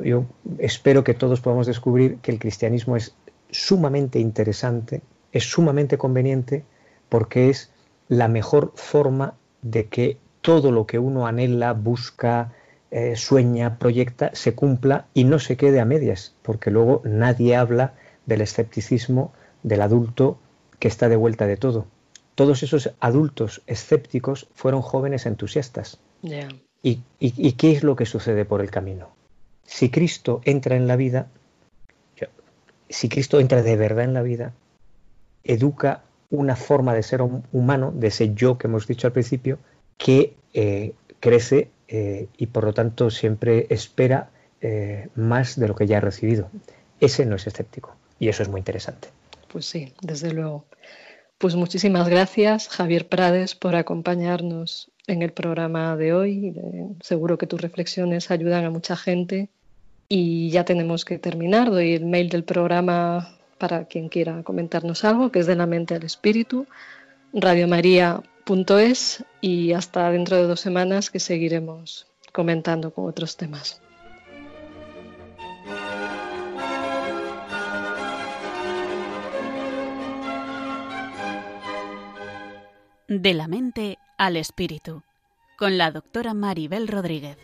Yo 0.04 0.26
espero 0.58 1.06
que 1.06 1.14
todos 1.14 1.40
podamos 1.40 1.66
descubrir 1.66 2.18
que 2.18 2.32
el 2.32 2.40
cristianismo 2.40 2.98
es 2.98 3.16
sumamente 3.52 4.20
interesante, 4.20 5.02
es 5.32 5.43
sumamente 5.43 5.97
conveniente 5.97 6.64
porque 7.10 7.50
es 7.50 7.72
la 8.08 8.28
mejor 8.28 8.72
forma 8.76 9.36
de 9.62 9.88
que 9.88 10.18
todo 10.41 10.72
lo 10.72 10.86
que 10.86 11.00
uno 11.00 11.28
anhela, 11.28 11.74
busca, 11.74 12.54
eh, 12.91 13.16
sueña, 13.16 13.78
proyecta, 13.78 14.32
se 14.34 14.56
cumpla 14.56 15.06
y 15.14 15.24
no 15.24 15.39
se 15.39 15.58
quede 15.58 15.80
a 15.80 15.86
medias, 15.86 16.34
porque 16.41 16.72
luego 16.72 17.02
nadie 17.04 17.56
habla 17.56 17.93
del 18.26 18.41
escepticismo 18.41 19.34
del 19.64 19.82
adulto 19.82 20.39
que 20.80 20.88
está 20.88 21.10
de 21.10 21.16
vuelta 21.16 21.45
de 21.45 21.58
todo. 21.58 21.86
Todos 22.36 22.64
esos 22.64 22.91
adultos 23.00 23.62
escépticos 23.68 24.47
fueron 24.56 24.82
jóvenes 24.82 25.26
entusiastas. 25.26 26.00
¿Y, 26.82 27.02
¿Y 27.20 27.52
qué 27.54 27.74
es 27.74 27.84
lo 27.84 27.97
que 27.97 28.06
sucede 28.06 28.45
por 28.45 28.62
el 28.62 28.72
camino? 28.72 29.10
Si 29.66 29.89
Cristo 29.89 30.41
entra 30.45 30.78
en 30.78 30.88
la 30.88 30.95
vida, 30.95 31.28
si 32.90 33.08
Cristo 33.08 33.40
entra 33.40 33.62
de 33.62 33.76
verdad 33.76 34.06
en 34.06 34.14
la 34.14 34.22
vida, 34.22 34.54
educa 35.44 36.04
una 36.30 36.56
forma 36.56 36.94
de 36.94 37.04
ser 37.04 37.22
humano, 37.22 37.92
de 37.96 38.08
ese 38.08 38.34
yo 38.34 38.58
que 38.58 38.68
hemos 38.68 38.88
dicho 38.88 39.08
al 39.08 39.14
principio, 39.14 39.60
que 39.98 40.36
eh, 40.54 40.94
crece 41.20 41.70
eh, 41.88 42.28
y 42.38 42.48
por 42.48 42.64
lo 42.64 42.74
tanto 42.74 43.10
siempre 43.10 43.68
espera 43.70 44.30
eh, 44.62 45.08
más 45.16 45.60
de 45.60 45.68
lo 45.68 45.76
que 45.76 45.88
ya 45.88 45.98
ha 45.98 46.02
recibido. 46.02 46.50
Ese 47.00 47.26
no 47.26 47.36
es 47.36 47.48
escéptico 47.48 47.96
y 48.20 48.30
eso 48.30 48.44
es 48.44 48.50
muy 48.50 48.60
interesante. 48.60 49.10
Pues 49.52 49.66
sí, 49.66 49.94
desde 50.02 50.32
luego. 50.32 50.66
Pues 51.38 51.56
muchísimas 51.56 52.10
gracias, 52.10 52.68
Javier 52.68 53.08
Prades, 53.08 53.56
por 53.56 53.76
acompañarnos 53.76 54.92
en 55.08 55.22
el 55.22 55.32
programa 55.32 55.96
de 55.96 56.14
hoy. 56.14 56.54
Seguro 57.02 57.38
que 57.38 57.48
tus 57.48 57.62
reflexiones 57.62 58.30
ayudan 58.30 58.66
a 58.66 58.70
mucha 58.70 58.96
gente. 58.96 59.50
Y 60.12 60.49
ya 60.49 60.66
tenemos 60.66 61.05
que 61.05 61.20
terminar. 61.20 61.70
Doy 61.70 61.93
el 61.93 62.05
mail 62.05 62.30
del 62.30 62.43
programa 62.43 63.38
para 63.60 63.86
quien 63.86 64.10
quiera 64.10 64.41
comentarnos 64.41 65.05
algo, 65.05 65.32
que 65.32 65.39
es 65.39 65.45
de 65.45 65.55
la 65.55 65.68
mente 65.68 65.93
al 65.93 66.03
espíritu, 66.03 66.66
radiomaria.es 67.32 69.24
y 69.39 69.74
hasta 69.74 70.10
dentro 70.10 70.38
de 70.38 70.47
dos 70.47 70.60
semanas 70.60 71.12
que 71.12 71.20
seguiremos 71.20 72.07
comentando 72.34 72.91
con 72.91 73.07
otros 73.07 73.38
temas. 73.38 73.82
De 83.07 83.34
la 83.34 83.47
mente 83.47 83.97
al 84.18 84.38
espíritu, 84.38 85.03
con 85.57 85.78
la 85.78 85.91
doctora 85.91 86.34
Maribel 86.34 86.88
Rodríguez. 86.88 87.38